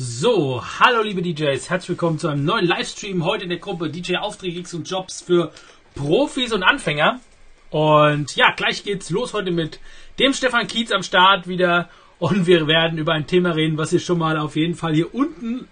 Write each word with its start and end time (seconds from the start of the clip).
So, 0.00 0.62
hallo 0.78 1.02
liebe 1.02 1.22
DJs, 1.22 1.70
herzlich 1.70 1.88
willkommen 1.88 2.20
zu 2.20 2.28
einem 2.28 2.44
neuen 2.44 2.66
Livestream 2.66 3.24
heute 3.24 3.42
in 3.42 3.50
der 3.50 3.58
Gruppe 3.58 3.90
DJ 3.90 4.18
Aufträge 4.18 4.54
Gigs 4.54 4.72
und 4.72 4.88
Jobs 4.88 5.20
für 5.20 5.50
Profis 5.96 6.52
und 6.52 6.62
Anfänger. 6.62 7.18
Und 7.70 8.36
ja, 8.36 8.52
gleich 8.52 8.84
geht's 8.84 9.10
los 9.10 9.34
heute 9.34 9.50
mit 9.50 9.80
dem 10.20 10.34
Stefan 10.34 10.68
Kietz 10.68 10.92
am 10.92 11.02
Start 11.02 11.48
wieder 11.48 11.90
und 12.20 12.46
wir 12.46 12.68
werden 12.68 12.96
über 12.96 13.12
ein 13.12 13.26
Thema 13.26 13.56
reden, 13.56 13.76
was 13.76 13.92
ihr 13.92 13.98
schon 13.98 14.18
mal 14.18 14.38
auf 14.38 14.54
jeden 14.54 14.76
Fall 14.76 14.94
hier 14.94 15.12
unten 15.12 15.66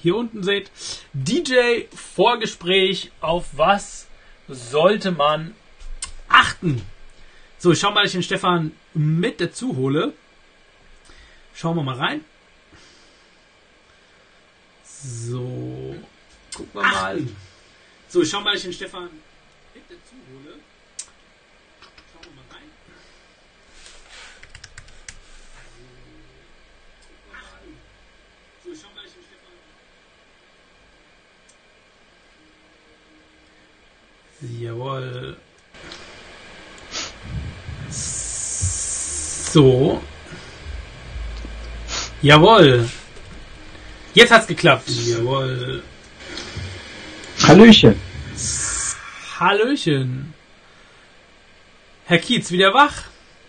hier 0.00 0.14
unten 0.14 0.44
seht. 0.44 0.70
DJ 1.12 1.86
Vorgespräch, 1.92 3.10
auf 3.20 3.46
was 3.56 4.06
sollte 4.46 5.10
man 5.10 5.52
achten? 6.28 6.80
So, 7.58 7.72
ich 7.72 7.80
schau 7.80 7.90
mal, 7.90 8.02
dass 8.02 8.10
ich 8.10 8.18
den 8.18 8.22
Stefan 8.22 8.70
mit 8.92 9.40
dazu 9.40 9.74
hole. 9.74 10.12
Schauen 11.56 11.74
wir 11.74 11.82
mal 11.82 11.96
rein. 11.96 12.20
So, 15.06 15.94
gucken 16.54 16.72
wir 16.72 16.82
mal. 16.82 17.22
So, 18.08 18.22
ich 18.22 18.30
schau 18.30 18.40
mal, 18.40 18.56
ich 18.56 18.62
den 18.62 18.72
Stefan 18.72 19.10
mit 19.74 19.84
dazu 19.86 20.14
hole. 20.32 20.54
Schauen 22.10 22.24
wir 22.24 22.32
mal 22.32 22.46
rein. 22.50 22.70
So, 28.64 28.72
ich 28.72 28.80
schau 28.80 28.88
mal, 28.94 29.02
dass 29.02 29.10
ich 29.10 29.16
den 29.18 29.24
Stefan. 29.28 29.52
Jawohl. 34.62 35.36
So. 39.52 40.02
Jawohl. 42.22 42.88
Jetzt 44.14 44.32
hat's 44.32 44.46
geklappt. 44.46 44.88
Jawohl. 44.88 45.82
Hallöchen. 47.42 47.96
Hallöchen. 49.38 50.32
Herr 52.06 52.18
Kietz, 52.18 52.50
wieder 52.50 52.72
wach? 52.72 52.92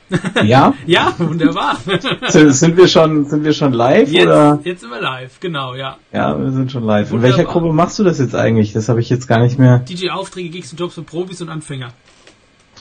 Ja? 0.44 0.74
Ja, 0.86 1.14
wunderbar. 1.18 1.80
sind, 2.28 2.54
sind 2.54 2.78
wir 2.78 2.88
schon, 2.88 3.26
sind 3.26 3.44
wir 3.44 3.54
schon 3.54 3.74
live 3.74 4.10
Jetzt, 4.10 4.26
oder? 4.28 4.60
jetzt 4.64 4.82
sind 4.82 4.92
wir 4.92 5.02
live, 5.02 5.40
genau, 5.40 5.74
ja. 5.74 5.98
Ja, 6.14 6.40
wir 6.40 6.52
sind 6.52 6.72
schon 6.72 6.84
live. 6.84 7.08
In 7.08 7.14
Wunderbar. 7.14 7.38
welcher 7.38 7.52
Gruppe 7.52 7.74
machst 7.74 7.98
du 7.98 8.04
das 8.04 8.20
jetzt 8.20 8.36
eigentlich? 8.36 8.74
Das 8.74 8.88
habe 8.88 9.00
ich 9.02 9.10
jetzt 9.10 9.28
gar 9.28 9.40
nicht 9.40 9.58
mehr. 9.58 9.80
DJ-Aufträge, 9.80 10.50
Gigs 10.50 10.72
und 10.72 10.80
Jobs 10.80 10.94
für 10.96 11.02
Profis 11.02 11.42
und 11.42 11.50
Anfänger. 11.50 11.92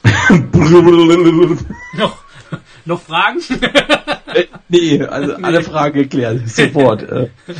Noch, 1.96 2.23
noch 2.84 3.00
Fragen? 3.00 3.40
nee, 4.68 5.02
also 5.02 5.34
alle 5.42 5.62
Fragen 5.62 5.94
geklärt. 5.94 6.48
Sofort. 6.48 7.02
Äh, 7.02 7.28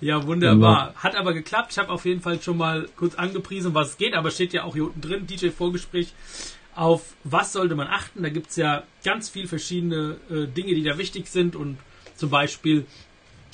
Ja, 0.00 0.24
wunderbar. 0.26 0.94
Hat 0.96 1.16
aber 1.16 1.34
geklappt. 1.34 1.72
Ich 1.72 1.78
habe 1.78 1.90
auf 1.90 2.04
jeden 2.04 2.20
Fall 2.20 2.40
schon 2.40 2.56
mal 2.56 2.88
kurz 2.96 3.16
angepriesen, 3.16 3.74
was 3.74 3.90
es 3.90 3.96
geht, 3.96 4.14
aber 4.14 4.30
steht 4.30 4.52
ja 4.52 4.62
auch 4.62 4.74
hier 4.74 4.84
unten 4.84 5.00
drin, 5.00 5.26
DJ-Vorgespräch. 5.26 6.12
Auf 6.76 7.16
was 7.24 7.52
sollte 7.52 7.74
man 7.74 7.88
achten? 7.88 8.22
Da 8.22 8.28
gibt's 8.28 8.54
ja 8.54 8.84
ganz 9.02 9.28
viel 9.28 9.48
verschiedene 9.48 10.16
äh, 10.30 10.46
Dinge, 10.46 10.74
die 10.74 10.84
da 10.84 10.98
wichtig 10.98 11.26
sind 11.26 11.56
und 11.56 11.78
zum 12.14 12.30
Beispiel, 12.30 12.86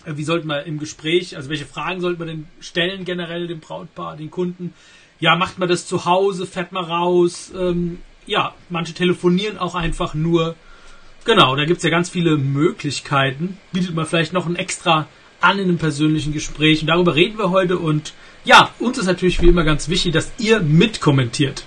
äh, 0.04 0.16
wie 0.16 0.24
sollte 0.24 0.46
man 0.46 0.66
im 0.66 0.78
Gespräch, 0.78 1.34
also 1.34 1.48
welche 1.48 1.64
Fragen 1.64 2.02
sollte 2.02 2.18
man 2.18 2.28
denn 2.28 2.46
stellen 2.60 3.06
generell 3.06 3.46
dem 3.46 3.60
Brautpaar, 3.60 4.18
den 4.18 4.30
Kunden? 4.30 4.74
Ja, 5.20 5.36
macht 5.36 5.58
man 5.58 5.70
das 5.70 5.86
zu 5.86 6.04
Hause, 6.04 6.46
fährt 6.46 6.72
man 6.72 6.84
raus? 6.84 7.50
Ähm, 7.56 8.00
ja, 8.26 8.54
manche 8.70 8.94
telefonieren 8.94 9.58
auch 9.58 9.74
einfach 9.74 10.14
nur. 10.14 10.56
Genau, 11.24 11.56
da 11.56 11.64
gibt's 11.64 11.82
ja 11.82 11.90
ganz 11.90 12.10
viele 12.10 12.36
Möglichkeiten. 12.36 13.58
Bietet 13.72 13.94
man 13.94 14.06
vielleicht 14.06 14.32
noch 14.32 14.46
ein 14.46 14.56
extra 14.56 15.06
an 15.40 15.58
in 15.58 15.68
einem 15.68 15.78
persönlichen 15.78 16.32
Gespräch. 16.32 16.82
Und 16.82 16.88
darüber 16.88 17.14
reden 17.14 17.38
wir 17.38 17.50
heute. 17.50 17.78
Und 17.78 18.12
ja, 18.44 18.70
uns 18.78 18.98
ist 18.98 19.06
natürlich 19.06 19.40
wie 19.40 19.48
immer 19.48 19.64
ganz 19.64 19.88
wichtig, 19.88 20.12
dass 20.12 20.32
ihr 20.38 20.60
mitkommentiert. 20.60 21.64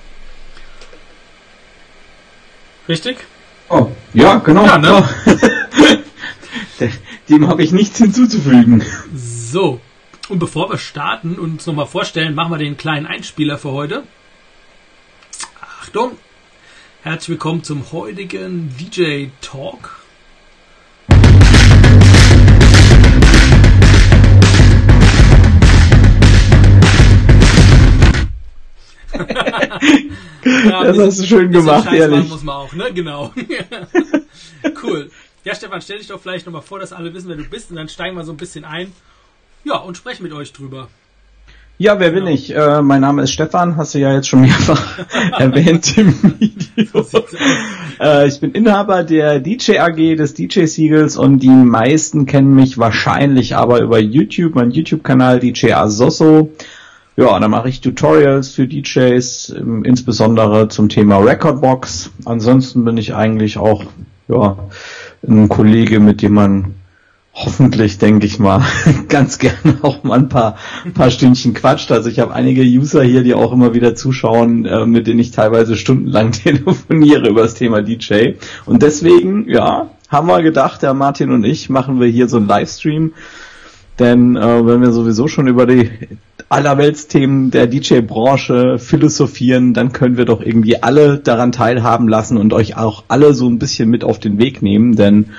Richtig? 2.88 3.18
oh, 3.70 3.92
ja, 4.14 4.38
genau. 4.38 4.66
Ja, 4.66 4.78
ne? 4.78 5.10
Ja. 6.80 6.88
Dem 7.30 7.48
habe 7.48 7.62
ich 7.64 7.72
nichts 7.72 7.98
hinzuzufügen. 7.98 8.84
So. 9.14 9.82
Und 10.30 10.40
bevor 10.40 10.70
wir 10.70 10.78
starten 10.78 11.36
und 11.36 11.52
uns 11.52 11.66
nochmal 11.66 11.88
vorstellen, 11.88 12.36
machen 12.36 12.52
wir 12.52 12.58
den 12.58 12.78
kleinen 12.78 13.06
Einspieler 13.06 13.58
für 13.58 13.72
heute. 13.72 14.04
Achtung! 15.62 16.18
Herzlich 17.08 17.30
willkommen 17.30 17.64
zum 17.64 17.90
heutigen 17.94 18.70
DJ 18.78 19.28
Talk. 19.40 20.02
Ja, 30.44 30.84
Das 30.84 30.98
hast 30.98 31.20
du 31.22 31.24
schön 31.24 31.50
gemacht, 31.50 31.86
Scheiß 31.86 31.98
ehrlich. 31.98 32.28
muss 32.28 32.44
man 32.44 32.56
auch, 32.58 32.74
ne? 32.74 32.92
Genau. 32.94 33.34
cool. 34.84 35.10
Ja, 35.46 35.56
Stefan, 35.56 35.82
stell 35.82 36.00
dich 36.00 36.08
doch 36.08 36.20
vielleicht 36.20 36.46
nochmal 36.46 36.62
vor, 36.62 36.80
dass 36.80 36.92
alle 36.92 37.14
wissen, 37.14 37.30
wer 37.30 37.38
du 37.38 37.46
bist 37.46 37.70
und 37.70 37.78
dann 37.78 37.88
steigen 37.88 38.18
wir 38.18 38.26
so 38.26 38.34
ein 38.34 38.38
bisschen 38.38 38.66
ein. 38.66 38.92
Ja, 39.64 39.78
und 39.78 39.96
sprechen 39.96 40.24
mit 40.24 40.34
euch 40.34 40.52
drüber. 40.52 40.90
Ja, 41.80 42.00
wer 42.00 42.10
bin 42.10 42.26
Genau. 42.26 42.34
ich? 42.34 42.56
Äh, 42.56 42.82
mein 42.82 43.02
Name 43.02 43.22
ist 43.22 43.32
Stefan, 43.32 43.78
hast 43.78 43.94
du 43.94 44.00
ja 44.00 44.12
jetzt 44.12 44.28
schon 44.28 44.42
mehrfach 44.42 44.98
erwähnt 45.38 45.96
im 45.96 46.12
Video. 46.40 47.06
Äh, 48.00 48.28
ich 48.28 48.40
bin 48.40 48.52
Inhaber 48.54 49.04
der 49.04 49.40
DJ 49.40 49.78
AG 49.78 50.16
des 50.16 50.34
DJ 50.34 50.66
Siegels 50.66 51.18
und 51.18 51.38
die 51.40 51.50
meisten 51.50 52.26
kennen 52.26 52.56
mich 52.56 52.80
wahrscheinlich 52.80 53.56
aber 53.56 53.82
über 53.82 54.00
YouTube, 54.00 54.56
mein 54.56 54.72
YouTube-Kanal 54.72 55.40
DJ 55.40 55.74
Asosso. 55.74 56.50
Ja, 57.16 57.40
da 57.40 57.48
mache 57.48 57.70
ich 57.70 57.82
Tutorials 57.82 58.50
für 58.50 58.68
DJs, 58.68 59.56
ähm, 59.60 59.84
insbesondere 59.84 60.70
zum 60.70 60.90
Thema 60.90 61.18
Recordbox. 61.18 62.10
Ansonsten 62.26 62.86
bin 62.86 62.98
ich 62.98 63.14
eigentlich 63.14 63.60
auch 63.60 63.84
ja, 64.28 64.58
ein 65.28 65.48
Kollege, 65.48 66.00
mit 66.00 66.24
dem 66.24 66.34
man 66.34 66.76
hoffentlich, 67.38 68.00
denke 68.00 68.26
ich 68.26 68.40
mal, 68.40 68.64
ganz 69.10 69.38
gerne 69.38 69.78
auch 69.84 70.04
mal 70.04 70.18
ein 70.18 70.30
paar, 70.30 70.58
ein 70.86 70.94
paar 70.94 71.12
Stündchen 71.12 71.54
quatscht. 71.54 71.92
Also 71.92 72.10
ich 72.10 72.20
habe 72.20 72.34
einige 72.34 72.62
User 72.62 73.04
hier, 73.04 73.24
die 73.24 73.36
auch 73.36 73.52
immer 73.52 73.74
wieder 73.74 73.96
zuschauen, 73.96 74.66
äh, 74.66 74.86
mit 74.86 75.08
denen 75.08 75.20
ich 75.20 75.32
teilweise 75.32 75.78
stundenlang 75.78 76.32
telefoniere 76.44 77.30
über 77.30 77.42
das 77.42 77.54
Thema 77.54 77.82
DJ. 77.82 78.34
Und 78.66 78.82
deswegen, 78.82 79.48
ja, 79.50 79.92
haben 80.10 80.28
wir 80.28 80.42
gedacht, 80.42 80.82
der 80.82 80.94
Martin 80.94 81.32
und 81.32 81.44
ich 81.44 81.70
machen 81.70 82.00
wir 82.00 82.08
hier 82.08 82.28
so 82.28 82.38
einen 82.38 82.48
Livestream. 82.48 83.14
Denn 84.00 84.36
äh, 84.36 84.66
wenn 84.66 84.82
wir 84.82 84.92
sowieso 84.92 85.28
schon 85.28 85.48
über 85.48 85.66
die 85.66 85.90
Allerweltsthemen 86.50 87.52
der 87.52 87.68
DJ-Branche 87.68 88.78
philosophieren, 88.80 89.74
dann 89.74 89.92
können 89.92 90.18
wir 90.18 90.26
doch 90.26 90.42
irgendwie 90.42 90.82
alle 90.82 91.18
daran 91.18 91.52
teilhaben 91.52 92.08
lassen 92.08 92.38
und 92.38 92.54
euch 92.54 92.78
auch 92.78 93.04
alle 93.08 93.34
so 93.34 93.50
ein 93.50 93.60
bisschen 93.60 93.90
mit 93.90 94.04
auf 94.04 94.20
den 94.20 94.38
Weg 94.38 94.62
nehmen. 94.62 94.96
Denn 94.96 95.32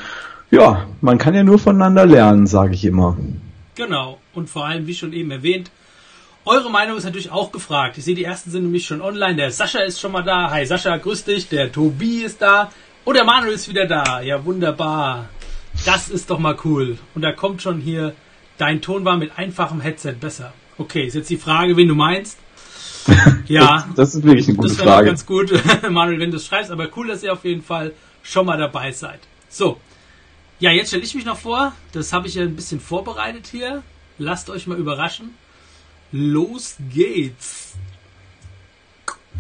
ja, 0.51 0.87
man 1.01 1.19
kann 1.19 1.35
ja 1.35 1.43
nur 1.43 1.59
voneinander 1.59 2.07
lernen, 2.07 2.47
sage 2.47 2.75
ich 2.75 2.85
immer. 2.85 3.17
Genau. 3.75 4.19
Und 4.35 4.49
vor 4.51 4.67
allem, 4.67 4.87
wie 4.87 4.95
schon 4.95 5.13
eben 5.13 5.31
erwähnt, 5.31 5.71
eure 6.45 6.71
Meinung 6.71 6.97
ist 6.97 7.05
natürlich 7.05 7.31
auch 7.31 7.53
gefragt. 7.53 7.99
Ich 7.99 8.05
sehe, 8.05 8.15
die 8.15 8.25
ersten 8.25 8.51
sind 8.51 8.63
nämlich 8.63 8.87
schon 8.87 9.03
online. 9.03 9.37
Der 9.37 9.51
Sascha 9.51 9.81
ist 9.81 10.01
schon 10.01 10.13
mal 10.13 10.23
da. 10.23 10.51
Hi 10.51 10.65
Sascha, 10.65 10.97
grüß 10.97 11.25
dich. 11.25 11.49
Der 11.49 11.71
Tobi 11.71 12.23
ist 12.23 12.41
da. 12.41 12.71
Und 13.05 13.15
der 13.17 13.25
Manuel 13.25 13.53
ist 13.53 13.69
wieder 13.69 13.87
da. 13.87 14.21
Ja, 14.21 14.45
wunderbar. 14.45 15.29
Das 15.85 16.09
ist 16.09 16.31
doch 16.31 16.39
mal 16.39 16.57
cool. 16.65 16.99
Und 17.15 17.23
da 17.23 17.33
kommt 17.33 17.63
schon 17.63 17.81
hier, 17.81 18.15
dein 18.57 18.81
Ton 18.81 19.05
war 19.05 19.17
mit 19.17 19.33
einfachem 19.39 19.81
Headset 19.81 20.15
besser. 20.21 20.53
Okay, 20.79 21.07
ist 21.07 21.15
jetzt 21.15 21.31
die 21.31 21.37
Frage, 21.37 21.77
wen 21.77 21.89
du 21.89 21.95
meinst. 21.95 22.39
Ja, 23.47 23.87
Das 23.97 24.15
ist 24.15 24.23
wirklich 24.25 24.49
eine 24.49 24.57
gute 24.59 24.69
das 24.69 24.77
Frage. 24.79 25.07
ganz 25.07 25.25
gut, 25.25 25.51
Manuel, 25.91 26.21
wenn 26.21 26.31
du 26.31 26.37
es 26.37 26.47
schreibst. 26.47 26.71
Aber 26.71 26.89
cool, 26.97 27.09
dass 27.09 27.23
ihr 27.23 27.33
auf 27.33 27.45
jeden 27.45 27.63
Fall 27.63 27.93
schon 28.23 28.45
mal 28.47 28.59
dabei 28.59 28.93
seid. 28.93 29.21
So, 29.49 29.79
ja, 30.61 30.71
jetzt 30.71 30.89
stelle 30.89 31.05
ich 31.05 31.15
mich 31.15 31.25
noch 31.25 31.39
vor. 31.39 31.73
Das 31.93 32.13
habe 32.13 32.27
ich 32.27 32.35
ja 32.35 32.43
ein 32.43 32.57
bisschen 32.57 32.81
vorbereitet 32.81 33.47
hier. 33.47 33.83
Lasst 34.19 34.51
euch 34.51 34.67
mal 34.67 34.79
überraschen. 34.79 35.35
Los 36.11 36.77
geht's. 36.93 37.75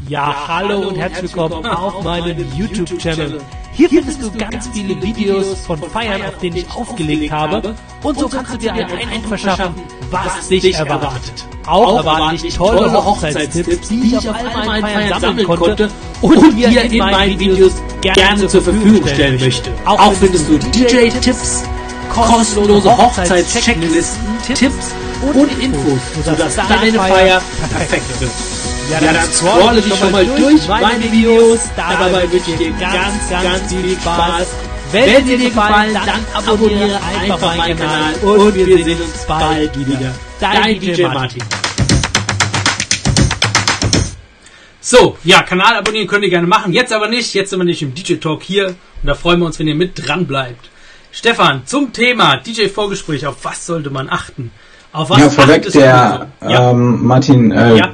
Ja, 0.06 0.46
hallo 0.46 0.88
und 0.88 0.96
herzlich 0.96 1.34
willkommen 1.34 1.66
auf 1.66 2.02
meinem 2.02 2.46
YouTube-Channel. 2.56 3.40
Hier 3.72 3.88
findest 3.88 4.22
du 4.22 4.30
ganz 4.30 4.68
viele 4.72 5.00
Videos 5.02 5.66
von 5.66 5.78
Feiern, 5.82 6.22
auf 6.22 6.38
denen 6.38 6.56
ich 6.56 6.70
aufgelegt 6.70 7.32
habe. 7.32 7.74
Und 8.02 8.18
so 8.18 8.28
kannst 8.28 8.54
du 8.54 8.58
dir 8.58 8.72
einen 8.72 8.90
Eindruck 8.90 9.26
verschaffen, 9.28 9.74
was 10.10 10.48
dich 10.48 10.74
erwartet. 10.74 11.44
Auch 11.66 11.98
erwarten 11.98 12.38
dich 12.38 12.54
tolle 12.54 12.92
Hochzeitstipps, 12.92 13.88
die 13.88 14.16
ich 14.16 14.28
auf 14.28 14.34
all 14.34 14.66
meinen 14.66 14.82
Feiern 14.82 15.20
sammeln 15.20 15.46
konnte 15.46 15.90
und 16.22 16.56
dir 16.56 16.82
in 16.82 16.98
meinen 16.98 17.38
Videos 17.38 17.72
gerne 18.00 18.46
zur 18.46 18.62
Verfügung 18.62 19.06
stellen 19.06 19.38
möchte. 19.40 19.70
Auch 19.84 20.12
findest 20.12 20.48
du 20.48 20.58
DJ-Tipps, 20.58 21.64
kostenlose 22.14 22.96
Hochzeitschecklisten, 22.96 24.22
Tipps 24.54 24.94
und 25.34 25.62
Infos, 25.62 26.00
sodass 26.24 26.56
deine 26.56 26.92
Feier 26.92 27.42
perfekt 27.70 28.20
wird. 28.20 28.30
Ja, 28.90 29.00
dann 29.00 29.30
scrolle 29.30 29.82
dich 29.82 29.94
schon 29.94 30.10
mal 30.12 30.24
durch 30.24 30.66
meine 30.66 31.12
Videos. 31.12 31.60
Dabei 31.76 32.30
wünsche 32.32 32.50
ich 32.50 32.56
dir 32.56 32.70
ganz, 32.72 33.28
ganz 33.28 33.72
viel 33.72 33.96
Spaß 33.96 34.46
Wenn 34.92 35.26
dir 35.26 35.36
gefallen, 35.36 35.92
dann 35.92 36.24
abonniere 36.32 36.98
einfach 37.20 37.56
meinen 37.56 37.78
Kanal 37.78 38.14
und 38.22 38.54
wir 38.54 38.84
sehen 38.84 39.00
uns 39.02 39.26
bald 39.26 39.78
wieder. 39.78 40.14
Dein 40.40 40.80
DJ 40.80 41.02
Martin. 41.02 41.42
So, 44.80 45.18
ja, 45.22 45.42
Kanal 45.42 45.76
abonnieren 45.76 46.06
könnt 46.06 46.24
ihr 46.24 46.30
gerne 46.30 46.46
machen. 46.46 46.72
Jetzt 46.72 46.94
aber 46.94 47.08
nicht. 47.08 47.34
Jetzt 47.34 47.50
sind 47.50 47.58
wir 47.58 47.64
nicht 47.64 47.82
im 47.82 47.94
DJ 47.94 48.14
Talk 48.14 48.42
hier. 48.42 48.68
Und 48.68 48.76
da 49.04 49.14
freuen 49.14 49.40
wir 49.40 49.44
uns, 49.44 49.58
wenn 49.58 49.68
ihr 49.68 49.74
mit 49.74 50.06
dran 50.06 50.26
bleibt. 50.26 50.70
Stefan, 51.12 51.66
zum 51.66 51.92
Thema 51.92 52.36
DJ-Vorgespräch. 52.36 53.26
Auf 53.26 53.44
was 53.44 53.66
sollte 53.66 53.90
man 53.90 54.08
achten? 54.08 54.50
Auf 54.92 55.10
was 55.10 55.18
ja, 55.18 55.28
vorweg 55.28 55.70
der? 55.72 56.28
Ja. 56.40 56.70
ähm, 56.70 57.04
Martin, 57.04 57.50
äh, 57.50 57.76
Ja. 57.76 57.92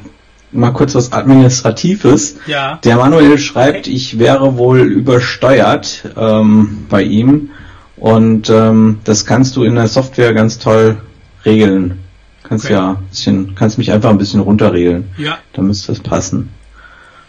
Mal 0.54 0.70
kurz 0.72 0.94
was 0.94 1.12
Administratives. 1.12 2.36
Ja. 2.46 2.78
Der 2.84 2.96
Manuel 2.96 3.38
schreibt, 3.38 3.86
ich 3.86 4.18
wäre 4.18 4.56
wohl 4.56 4.80
übersteuert 4.80 6.04
ähm, 6.16 6.86
bei 6.88 7.02
ihm 7.02 7.50
und 7.96 8.50
ähm, 8.50 9.00
das 9.04 9.26
kannst 9.26 9.56
du 9.56 9.64
in 9.64 9.74
der 9.74 9.88
Software 9.88 10.32
ganz 10.34 10.58
toll 10.58 10.98
regeln. 11.44 12.00
Kannst 12.42 12.66
Okay. 12.66 12.74
ja 12.74 12.90
ein 12.90 13.06
bisschen, 13.08 13.54
kannst 13.54 13.78
mich 13.78 13.90
einfach 13.90 14.10
ein 14.10 14.18
bisschen 14.18 14.40
runterregeln. 14.40 15.10
Ja, 15.16 15.38
Dann 15.54 15.66
müsste 15.66 15.92
das 15.92 16.00
passen. 16.00 16.50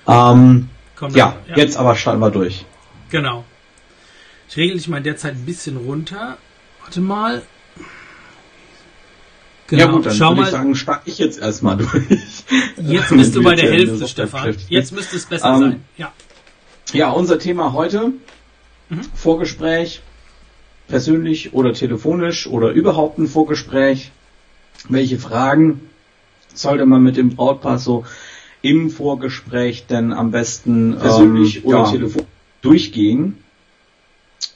Ähm, 0.07 0.69
ja, 1.13 1.36
dann. 1.48 1.57
jetzt 1.57 1.78
aber 1.78 1.95
starten 1.95 2.19
wir 2.19 2.31
durch. 2.31 2.66
Genau. 3.10 3.44
Ich 4.50 4.57
regel 4.57 4.78
dich 4.78 4.88
mal 4.88 5.01
derzeit 5.01 5.33
ein 5.36 5.45
bisschen 5.45 5.78
runter. 5.78 6.38
Warte 6.83 7.01
mal. 7.01 7.42
Genau. 9.67 9.83
ja 9.83 9.91
gut, 9.91 10.06
dann 10.06 10.13
Schau 10.13 10.29
würde 10.29 10.41
mal. 10.41 10.45
ich 10.47 10.51
sagen, 10.51 10.75
starte 10.75 11.09
ich 11.09 11.17
jetzt 11.17 11.39
erstmal 11.39 11.77
durch. 11.77 11.91
jetzt 12.77 13.09
bist 13.09 13.35
du 13.35 13.44
bei 13.44 13.56
der 13.56 13.71
Hälfte, 13.71 14.07
Stefan. 14.07 14.56
Jetzt 14.69 14.91
müsste 14.91 15.15
es 15.15 15.25
besser 15.25 15.53
Ähm, 15.56 15.59
sein. 15.59 15.83
Ja. 15.97 16.12
Ja, 16.94 17.09
unser 17.12 17.39
Thema 17.39 17.73
heute, 17.73 18.12
Mhm. 18.89 19.01
Vorgespräch, 19.15 20.01
persönlich 20.88 21.53
oder 21.53 21.73
telefonisch 21.73 22.45
oder 22.45 22.69
überhaupt 22.69 23.17
ein 23.17 23.27
Vorgespräch. 23.27 24.12
Welche 24.88 25.17
Fragen 25.17 25.81
sollte 26.53 26.85
man 26.85 27.01
mit 27.01 27.18
dem 27.18 27.35
Brautpaar 27.35 27.79
so 27.79 28.06
im 28.61 28.91
Vorgespräch 28.91 29.88
denn 29.88 30.13
am 30.13 30.29
besten 30.29 30.95
Persönlich 31.00 31.57
ähm, 31.57 31.65
oder 31.65 31.77
ja, 31.79 31.91
telefonisch? 31.91 32.27
durchgehen? 32.61 33.38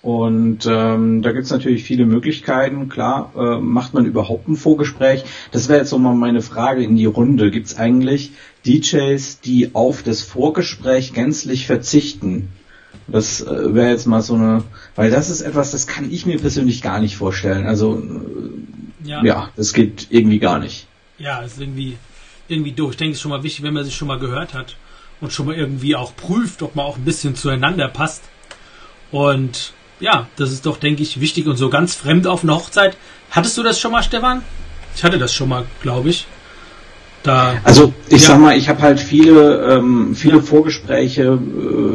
Und 0.02 0.66
ähm, 0.66 1.22
da 1.22 1.34
gibt's 1.34 1.52
natürlich 1.52 1.84
viele 1.84 2.06
Möglichkeiten. 2.06 2.88
Klar, 2.88 3.34
äh, 3.36 3.60
macht 3.60 3.94
man 3.94 4.06
überhaupt 4.06 4.48
ein 4.48 4.56
Vorgespräch? 4.56 5.24
Das 5.52 5.68
wäre 5.68 5.80
jetzt 5.80 5.90
so 5.90 5.98
mal 5.98 6.16
meine 6.16 6.42
Frage 6.42 6.84
in 6.84 6.96
die 6.96 7.06
Runde. 7.06 7.52
Gibt's 7.52 7.78
eigentlich 7.78 8.32
DJs, 8.66 9.42
die 9.42 9.72
auf 9.76 10.02
das 10.04 10.22
Vorgespräch 10.22 11.12
gänzlich 11.14 11.66
verzichten? 11.68 12.50
Das 13.08 13.42
äh, 13.42 13.74
wäre 13.74 13.90
jetzt 13.90 14.06
mal 14.06 14.22
so 14.22 14.36
eine, 14.36 14.64
weil 14.96 15.12
das 15.12 15.30
ist 15.30 15.42
etwas, 15.42 15.72
das 15.72 15.86
kann 15.86 16.10
ich 16.10 16.26
mir 16.26 16.38
persönlich 16.38 16.82
gar 16.82 17.00
nicht 17.02 17.18
vorstellen. 17.18 17.66
Also 17.66 18.02
Ja. 19.04 19.22
äh, 19.22 19.28
ja, 19.28 19.50
das 19.58 19.74
geht 19.74 20.08
irgendwie 20.12 20.40
gar 20.40 20.60
nicht. 20.60 20.88
Ja, 21.18 21.42
ist 21.42 21.60
irgendwie, 21.60 21.98
irgendwie 22.48 22.72
doof. 22.72 22.92
Ich 22.92 22.98
denke, 22.98 23.12
es 23.12 23.18
ist 23.18 23.22
schon 23.24 23.32
mal 23.32 23.44
wichtig, 23.44 23.64
wenn 23.64 23.74
man 23.74 23.84
sich 23.84 23.96
schon 23.96 24.08
mal 24.08 24.20
gehört 24.20 24.54
hat 24.54 24.78
und 25.20 25.34
schon 25.34 25.48
mal 25.48 25.56
irgendwie 25.56 25.98
auch 25.98 26.16
prüft, 26.16 26.62
ob 26.62 26.76
man 26.76 26.86
auch 26.86 26.96
ein 26.98 27.04
bisschen 27.04 27.36
zueinander 27.36 27.90
passt. 27.90 28.24
Und 29.12 29.74
ja, 30.00 30.28
das 30.38 30.52
ist 30.52 30.66
doch, 30.66 30.78
denke 30.78 31.04
ich, 31.04 31.20
wichtig 31.20 31.48
und 31.48 31.58
so 31.58 31.70
ganz 31.70 31.96
fremd 31.96 32.28
auf 32.28 32.44
einer 32.44 32.56
Hochzeit. 32.56 32.98
Hattest 33.32 33.58
du 33.58 33.64
das 33.64 33.80
schon 33.80 33.92
mal, 33.92 34.04
Stefan? 34.04 34.42
Ich 34.96 35.04
hatte 35.04 35.18
das 35.20 35.34
schon 35.34 35.50
mal, 35.50 35.66
glaube 35.82 36.10
ich. 36.10 36.26
Da, 37.22 37.56
Also 37.66 37.94
ich 38.08 38.22
Ja. 38.22 38.30
sag 38.30 38.40
mal, 38.40 38.58
ich 38.58 38.70
habe 38.70 38.82
halt 38.82 38.98
viele, 39.00 39.76
ähm, 39.76 40.16
viele 40.16 40.42
Vorgespräche 40.42 41.38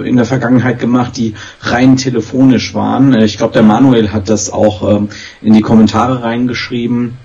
äh, 0.03 0.07
in 0.09 0.17
der 0.17 0.27
Vergangenheit 0.27 0.79
gemacht, 0.79 1.17
die 1.17 1.35
rein 1.63 1.97
telefonisch 1.97 2.75
waren. 2.75 3.15
Äh, 3.15 3.25
Ich 3.25 3.39
glaube, 3.39 3.55
der 3.55 3.63
Manuel 3.63 4.13
hat 4.13 4.29
das 4.29 4.51
auch 4.53 4.97
ähm, 4.97 5.09
in 5.41 5.55
die 5.55 5.63
Kommentare 5.63 6.23
reingeschrieben. 6.23 7.17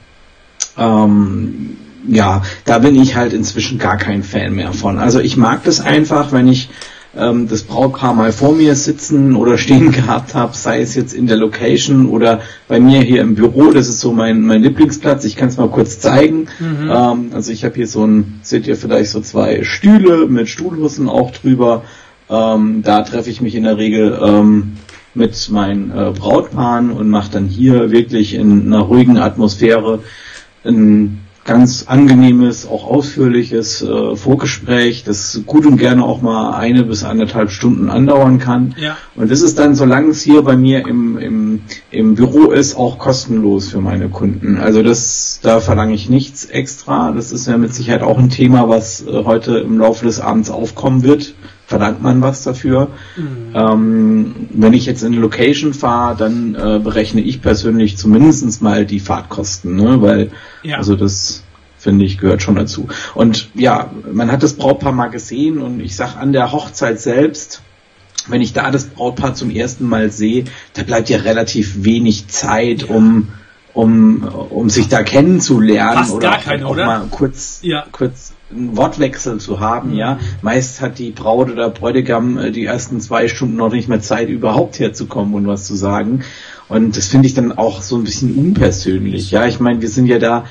Ähm, 0.78 1.78
ja, 2.08 2.42
da 2.64 2.80
bin 2.80 2.96
ich 3.02 3.16
halt 3.16 3.34
inzwischen 3.34 3.78
gar 3.80 3.98
kein 3.98 4.24
Fan 4.24 4.56
mehr 4.56 4.72
von. 4.72 4.98
Also 4.98 5.20
ich 5.20 5.36
mag 5.36 5.64
das 5.66 5.82
einfach, 5.82 6.32
wenn 6.32 6.48
ich 6.48 6.70
ähm, 7.16 7.48
das 7.48 7.64
Brautpaar 7.64 8.14
mal 8.14 8.32
vor 8.32 8.54
mir 8.54 8.76
sitzen 8.76 9.36
oder 9.36 9.58
stehen 9.58 9.92
gehabt 9.94 10.36
habe, 10.36 10.56
sei 10.56 10.82
es 10.82 10.96
jetzt 10.96 11.14
in 11.14 11.28
der 11.28 11.38
Location 11.38 12.08
oder 12.08 12.42
bei 12.68 12.80
mir 12.80 13.02
hier 13.02 13.22
im 13.22 13.36
Büro. 13.36 13.72
Das 13.72 13.88
ist 13.88 14.00
so 14.00 14.12
mein, 14.12 14.42
mein 14.42 14.62
Lieblingsplatz. 14.62 15.26
Ich 15.26 15.36
kann 15.36 15.50
es 15.50 15.58
mal 15.58 15.70
kurz 15.70 16.00
zeigen. 16.00 16.48
Ähm, 16.90 17.32
also 17.34 17.52
ich 17.52 17.66
habe 17.66 17.76
hier 17.76 17.88
so 17.88 18.06
ein, 18.06 18.40
seht 18.44 18.68
ihr 18.68 18.76
vielleicht 18.76 19.12
so 19.12 19.22
zwei 19.22 19.64
Stühle 19.64 20.28
mit 20.28 20.50
Stuhlhussen 20.50 21.10
auch 21.10 21.32
drüber. 21.32 21.84
Ähm, 22.30 22.84
da 22.84 23.02
treffe 23.02 23.30
ich 23.30 23.42
mich 23.42 23.56
in 23.56 23.64
der 23.64 23.78
Regel 23.78 24.20
ähm, 24.22 24.74
mit 25.16 25.50
meinen 25.50 25.90
äh, 25.90 26.12
Brautpaaren 26.12 26.92
und 26.92 27.10
mache 27.10 27.32
dann 27.32 27.46
hier 27.46 27.92
wirklich 27.92 28.36
in 28.36 28.68
einer 28.68 28.82
ruhigen 28.82 29.18
Atmosphäre 29.18 30.04
ein 30.64 31.22
ganz 31.50 31.86
angenehmes, 31.88 32.68
auch 32.68 32.86
ausführliches 32.86 33.82
äh, 33.82 34.16
Vorgespräch, 34.16 35.04
das 35.04 35.42
gut 35.48 35.66
und 35.66 35.78
gerne 35.78 36.06
auch 36.06 36.22
mal 36.22 36.54
eine 36.54 36.84
bis 36.84 37.04
anderthalb 37.04 37.50
Stunden 37.50 37.90
andauern 37.90 38.38
kann. 38.38 38.76
ja, 38.78 38.96
Und 39.16 39.32
das 39.32 39.42
ist 39.42 39.58
dann, 39.58 39.74
solange 39.74 40.10
es 40.10 40.22
hier 40.22 40.44
bei 40.44 40.56
mir 40.56 40.88
im, 40.88 41.18
im, 41.18 41.62
im 41.90 42.14
Büro 42.14 42.52
ist, 42.52 42.78
auch 42.78 43.00
kostenlos 43.00 43.70
für 43.70 43.82
meine 43.82 44.10
Kunden. 44.10 44.58
Also 44.58 44.84
das, 44.84 45.40
da 45.42 45.60
verlange 45.60 45.96
ich 45.96 46.08
nichts 46.08 46.46
extra. 46.46 47.12
Das 47.12 47.32
ist 47.32 47.48
ja 47.48 47.58
mit 47.58 47.74
Sicherheit 47.74 48.04
auch 48.04 48.20
ein 48.20 48.30
Thema, 48.30 48.70
was 48.70 49.02
äh, 49.02 49.24
heute 49.26 49.58
im 49.58 49.80
Laufe 49.80 50.06
des 50.06 50.20
Abends 50.20 50.52
aufkommen 50.52 51.02
wird. 51.02 51.34
Verlangt 51.70 52.02
man 52.02 52.24
was 52.24 52.44
dafür? 52.44 52.88
Ähm, 53.54 54.48
wenn 54.50 54.74
ich 54.74 54.88
jetzt 54.88 55.04
in 55.04 55.14
eine 55.14 55.22
Location 55.22 55.76
fahre, 55.76 56.18
dann 56.18 56.56
äh, 56.56 56.80
berechne 56.80 57.22
ich 57.22 57.44
persönlich 57.44 57.96
zumindest 57.96 58.64
mal 58.64 58.88
die 58.88 59.00
Fahrtkosten, 59.00 59.76
ne? 59.76 60.02
weil 60.02 60.32
ja. 60.64 60.78
also 60.78 60.96
das 60.96 61.44
finde 61.78 62.06
ich 62.06 62.18
gehört 62.18 62.42
schon 62.42 62.56
dazu. 62.56 62.88
Und 63.14 63.52
ja, 63.54 63.92
man 64.12 64.32
hat 64.32 64.42
das 64.42 64.54
Brautpaar 64.54 64.94
mal 64.94 65.10
gesehen 65.10 65.60
und 65.60 65.80
ich 65.80 65.96
sag 65.96 66.18
an 66.18 66.34
der 66.34 66.52
Hochzeit 66.52 67.00
selbst, 67.00 67.62
wenn 68.28 68.42
ich 68.42 68.54
da 68.54 68.72
das 68.72 68.86
Brautpaar 68.86 69.36
zum 69.36 69.52
ersten 69.52 69.86
Mal 69.86 70.12
sehe, 70.12 70.46
da 70.74 70.82
bleibt 70.82 71.08
ja 71.10 71.20
relativ 71.20 71.84
wenig 71.84 72.30
Zeit, 72.30 72.90
um 72.90 73.28
um 73.76 74.24
um 74.24 74.72
sich 74.72 74.88
da 74.88 75.04
kennenzulernen 75.04 76.00
Fast 76.00 76.14
oder 76.14 76.30
gar 76.32 76.40
keine, 76.40 76.68
oder? 76.68 76.88
mal 76.88 77.08
kurz 77.12 77.60
Ja. 77.62 77.86
kurz 77.92 78.34
einen 78.52 78.76
Wortwechsel 78.76 79.40
zu 79.40 79.60
haben, 79.60 79.94
ja. 79.94 80.20
Meist 80.42 80.82
hat 80.82 81.00
die 81.00 81.12
Braut 81.12 81.52
oder 81.52 81.70
Bräutigam 81.70 82.38
äh, 82.38 82.52
die 82.52 82.66
ersten 82.66 83.00
zwei 83.00 83.28
Stunden 83.28 83.56
noch 83.56 83.72
nicht 83.72 83.88
mehr 83.90 84.02
Zeit, 84.02 84.30
überhaupt 84.30 84.80
herzukommen 84.80 85.34
und 85.34 85.48
was 85.48 85.66
zu 85.66 85.76
sagen. 85.76 86.22
Und 86.68 86.98
das 86.98 87.08
finde 87.08 87.28
ich 87.28 87.34
dann 87.34 87.52
auch 87.52 87.82
so 87.82 87.96
ein 87.98 88.04
bisschen 88.04 88.36
unpersönlich. 88.36 89.32
Ja, 89.32 89.46
ich 89.46 89.60
meine, 89.60 89.82
wir 89.82 89.90
sind 89.90 90.06
ja 90.08 90.20
da 90.20 90.46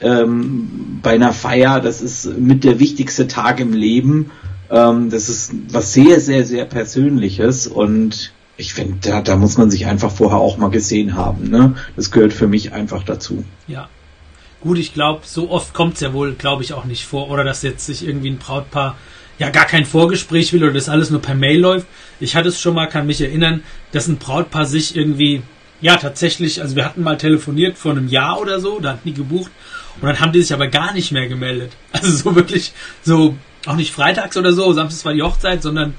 ähm, 0.00 1.00
bei 1.02 1.14
einer 1.14 1.32
Feier, 1.32 1.80
das 1.80 2.00
ist 2.00 2.38
mit 2.38 2.64
der 2.64 2.80
wichtigste 2.80 3.28
Tag 3.28 3.60
im 3.60 3.72
Leben. 3.72 4.30
Ähm, 4.70 5.10
das 5.10 5.28
ist 5.28 5.52
was 5.70 5.92
sehr, 5.92 6.20
sehr, 6.20 6.44
sehr 6.44 6.64
Persönliches 6.64 7.66
und 7.66 8.32
ich 8.56 8.72
finde, 8.72 8.96
da, 9.00 9.20
da 9.20 9.36
muss 9.36 9.58
man 9.58 9.70
sich 9.70 9.86
einfach 9.86 10.12
vorher 10.12 10.38
auch 10.38 10.58
mal 10.58 10.70
gesehen 10.70 11.16
haben. 11.16 11.50
Ne? 11.50 11.74
Das 11.96 12.10
gehört 12.10 12.32
für 12.32 12.46
mich 12.46 12.72
einfach 12.72 13.02
dazu. 13.02 13.44
Ja. 13.66 13.88
Gut, 14.64 14.78
ich 14.78 14.94
glaube, 14.94 15.20
so 15.24 15.50
oft 15.50 15.74
kommt 15.74 15.94
es 15.94 16.00
ja 16.00 16.14
wohl, 16.14 16.32
glaube 16.32 16.62
ich, 16.62 16.72
auch 16.72 16.86
nicht 16.86 17.04
vor. 17.04 17.30
Oder 17.30 17.44
dass 17.44 17.62
jetzt 17.62 17.84
sich 17.84 18.06
irgendwie 18.06 18.30
ein 18.30 18.38
Brautpaar 18.38 18.96
ja 19.38 19.50
gar 19.50 19.66
kein 19.66 19.84
Vorgespräch 19.84 20.52
will 20.52 20.64
oder 20.64 20.72
das 20.72 20.88
alles 20.88 21.10
nur 21.10 21.20
per 21.20 21.34
Mail 21.34 21.60
läuft. 21.60 21.86
Ich 22.18 22.34
hatte 22.34 22.48
es 22.48 22.60
schon 22.60 22.74
mal, 22.74 22.86
kann 22.86 23.06
mich 23.06 23.20
erinnern, 23.20 23.62
dass 23.92 24.08
ein 24.08 24.16
Brautpaar 24.16 24.64
sich 24.64 24.96
irgendwie, 24.96 25.42
ja 25.82 25.96
tatsächlich, 25.96 26.62
also 26.62 26.76
wir 26.76 26.84
hatten 26.86 27.02
mal 27.02 27.18
telefoniert 27.18 27.76
vor 27.76 27.92
einem 27.92 28.08
Jahr 28.08 28.40
oder 28.40 28.58
so, 28.58 28.80
da 28.80 28.90
hatten 28.92 29.08
die 29.08 29.12
gebucht 29.12 29.52
und 30.00 30.06
dann 30.06 30.18
haben 30.20 30.32
die 30.32 30.40
sich 30.40 30.54
aber 30.54 30.68
gar 30.68 30.94
nicht 30.94 31.12
mehr 31.12 31.28
gemeldet. 31.28 31.72
Also 31.92 32.10
so 32.10 32.34
wirklich, 32.34 32.72
so 33.02 33.36
auch 33.66 33.76
nicht 33.76 33.92
freitags 33.92 34.36
oder 34.36 34.52
so, 34.52 34.72
samstags 34.72 35.04
war 35.04 35.12
die 35.12 35.22
Hochzeit, 35.22 35.62
sondern 35.62 35.94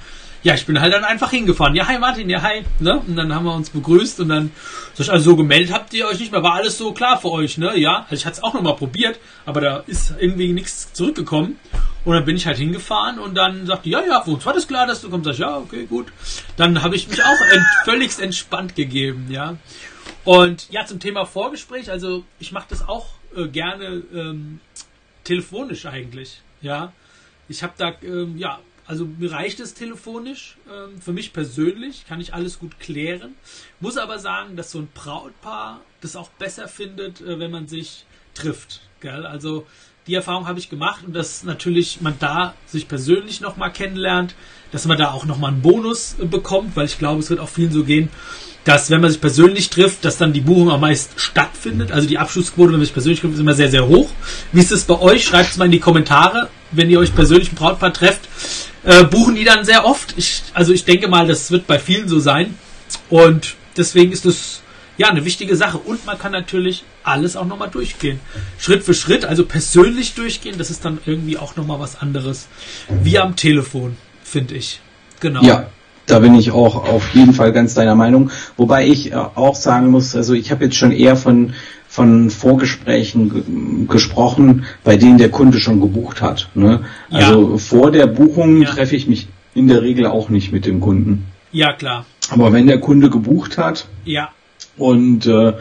ja, 0.46 0.54
ich 0.54 0.68
bin 0.68 0.80
halt 0.80 0.94
dann 0.94 1.04
einfach 1.04 1.32
hingefahren. 1.32 1.74
Ja, 1.74 1.88
hi 1.88 1.98
Martin, 1.98 2.30
ja, 2.30 2.40
hi. 2.44 2.64
Ne? 2.80 3.00
Und 3.00 3.16
dann 3.16 3.34
haben 3.34 3.46
wir 3.46 3.56
uns 3.56 3.72
begrüßt 3.72 4.20
und 4.20 4.30
dann, 4.30 4.52
sag 4.94 5.08
ich, 5.08 5.12
also 5.12 5.32
so 5.32 5.36
gemeldet 5.36 5.74
habt 5.74 5.92
ihr 5.96 6.06
euch 6.06 6.20
nicht 6.20 6.32
mehr, 6.32 6.44
war 6.44 6.54
alles 6.54 6.78
so 6.78 6.94
klar 6.94 7.20
für 7.20 7.32
euch, 7.32 7.58
ne? 7.58 7.76
Ja, 7.80 8.04
also 8.04 8.14
ich 8.14 8.28
hatte 8.28 8.38
es 8.38 8.44
auch 8.44 8.54
nochmal 8.54 8.76
probiert, 8.76 9.20
aber 9.48 9.60
da 9.60 9.78
ist 9.88 10.14
irgendwie 10.20 10.54
nichts 10.54 10.94
zurückgekommen. 10.94 11.58
Und 12.04 12.14
dann 12.14 12.26
bin 12.26 12.36
ich 12.36 12.46
halt 12.46 12.58
hingefahren 12.58 13.18
und 13.18 13.34
dann 13.34 13.66
sagte, 13.66 13.90
ja, 13.90 14.06
ja, 14.06 14.22
für 14.22 14.30
uns 14.30 14.46
war 14.46 14.54
das 14.54 14.68
klar, 14.68 14.86
dass 14.86 15.02
du 15.02 15.10
kommst. 15.10 15.26
Sag 15.26 15.34
ich, 15.34 15.40
ja, 15.40 15.58
okay, 15.58 15.88
gut. 15.88 16.14
Dann 16.58 16.84
habe 16.84 16.96
ich 16.96 17.08
mich 17.08 17.24
auch 17.24 17.42
ent 17.52 17.66
völligst 17.84 18.20
entspannt 18.20 18.76
gegeben, 18.76 19.26
ja. 19.32 19.58
Und 20.26 20.70
ja, 20.70 20.86
zum 20.86 21.00
Thema 21.00 21.26
Vorgespräch, 21.26 21.90
also 21.90 22.24
ich 22.38 22.52
mache 22.52 22.68
das 22.70 22.88
auch 22.88 23.08
äh, 23.36 23.48
gerne 23.48 24.04
ähm, 24.14 24.60
telefonisch 25.24 25.88
eigentlich, 25.88 26.44
ja. 26.62 26.94
Ich 27.48 27.64
habe 27.64 27.74
da, 27.78 27.94
ähm, 28.04 28.38
ja, 28.38 28.60
also 28.88 29.06
mir 29.06 29.32
reicht 29.32 29.60
es 29.60 29.74
telefonisch. 29.74 30.58
Ähm, 30.72 31.02
für 31.02 31.14
mich 31.14 31.34
persönlich 31.34 32.06
kann 32.08 32.22
ich 32.22 32.34
alles 32.34 32.60
gut 32.60 32.80
klären. 32.80 33.36
Muss 33.80 33.98
aber 33.98 34.20
sagen, 34.20 34.56
dass 34.56 34.72
so 34.72 34.80
ein 34.80 34.90
Brautpaar 34.94 35.82
das 36.02 36.16
auch 36.16 36.30
besser 36.30 36.68
findet, 36.68 37.22
äh, 37.22 37.40
wenn 37.40 37.52
man 37.52 37.68
sich 37.68 38.06
trifft. 38.34 38.82
Gell? 39.00 39.26
Also 39.26 39.66
die 40.08 40.14
Erfahrung 40.14 40.48
habe 40.48 40.60
ich 40.60 40.70
gemacht 40.70 41.04
und 41.06 41.16
dass 41.16 41.44
natürlich 41.44 42.02
man 42.02 42.16
da 42.20 42.54
sich 42.68 42.88
persönlich 42.88 43.42
nochmal 43.42 43.74
kennenlernt, 43.74 44.36
dass 44.72 44.86
man 44.86 45.00
da 45.00 45.12
auch 45.12 45.26
nochmal 45.26 45.52
einen 45.52 45.62
Bonus 45.62 46.16
äh, 46.20 46.26
bekommt, 46.26 46.76
weil 46.76 46.86
ich 46.86 47.00
glaube, 47.00 47.22
es 47.22 47.30
wird 47.30 47.40
auch 47.40 47.50
vielen 47.50 47.72
so 47.72 47.84
gehen, 47.84 48.10
dass 48.66 48.90
wenn 48.90 49.02
man 49.02 49.12
sich 49.12 49.22
persönlich 49.22 49.70
trifft, 49.70 50.06
dass 50.06 50.18
dann 50.18 50.34
die 50.34 50.42
Buchung 50.42 50.72
am 50.72 50.82
meisten 50.82 51.18
stattfindet. 51.20 51.92
Also 51.92 52.08
die 52.08 52.18
Abschlussquote, 52.18 52.70
wenn 52.72 52.80
man 52.80 52.86
sich 52.86 52.94
persönlich 52.94 53.20
trifft, 53.20 53.36
ist 53.36 53.40
immer 53.40 53.54
sehr, 53.54 53.70
sehr 53.70 53.88
hoch. 53.88 54.10
Wie 54.52 54.60
ist 54.60 54.72
es 54.72 54.84
bei 54.84 55.00
euch? 55.00 55.24
Schreibt 55.24 55.52
es 55.52 55.58
mal 55.58 55.66
in 55.66 55.72
die 55.72 55.80
Kommentare, 55.80 56.50
wenn 56.72 56.90
ihr 56.90 57.00
euch 57.00 57.14
persönlich 57.16 57.50
im 57.50 57.56
Brautpaar 57.56 57.94
trefft. 57.94 58.28
Äh, 58.86 59.04
buchen 59.06 59.36
die 59.36 59.44
dann 59.44 59.66
sehr 59.66 59.86
oft? 59.86 60.14
Ich, 60.18 60.44
also 60.54 60.72
ich 60.72 60.86
denke 60.86 61.08
mal, 61.08 61.28
das 61.28 61.52
wird 61.52 61.68
bei 61.68 61.80
vielen 61.80 62.08
so 62.08 62.20
sein. 62.20 62.56
Und 63.10 63.56
deswegen 63.76 64.12
ist 64.12 64.26
es 64.26 64.62
ja 64.98 65.08
eine 65.08 65.26
wichtige 65.26 65.56
Sache. 65.56 65.78
Und 65.78 66.06
man 66.06 66.18
kann 66.18 66.32
natürlich 66.32 66.84
alles 67.04 67.36
auch 67.36 67.46
nochmal 67.46 67.70
durchgehen. 67.70 68.20
Schritt 68.60 68.84
für 68.84 68.94
Schritt, 68.94 69.26
also 69.26 69.46
persönlich 69.46 70.14
durchgehen, 70.14 70.58
das 70.58 70.70
ist 70.70 70.86
dann 70.86 71.00
irgendwie 71.06 71.38
auch 71.38 71.56
nochmal 71.56 71.80
was 71.80 72.00
anderes. 72.00 72.48
Wie 73.02 73.18
am 73.18 73.36
Telefon, 73.36 73.98
finde 74.24 74.56
ich. 74.56 74.80
Genau. 75.20 75.42
Ja, 75.44 75.68
da 76.06 76.20
bin 76.20 76.36
ich 76.36 76.52
auch 76.52 76.76
auf 76.76 77.14
jeden 77.16 77.34
Fall 77.34 77.52
ganz 77.52 77.74
deiner 77.74 77.96
Meinung. 77.96 78.30
Wobei 78.58 78.88
ich 78.88 79.12
äh, 79.12 79.16
auch 79.16 79.56
sagen 79.56 79.90
muss, 79.90 80.16
also 80.16 80.34
ich 80.34 80.52
habe 80.52 80.66
jetzt 80.66 80.76
schon 80.76 80.92
eher 80.92 81.16
von 81.16 81.54
von 81.96 82.30
Vorgesprächen 82.30 83.88
gesprochen, 83.88 84.66
bei 84.84 84.98
denen 84.98 85.18
der 85.18 85.30
Kunde 85.30 85.60
schon 85.60 85.80
gebucht 85.80 86.22
hat. 86.22 86.50
Ne? 86.54 86.82
Ja. 87.10 87.20
Also 87.20 87.58
vor 87.58 87.90
der 87.90 88.06
Buchung 88.06 88.62
ja. 88.62 88.70
treffe 88.70 88.98
ich 88.98 89.08
mich 89.08 89.30
in 89.54 89.70
der 89.70 89.82
Regel 89.82 90.06
auch 90.06 90.28
nicht 90.28 90.52
mit 90.52 90.66
dem 90.66 90.82
Kunden. 90.82 91.24
Ja, 91.54 91.72
klar. 91.72 92.06
Aber 92.30 92.52
wenn 92.52 92.68
der 92.68 92.82
Kunde 92.82 93.10
gebucht 93.10 93.58
hat 93.58 93.88
ja. 94.04 94.28
und 94.76 95.26
äh, 95.26 95.54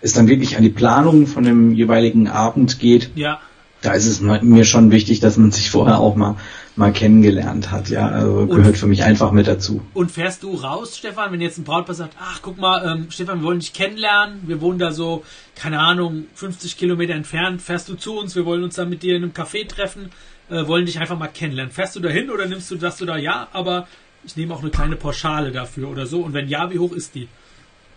es 0.00 0.14
dann 0.14 0.28
wirklich 0.28 0.56
an 0.56 0.62
die 0.62 0.70
Planung 0.70 1.26
von 1.26 1.44
dem 1.44 1.74
jeweiligen 1.74 2.26
Abend 2.26 2.78
geht, 2.78 3.10
ja. 3.14 3.40
da 3.82 3.92
ist 3.92 4.06
es 4.06 4.22
mir 4.22 4.64
schon 4.64 4.90
wichtig, 4.92 5.20
dass 5.20 5.36
man 5.36 5.50
sich 5.50 5.70
vorher 5.70 5.98
auch 5.98 6.16
mal 6.16 6.36
mal 6.76 6.92
kennengelernt 6.92 7.70
hat. 7.70 7.90
Ja, 7.90 8.08
also 8.08 8.46
gehört 8.46 8.66
und, 8.66 8.76
für 8.76 8.86
mich 8.86 9.02
einfach 9.02 9.32
mit 9.32 9.46
dazu. 9.46 9.82
Und 9.94 10.10
fährst 10.10 10.42
du 10.42 10.54
raus, 10.54 10.96
Stefan, 10.96 11.32
wenn 11.32 11.40
jetzt 11.40 11.58
ein 11.58 11.64
Brautpaar 11.64 11.94
sagt, 11.94 12.16
ach 12.18 12.40
guck 12.42 12.58
mal, 12.58 12.84
ähm, 12.84 13.10
Stefan, 13.10 13.40
wir 13.40 13.44
wollen 13.44 13.60
dich 13.60 13.72
kennenlernen, 13.72 14.42
wir 14.46 14.60
wohnen 14.60 14.78
da 14.78 14.92
so, 14.92 15.24
keine 15.54 15.80
Ahnung, 15.80 16.24
50 16.34 16.76
Kilometer 16.76 17.14
entfernt, 17.14 17.60
fährst 17.60 17.88
du 17.88 17.94
zu 17.94 18.18
uns, 18.18 18.34
wir 18.34 18.46
wollen 18.46 18.64
uns 18.64 18.76
dann 18.76 18.88
mit 18.88 19.02
dir 19.02 19.16
in 19.16 19.22
einem 19.22 19.32
Café 19.32 19.68
treffen, 19.68 20.10
äh, 20.50 20.66
wollen 20.66 20.86
dich 20.86 20.98
einfach 20.98 21.18
mal 21.18 21.28
kennenlernen. 21.28 21.72
Fährst 21.72 21.94
du 21.96 22.00
dahin 22.00 22.30
oder 22.30 22.46
nimmst 22.46 22.70
du, 22.70 22.78
sagst 22.78 23.00
du 23.00 23.06
da 23.06 23.16
ja, 23.16 23.48
aber 23.52 23.86
ich 24.24 24.36
nehme 24.36 24.54
auch 24.54 24.60
eine 24.60 24.70
kleine 24.70 24.96
Pauschale 24.96 25.52
dafür 25.52 25.88
oder 25.88 26.06
so 26.06 26.20
und 26.22 26.32
wenn 26.32 26.48
ja, 26.48 26.70
wie 26.72 26.78
hoch 26.78 26.92
ist 26.92 27.14
die? 27.14 27.28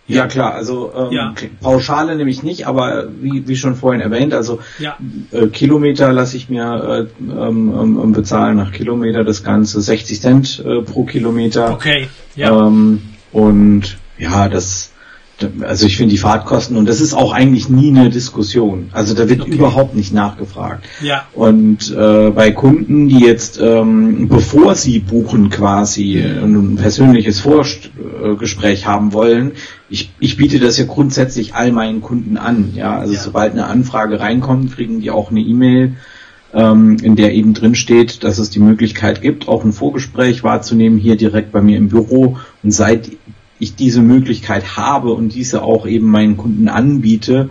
Ja, 0.08 0.28
klar, 0.28 0.54
also 0.54 0.92
ähm, 0.96 1.12
ja. 1.12 1.34
Pauschale 1.62 2.16
nämlich 2.16 2.44
nicht, 2.44 2.68
aber 2.68 3.08
wie, 3.22 3.48
wie 3.48 3.56
schon 3.56 3.76
vorhin 3.76 4.02
erwähnt, 4.02 4.34
also 4.34 4.60
ja. 4.78 4.98
äh, 5.32 5.48
Kilometer 5.48 6.14
lasse 6.14 6.38
ich 6.38 6.48
mir 6.48 7.08
äh, 7.20 7.24
ähm, 7.24 8.00
ähm, 8.04 8.12
bezahlen 8.12 8.58
nach 8.58 8.72
Kilometer, 8.72 9.24
das 9.24 9.44
Ganze 9.44 9.82
60 9.82 10.22
Cent 10.22 10.64
äh, 10.64 10.82
pro 10.82 11.06
Kilometer. 11.06 11.72
Okay, 11.72 12.08
ja. 12.36 12.68
Ähm, 12.68 13.02
und 13.32 13.98
ja, 14.20 14.48
das 14.48 14.92
also 15.62 15.86
ich 15.86 15.98
finde 15.98 16.12
die 16.12 16.18
Fahrtkosten 16.18 16.78
und 16.78 16.88
das 16.88 17.02
ist 17.02 17.14
auch 17.14 17.34
eigentlich 17.34 17.68
nie 17.70 17.90
eine 17.90 18.10
Diskussion. 18.10 18.90
Also 18.94 19.14
da 19.14 19.28
wird 19.28 19.42
okay. 19.42 19.52
überhaupt 19.52 19.96
nicht 19.96 20.14
nachgefragt. 20.14 20.86
Ja. 21.02 21.26
Und 21.34 21.92
äh, 21.92 22.32
bei 22.32 22.52
Kunden, 22.52 23.10
die 23.10 23.20
jetzt 23.20 23.60
ähm, 23.62 24.30
bevor 24.30 24.76
sie 24.76 25.00
buchen 25.00 25.50
quasi 25.50 26.20
ein 26.22 26.78
persönliches 26.78 27.40
Vorgespräch 27.40 28.86
haben 28.86 29.12
wollen, 29.12 29.52
ich, 29.90 30.12
ich 30.20 30.38
biete 30.38 30.60
das 30.60 30.78
ja 30.78 30.86
grundsätzlich 30.86 31.54
all 31.54 31.72
meinen 31.72 32.02
Kunden 32.02 32.38
an. 32.38 32.72
Ja, 32.76 32.98
also 32.98 33.14
ja. 33.14 33.20
sobald 33.20 33.52
eine 33.52 33.66
Anfrage 33.66 34.20
reinkommt, 34.20 34.74
kriegen 34.74 35.02
die 35.02 35.12
auch 35.12 35.32
eine 35.32 35.42
E-Mail 35.42 35.96
ähm, 36.54 36.98
in 37.02 37.16
der 37.16 37.34
eben 37.34 37.54
drin 37.54 37.76
steht, 37.76 38.24
dass 38.24 38.40
es 38.40 38.50
die 38.50 38.60
Möglichkeit 38.60 39.22
gibt, 39.22 39.48
auch 39.48 39.64
ein 39.64 39.74
Vorgespräch 39.74 40.44
wahrzunehmen 40.44 40.98
hier 40.98 41.18
direkt 41.18 41.52
bei 41.52 41.62
mir 41.62 41.78
im 41.78 41.90
Büro. 41.90 42.38
Und 42.64 42.72
seit 42.72 43.12
ich 43.60 43.76
diese 43.76 44.02
Möglichkeit 44.02 44.78
habe 44.78 45.14
und 45.14 45.34
diese 45.34 45.64
auch 45.64 45.88
eben 45.88 46.08
meinen 46.08 46.38
Kunden 46.38 46.68
anbiete, 46.68 47.50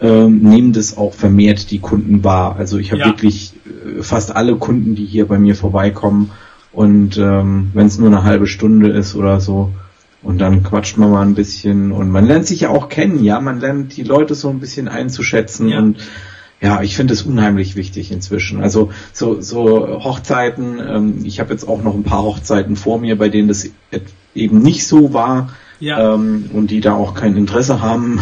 ähm, 0.00 0.40
nehmen 0.42 0.72
das 0.72 0.96
auch 0.96 1.14
vermehrt 1.14 1.70
die 1.70 1.78
Kunden 1.78 2.24
wahr. 2.24 2.56
Also 2.56 2.78
ich 2.78 2.90
habe 2.90 3.00
ja. 3.00 3.06
wirklich 3.06 3.54
äh, 3.64 4.02
fast 4.02 4.34
alle 4.34 4.56
Kunden, 4.56 4.94
die 4.94 5.04
hier 5.04 5.26
bei 5.26 5.38
mir 5.38 5.54
vorbeikommen 5.54 6.30
und 6.72 7.16
ähm, 7.18 7.70
wenn 7.72 7.86
es 7.86 7.98
nur 7.98 8.08
eine 8.08 8.24
halbe 8.24 8.46
Stunde 8.46 8.90
ist 8.90 9.14
oder 9.14 9.40
so 9.40 9.72
und 10.22 10.38
dann 10.38 10.62
quatscht 10.62 10.96
man 10.98 11.10
mal 11.10 11.22
ein 11.22 11.34
bisschen 11.34 11.92
und 11.92 12.10
man 12.10 12.26
lernt 12.26 12.46
sich 12.46 12.60
ja 12.60 12.70
auch 12.70 12.88
kennen, 12.88 13.22
ja, 13.22 13.40
man 13.40 13.60
lernt 13.60 13.96
die 13.96 14.02
Leute 14.02 14.34
so 14.34 14.48
ein 14.48 14.58
bisschen 14.58 14.88
einzuschätzen 14.88 15.68
ja. 15.68 15.78
und 15.78 15.98
ja, 16.60 16.82
ich 16.82 16.96
finde 16.96 17.12
es 17.12 17.22
unheimlich 17.22 17.76
wichtig 17.76 18.10
inzwischen. 18.10 18.62
Also 18.62 18.90
so, 19.12 19.40
so 19.42 20.02
Hochzeiten, 20.02 20.80
ähm, 20.80 21.18
ich 21.24 21.38
habe 21.38 21.52
jetzt 21.52 21.68
auch 21.68 21.82
noch 21.82 21.94
ein 21.94 22.04
paar 22.04 22.22
Hochzeiten 22.22 22.74
vor 22.74 22.98
mir, 22.98 23.18
bei 23.18 23.28
denen 23.28 23.48
das 23.48 23.68
eben 24.34 24.58
nicht 24.58 24.86
so 24.86 25.12
war. 25.12 25.50
Ja. 25.80 26.14
Ähm, 26.14 26.50
und 26.52 26.70
die 26.70 26.80
da 26.80 26.94
auch 26.94 27.14
kein 27.14 27.36
Interesse 27.36 27.82
haben, 27.82 28.20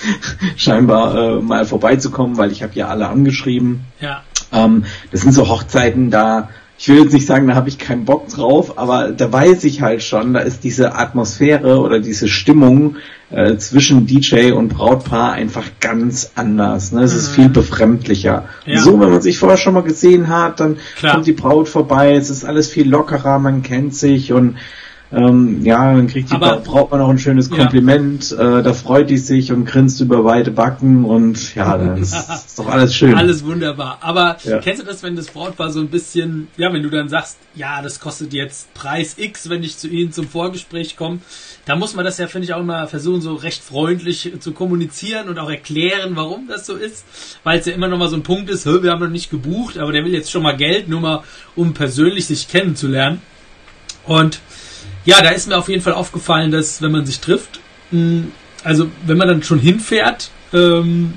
scheinbar 0.56 1.14
äh, 1.14 1.40
mal 1.40 1.64
vorbeizukommen, 1.64 2.36
weil 2.36 2.50
ich 2.50 2.62
habe 2.62 2.74
ja 2.74 2.88
alle 2.88 3.08
angeschrieben. 3.08 3.84
Ja. 4.00 4.22
Ähm, 4.52 4.84
das 5.12 5.22
sind 5.22 5.32
so 5.32 5.48
Hochzeiten, 5.48 6.10
da 6.10 6.48
ich 6.80 6.88
will 6.88 7.02
jetzt 7.02 7.12
nicht 7.12 7.26
sagen, 7.26 7.48
da 7.48 7.56
habe 7.56 7.68
ich 7.68 7.78
keinen 7.78 8.04
Bock 8.04 8.28
drauf, 8.28 8.78
aber 8.78 9.10
da 9.10 9.32
weiß 9.32 9.64
ich 9.64 9.82
halt 9.82 10.00
schon, 10.00 10.32
da 10.32 10.40
ist 10.40 10.62
diese 10.62 10.94
Atmosphäre 10.94 11.80
oder 11.80 11.98
diese 11.98 12.28
Stimmung 12.28 12.96
äh, 13.30 13.56
zwischen 13.56 14.06
DJ 14.06 14.52
und 14.52 14.68
Brautpaar 14.68 15.32
einfach 15.32 15.64
ganz 15.80 16.30
anders. 16.36 16.92
Ne? 16.92 17.02
Es 17.02 17.14
mhm. 17.14 17.18
ist 17.18 17.28
viel 17.30 17.48
befremdlicher. 17.48 18.44
Ja. 18.64 18.80
So, 18.80 19.00
wenn 19.00 19.10
man 19.10 19.20
sich 19.20 19.38
vorher 19.38 19.58
schon 19.58 19.74
mal 19.74 19.82
gesehen 19.82 20.28
hat, 20.28 20.60
dann 20.60 20.76
Klar. 20.96 21.14
kommt 21.14 21.26
die 21.26 21.32
Braut 21.32 21.68
vorbei, 21.68 22.14
es 22.14 22.30
ist 22.30 22.44
alles 22.44 22.68
viel 22.68 22.88
lockerer, 22.88 23.40
man 23.40 23.64
kennt 23.64 23.96
sich 23.96 24.32
und 24.32 24.54
ähm, 25.10 25.64
ja, 25.64 25.94
dann 25.94 26.06
kriegt 26.06 26.30
die 26.30 26.34
Aber, 26.34 26.58
braucht 26.58 26.90
man 26.90 27.00
noch 27.00 27.08
ein 27.08 27.18
schönes 27.18 27.48
Kompliment, 27.48 28.30
ja. 28.30 28.58
äh, 28.58 28.62
da 28.62 28.74
freut 28.74 29.08
die 29.08 29.16
sich 29.16 29.50
und 29.52 29.64
grinst 29.64 30.02
über 30.02 30.22
weite 30.24 30.50
Backen 30.50 31.04
und 31.04 31.54
ja, 31.54 31.78
das 31.96 32.12
ist 32.46 32.58
doch 32.58 32.68
alles 32.68 32.94
schön. 32.94 33.14
Alles 33.14 33.44
wunderbar. 33.44 33.98
Aber 34.02 34.36
ja. 34.44 34.58
kennst 34.58 34.82
du 34.82 34.86
das, 34.86 35.02
wenn 35.02 35.16
das 35.16 35.28
Brautpaar 35.28 35.70
so 35.70 35.80
ein 35.80 35.88
bisschen, 35.88 36.48
ja, 36.58 36.70
wenn 36.72 36.82
du 36.82 36.90
dann 36.90 37.08
sagst, 37.08 37.38
ja, 37.54 37.80
das 37.80 38.00
kostet 38.00 38.34
jetzt 38.34 38.72
Preis 38.74 39.14
X, 39.16 39.48
wenn 39.48 39.62
ich 39.62 39.78
zu 39.78 39.88
ihnen 39.88 40.12
zum 40.12 40.28
Vorgespräch 40.28 40.96
komme, 40.96 41.20
da 41.64 41.74
muss 41.74 41.94
man 41.94 42.04
das 42.04 42.18
ja, 42.18 42.26
finde 42.26 42.44
ich, 42.44 42.52
auch 42.52 42.60
immer 42.60 42.86
versuchen, 42.86 43.22
so 43.22 43.34
recht 43.34 43.62
freundlich 43.62 44.32
zu 44.40 44.52
kommunizieren 44.52 45.30
und 45.30 45.38
auch 45.38 45.50
erklären, 45.50 46.16
warum 46.16 46.48
das 46.48 46.66
so 46.66 46.74
ist, 46.74 47.06
weil 47.44 47.58
es 47.60 47.66
ja 47.66 47.72
immer 47.72 47.88
noch 47.88 47.98
mal 47.98 48.08
so 48.10 48.16
ein 48.16 48.22
Punkt 48.22 48.50
ist, 48.50 48.66
wir 48.66 48.90
haben 48.90 49.00
noch 49.00 49.08
nicht 49.08 49.30
gebucht, 49.30 49.78
aber 49.78 49.92
der 49.92 50.04
will 50.04 50.12
jetzt 50.12 50.30
schon 50.30 50.42
mal 50.42 50.56
Geld, 50.56 50.88
nur 50.88 51.00
mal, 51.00 51.22
um 51.56 51.72
persönlich 51.72 52.26
sich 52.26 52.48
kennenzulernen. 52.48 53.22
Und 54.04 54.40
ja, 55.04 55.22
da 55.22 55.30
ist 55.30 55.48
mir 55.48 55.56
auf 55.56 55.68
jeden 55.68 55.82
Fall 55.82 55.94
aufgefallen, 55.94 56.50
dass 56.50 56.82
wenn 56.82 56.92
man 56.92 57.06
sich 57.06 57.20
trifft, 57.20 57.60
hm, 57.90 58.32
also 58.64 58.90
wenn 59.06 59.16
man 59.16 59.28
dann 59.28 59.42
schon 59.42 59.58
hinfährt, 59.58 60.30
ähm, 60.52 61.14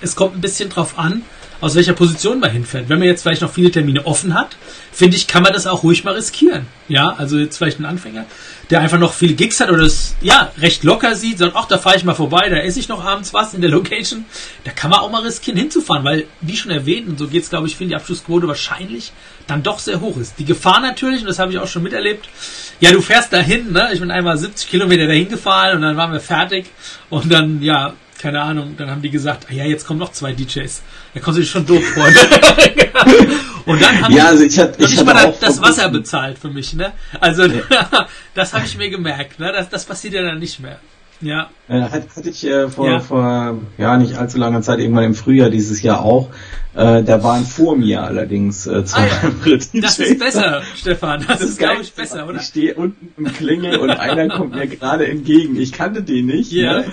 es 0.00 0.16
kommt 0.16 0.36
ein 0.36 0.40
bisschen 0.40 0.68
drauf 0.68 0.98
an, 0.98 1.22
aus 1.60 1.74
welcher 1.74 1.92
Position 1.92 2.40
man 2.40 2.50
hinfährt. 2.50 2.88
Wenn 2.88 2.98
man 2.98 3.08
jetzt 3.08 3.22
vielleicht 3.22 3.42
noch 3.42 3.52
viele 3.52 3.70
Termine 3.70 4.06
offen 4.06 4.34
hat, 4.34 4.56
finde 4.92 5.16
ich, 5.16 5.26
kann 5.26 5.42
man 5.42 5.52
das 5.52 5.66
auch 5.66 5.82
ruhig 5.82 6.04
mal 6.04 6.14
riskieren. 6.14 6.66
Ja, 6.88 7.14
also 7.16 7.38
jetzt 7.38 7.56
vielleicht 7.56 7.80
ein 7.80 7.84
Anfänger, 7.84 8.26
der 8.70 8.80
einfach 8.80 8.98
noch 8.98 9.12
viele 9.12 9.34
Gigs 9.34 9.60
hat 9.60 9.70
oder 9.70 9.82
es 9.82 10.14
ja 10.20 10.52
recht 10.58 10.84
locker 10.84 11.14
sieht, 11.16 11.38
sagt, 11.38 11.56
ach, 11.56 11.66
da 11.66 11.78
fahre 11.78 11.96
ich 11.96 12.04
mal 12.04 12.14
vorbei, 12.14 12.48
da 12.48 12.56
esse 12.56 12.78
ich 12.78 12.88
noch 12.88 13.04
abends 13.04 13.32
was 13.32 13.54
in 13.54 13.60
der 13.60 13.70
Location. 13.70 14.24
Da 14.64 14.70
kann 14.72 14.90
man 14.90 15.00
auch 15.00 15.10
mal 15.10 15.22
riskieren 15.22 15.58
hinzufahren, 15.58 16.04
weil, 16.04 16.26
wie 16.40 16.56
schon 16.56 16.70
erwähnt, 16.70 17.08
und 17.08 17.18
so 17.18 17.26
geht 17.26 17.42
es, 17.42 17.50
glaube 17.50 17.66
ich, 17.66 17.76
für 17.76 17.86
die 17.86 17.94
Abschlussquote 17.94 18.46
wahrscheinlich 18.46 19.12
dann 19.46 19.62
doch 19.62 19.78
sehr 19.78 20.00
hoch 20.00 20.16
ist. 20.16 20.38
Die 20.38 20.44
Gefahr 20.44 20.80
natürlich, 20.80 21.20
und 21.20 21.28
das 21.28 21.38
habe 21.38 21.52
ich 21.52 21.58
auch 21.58 21.68
schon 21.68 21.82
miterlebt, 21.82 22.28
ja, 22.80 22.90
du 22.90 23.00
fährst 23.00 23.32
dahin, 23.32 23.72
ne? 23.72 23.90
Ich 23.92 24.00
bin 24.00 24.10
einmal 24.10 24.36
70 24.36 24.68
Kilometer 24.68 25.06
dahin 25.06 25.28
gefahren 25.28 25.76
und 25.76 25.82
dann 25.82 25.96
waren 25.96 26.12
wir 26.12 26.20
fertig 26.20 26.66
und 27.10 27.32
dann, 27.32 27.62
ja, 27.62 27.94
keine 28.24 28.40
Ahnung, 28.40 28.74
dann 28.78 28.90
haben 28.90 29.02
die 29.02 29.10
gesagt, 29.10 29.48
ah 29.50 29.52
ja, 29.52 29.66
jetzt 29.66 29.86
kommen 29.86 29.98
noch 29.98 30.10
zwei 30.10 30.32
DJs. 30.32 30.80
Da 31.12 31.20
kommen 31.20 31.36
sie 31.36 31.44
schon 31.44 31.66
doof 31.66 31.84
freuen. 31.92 32.16
und 33.66 33.82
dann 33.82 34.02
haben 34.02 34.14
ja, 34.14 34.28
also 34.28 34.44
ich 34.44 34.58
hatte, 34.58 34.82
ich 34.82 34.96
hatte 34.96 35.04
mal 35.04 35.34
das 35.38 35.60
Wasser 35.60 35.90
bezahlt 35.90 36.38
für 36.38 36.48
mich, 36.48 36.72
ne? 36.72 36.94
Also 37.20 37.44
ja. 37.44 38.08
das 38.34 38.54
habe 38.54 38.64
ich 38.64 38.78
mir 38.78 38.88
gemerkt, 38.88 39.38
ne? 39.38 39.52
Das, 39.52 39.68
das 39.68 39.84
passiert 39.84 40.14
ja 40.14 40.22
dann 40.22 40.38
nicht 40.38 40.58
mehr. 40.58 40.80
Ja. 41.24 41.50
Äh, 41.68 41.80
hatte, 41.82 42.28
ich 42.28 42.46
äh, 42.46 42.68
vor, 42.68 42.88
ja. 42.88 43.00
vor 43.00 43.58
ja 43.78 43.96
nicht 43.96 44.16
allzu 44.16 44.38
langer 44.38 44.62
Zeit, 44.62 44.78
irgendwann 44.78 45.04
im 45.04 45.14
Frühjahr 45.14 45.50
dieses 45.50 45.82
Jahr 45.82 46.04
auch. 46.04 46.28
Äh, 46.74 47.02
da 47.02 47.22
waren 47.22 47.44
vor 47.44 47.76
mir 47.76 48.02
allerdings 48.02 48.66
äh, 48.66 48.84
zwei 48.84 49.02
ah, 49.02 49.32
ja. 49.44 49.56
Das 49.80 49.98
ist 49.98 50.18
besser, 50.18 50.62
Stefan. 50.76 51.24
Das, 51.26 51.38
das 51.38 51.50
ist, 51.50 51.58
glaube 51.58 51.82
ich, 51.82 51.94
besser, 51.94 52.28
oder? 52.28 52.40
Ich 52.40 52.46
stehe 52.46 52.74
unten 52.74 53.08
im 53.16 53.32
Klingel 53.32 53.78
und 53.78 53.90
einer 53.90 54.28
kommt 54.28 54.54
mir 54.54 54.66
gerade 54.66 55.06
entgegen. 55.06 55.56
Ich 55.56 55.72
kannte 55.72 56.02
den 56.02 56.26
nicht. 56.26 56.52
Ja. 56.52 56.80
Ne? 56.80 56.84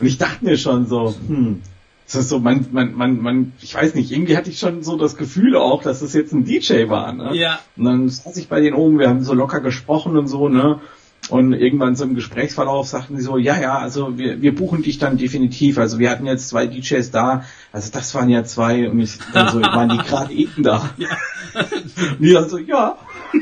Und 0.00 0.06
ich 0.06 0.18
dachte 0.18 0.44
mir 0.44 0.58
schon 0.58 0.86
so, 0.86 1.14
hm, 1.26 1.62
das 2.06 2.16
ist 2.16 2.28
so, 2.28 2.40
man, 2.40 2.66
man, 2.72 2.94
man, 2.94 3.20
man, 3.20 3.52
ich 3.62 3.74
weiß 3.74 3.94
nicht, 3.94 4.10
irgendwie 4.10 4.36
hatte 4.36 4.50
ich 4.50 4.58
schon 4.58 4.82
so 4.82 4.96
das 4.96 5.16
Gefühl 5.16 5.56
auch, 5.56 5.82
dass 5.82 6.02
es 6.02 6.12
das 6.12 6.14
jetzt 6.14 6.32
ein 6.32 6.44
DJ 6.44 6.88
war, 6.88 7.12
ne? 7.12 7.30
Ja. 7.34 7.60
Und 7.76 7.84
dann 7.84 8.08
saß 8.08 8.36
ich 8.36 8.48
bei 8.48 8.60
denen 8.60 8.76
oben, 8.76 8.98
wir 8.98 9.08
haben 9.08 9.22
so 9.22 9.32
locker 9.32 9.60
gesprochen 9.60 10.16
und 10.18 10.26
so, 10.26 10.48
ne? 10.48 10.80
Und 11.28 11.52
irgendwann 11.52 11.94
so 11.94 12.04
im 12.04 12.14
Gesprächsverlauf 12.14 12.88
sagten 12.88 13.16
sie 13.16 13.22
so, 13.22 13.38
ja, 13.38 13.60
ja, 13.60 13.78
also 13.78 14.18
wir, 14.18 14.42
wir 14.42 14.54
buchen 14.54 14.82
dich 14.82 14.98
dann 14.98 15.16
definitiv. 15.16 15.78
Also 15.78 15.98
wir 15.98 16.10
hatten 16.10 16.26
jetzt 16.26 16.48
zwei 16.48 16.66
DJs 16.66 17.10
da, 17.12 17.44
also 17.70 17.90
das 17.92 18.14
waren 18.14 18.28
ja 18.28 18.44
zwei 18.44 18.90
und 18.90 18.98
ich 18.98 19.18
dann 19.32 19.48
so, 19.50 19.62
waren 19.62 19.88
die 19.88 19.98
gerade 20.08 20.32
eben 20.32 20.62
da? 20.62 20.90
Ja. 20.96 21.08
und 21.54 22.20
die 22.20 22.32
dann 22.32 22.48
so, 22.48 22.58
ja. 22.58 22.98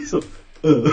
So, 0.06 0.20
äh. 0.62 0.90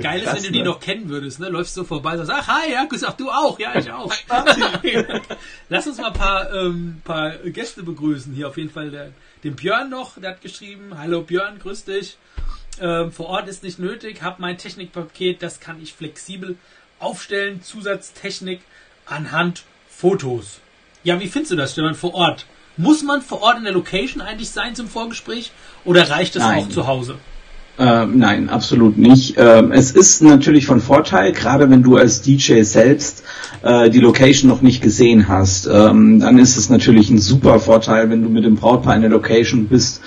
Geil 0.00 0.22
ist, 0.22 0.34
wenn 0.34 0.42
du 0.42 0.52
die 0.52 0.62
noch 0.62 0.80
kennen 0.80 1.08
würdest, 1.08 1.40
ne? 1.40 1.48
Läufst 1.48 1.74
so 1.74 1.82
vorbei 1.82 2.12
und 2.12 2.26
sagst, 2.26 2.48
ach 2.48 2.48
hi, 2.48 2.72
ja, 2.72 2.86
ach 3.06 3.12
du 3.14 3.30
auch, 3.30 3.58
ja, 3.58 3.76
ich 3.76 3.90
auch. 3.90 4.12
Lass 5.68 5.86
uns 5.86 5.98
mal 5.98 6.08
ein 6.08 6.12
paar, 6.12 6.52
ähm, 6.52 7.00
paar 7.04 7.30
Gäste 7.38 7.82
begrüßen. 7.82 8.32
Hier 8.32 8.48
auf 8.48 8.56
jeden 8.58 8.70
Fall 8.70 8.90
der, 8.90 9.10
den 9.44 9.56
Björn 9.56 9.90
noch, 9.90 10.18
der 10.20 10.32
hat 10.32 10.40
geschrieben, 10.40 10.92
hallo 10.96 11.22
Björn, 11.22 11.58
grüß 11.58 11.84
dich. 11.84 12.18
Ähm, 12.80 13.12
vor 13.12 13.26
Ort 13.26 13.48
ist 13.48 13.62
nicht 13.62 13.78
nötig, 13.78 14.22
hab 14.22 14.38
mein 14.38 14.58
Technikpaket, 14.58 15.42
das 15.42 15.60
kann 15.60 15.80
ich 15.82 15.94
flexibel 15.94 16.56
aufstellen. 16.98 17.62
Zusatztechnik 17.62 18.60
anhand 19.06 19.64
Fotos. 19.88 20.60
Ja, 21.04 21.20
wie 21.20 21.28
findest 21.28 21.52
du 21.52 21.56
das, 21.56 21.72
Stefan, 21.72 21.94
vor 21.94 22.14
Ort? 22.14 22.46
Muss 22.76 23.02
man 23.02 23.22
vor 23.22 23.42
Ort 23.42 23.58
in 23.58 23.64
der 23.64 23.72
Location 23.72 24.20
eigentlich 24.22 24.50
sein 24.50 24.74
zum 24.74 24.88
Vorgespräch 24.88 25.50
oder 25.84 26.08
reicht 26.10 26.36
es 26.36 26.42
auch 26.42 26.68
zu 26.68 26.86
Hause? 26.86 27.16
Äh, 27.78 28.06
nein, 28.06 28.48
absolut 28.50 28.98
nicht. 28.98 29.36
Äh, 29.36 29.62
es 29.70 29.92
ist 29.92 30.20
natürlich 30.20 30.66
von 30.66 30.80
Vorteil, 30.80 31.32
gerade 31.32 31.70
wenn 31.70 31.84
du 31.84 31.96
als 31.96 32.22
DJ 32.22 32.62
selbst 32.62 33.22
äh, 33.62 33.88
die 33.88 34.00
Location 34.00 34.48
noch 34.48 34.62
nicht 34.62 34.82
gesehen 34.82 35.28
hast. 35.28 35.66
Ähm, 35.66 36.18
dann 36.18 36.38
ist 36.38 36.56
es 36.56 36.70
natürlich 36.70 37.08
ein 37.10 37.18
super 37.18 37.60
Vorteil, 37.60 38.10
wenn 38.10 38.24
du 38.24 38.28
mit 38.28 38.44
dem 38.44 38.56
Brautpaar 38.56 38.96
in 38.96 39.02
der 39.02 39.10
Location 39.10 39.68
bist. 39.68 40.00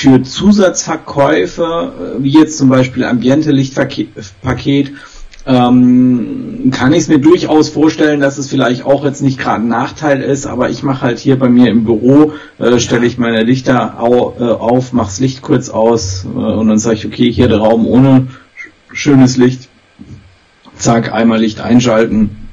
Für 0.00 0.22
Zusatzverkäufe, 0.22 1.92
äh, 2.18 2.22
wie 2.22 2.30
jetzt 2.30 2.56
zum 2.56 2.68
Beispiel 2.68 3.02
Ambiente-Lichtpaket, 3.02 4.92
ähm, 5.44 6.70
kann 6.70 6.92
ich 6.92 7.00
es 7.00 7.08
mir 7.08 7.18
durchaus 7.18 7.68
vorstellen, 7.68 8.20
dass 8.20 8.38
es 8.38 8.48
vielleicht 8.48 8.84
auch 8.84 9.04
jetzt 9.04 9.22
nicht 9.22 9.40
gerade 9.40 9.64
ein 9.64 9.66
Nachteil 9.66 10.22
ist, 10.22 10.46
aber 10.46 10.70
ich 10.70 10.84
mache 10.84 11.02
halt 11.02 11.18
hier 11.18 11.36
bei 11.36 11.48
mir 11.48 11.68
im 11.68 11.82
Büro, 11.82 12.34
äh, 12.60 12.78
stelle 12.78 13.06
ich 13.06 13.18
meine 13.18 13.42
Lichter 13.42 14.00
au, 14.00 14.36
äh, 14.38 14.44
auf, 14.44 14.92
mache 14.92 15.08
das 15.08 15.18
Licht 15.18 15.42
kurz 15.42 15.68
aus 15.68 16.24
äh, 16.24 16.28
und 16.28 16.68
dann 16.68 16.78
sage 16.78 16.94
ich, 16.94 17.06
okay, 17.06 17.32
hier 17.32 17.48
der 17.48 17.58
Raum 17.58 17.84
ohne 17.84 18.28
schönes 18.92 19.36
Licht, 19.36 19.68
zack, 20.76 21.12
einmal 21.12 21.40
Licht 21.40 21.60
einschalten 21.60 22.48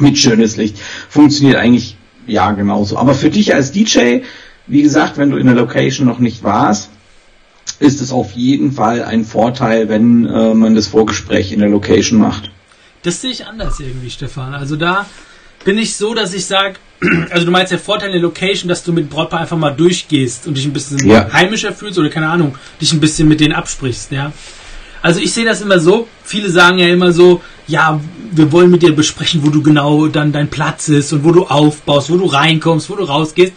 mit 0.00 0.18
schönes 0.18 0.56
Licht. 0.56 0.78
Funktioniert 1.08 1.58
eigentlich 1.58 1.96
ja 2.26 2.50
genauso. 2.50 2.96
Aber 2.96 3.14
für 3.14 3.30
dich 3.30 3.54
als 3.54 3.70
DJ, 3.70 4.22
wie 4.66 4.82
gesagt, 4.82 5.16
wenn 5.16 5.30
du 5.30 5.36
in 5.36 5.46
der 5.46 5.54
Location 5.54 6.06
noch 6.06 6.18
nicht 6.18 6.42
warst, 6.42 6.90
ist 7.78 8.00
es 8.00 8.12
auf 8.12 8.32
jeden 8.32 8.72
Fall 8.72 9.04
ein 9.04 9.24
Vorteil, 9.24 9.88
wenn 9.88 10.26
äh, 10.26 10.54
man 10.54 10.74
das 10.74 10.86
Vorgespräch 10.86 11.52
in 11.52 11.60
der 11.60 11.68
Location 11.68 12.18
macht. 12.18 12.50
Das 13.02 13.20
sehe 13.20 13.30
ich 13.30 13.46
anders 13.46 13.78
irgendwie, 13.80 14.10
Stefan. 14.10 14.54
Also 14.54 14.76
da 14.76 15.06
bin 15.64 15.78
ich 15.78 15.94
so, 15.96 16.14
dass 16.14 16.32
ich 16.32 16.46
sage, 16.46 16.76
also 17.30 17.44
du 17.44 17.50
meinst 17.50 17.72
der 17.72 17.78
Vorteil 17.78 18.08
in 18.08 18.14
der 18.14 18.22
Location, 18.22 18.68
dass 18.68 18.82
du 18.82 18.92
mit 18.92 19.10
Brautpaar 19.10 19.40
einfach 19.40 19.58
mal 19.58 19.70
durchgehst 19.70 20.46
und 20.46 20.56
dich 20.56 20.64
ein 20.64 20.72
bisschen 20.72 21.06
ja. 21.06 21.30
heimischer 21.32 21.72
fühlst 21.72 21.98
oder 21.98 22.08
keine 22.08 22.28
Ahnung, 22.28 22.56
dich 22.80 22.92
ein 22.92 23.00
bisschen 23.00 23.28
mit 23.28 23.40
denen 23.40 23.52
absprichst, 23.52 24.12
ja. 24.12 24.32
Also 25.02 25.20
ich 25.20 25.32
sehe 25.32 25.44
das 25.44 25.60
immer 25.60 25.78
so, 25.78 26.08
viele 26.24 26.50
sagen 26.50 26.78
ja 26.78 26.88
immer 26.88 27.12
so, 27.12 27.42
ja, 27.68 28.00
wir 28.32 28.50
wollen 28.50 28.70
mit 28.70 28.82
dir 28.82 28.94
besprechen, 28.94 29.44
wo 29.44 29.50
du 29.50 29.62
genau 29.62 30.08
dann 30.08 30.32
dein 30.32 30.48
Platz 30.48 30.88
ist 30.88 31.12
und 31.12 31.22
wo 31.22 31.30
du 31.30 31.46
aufbaust, 31.46 32.10
wo 32.10 32.16
du 32.16 32.26
reinkommst, 32.26 32.90
wo 32.90 32.96
du 32.96 33.04
rausgehst. 33.04 33.52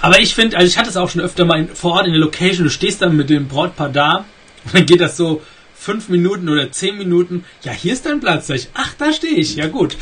Aber 0.00 0.18
ich 0.18 0.34
finde, 0.34 0.56
also 0.56 0.66
ich 0.66 0.78
hatte 0.78 0.88
es 0.88 0.96
auch 0.96 1.10
schon 1.10 1.20
öfter 1.20 1.44
mal 1.44 1.60
in, 1.60 1.68
vor 1.68 1.92
Ort 1.92 2.06
in 2.06 2.12
der 2.12 2.20
Location, 2.20 2.64
du 2.64 2.70
stehst 2.70 3.02
dann 3.02 3.16
mit 3.16 3.30
dem 3.30 3.48
Brautpaar 3.48 3.90
da 3.90 4.24
und 4.64 4.74
dann 4.74 4.86
geht 4.86 5.00
das 5.00 5.16
so 5.16 5.42
fünf 5.74 6.08
Minuten 6.08 6.48
oder 6.48 6.70
zehn 6.70 6.98
Minuten. 6.98 7.44
Ja, 7.62 7.72
hier 7.72 7.92
ist 7.92 8.04
dein 8.06 8.20
Platz. 8.20 8.46
Sag 8.48 8.56
ich, 8.56 8.68
ach, 8.74 8.94
da 8.98 9.12
stehe 9.12 9.36
ich. 9.36 9.56
Ja, 9.56 9.66
gut. 9.68 9.96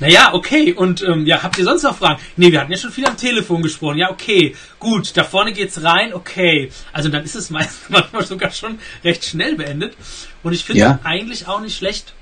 Naja, 0.00 0.32
okay. 0.32 0.72
Und 0.72 1.02
ähm, 1.02 1.26
ja, 1.26 1.42
habt 1.42 1.58
ihr 1.58 1.64
sonst 1.64 1.82
noch 1.82 1.96
Fragen? 1.96 2.20
Nee, 2.36 2.50
wir 2.50 2.60
hatten 2.60 2.72
ja 2.72 2.78
schon 2.78 2.90
viel 2.90 3.06
am 3.06 3.16
Telefon 3.16 3.62
gesprochen. 3.62 3.98
Ja, 3.98 4.10
okay. 4.10 4.56
Gut, 4.78 5.16
da 5.16 5.24
vorne 5.24 5.52
geht's 5.52 5.84
rein. 5.84 6.14
Okay. 6.14 6.72
Also 6.92 7.10
dann 7.10 7.22
ist 7.22 7.36
es 7.36 7.50
meistens 7.50 7.90
manchmal 7.90 8.26
sogar 8.26 8.50
schon 8.50 8.78
recht 9.04 9.24
schnell 9.24 9.54
beendet. 9.54 9.94
Und 10.42 10.52
ich 10.52 10.64
finde 10.64 10.80
ja. 10.80 10.98
eigentlich 11.04 11.46
auch 11.46 11.60
nicht 11.60 11.76
schlecht. 11.76 12.14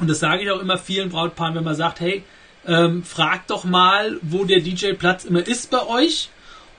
Und 0.00 0.10
das 0.10 0.18
sage 0.18 0.42
ich 0.42 0.50
auch 0.50 0.60
immer 0.60 0.76
vielen 0.76 1.08
Brautpaaren, 1.08 1.54
wenn 1.54 1.64
man 1.64 1.76
sagt, 1.76 2.00
hey, 2.00 2.24
ähm, 2.66 3.04
fragt 3.04 3.50
doch 3.50 3.64
mal, 3.64 4.18
wo 4.22 4.44
der 4.44 4.60
DJ-Platz 4.60 5.24
immer 5.24 5.46
ist 5.46 5.70
bei 5.70 5.86
euch. 5.86 6.30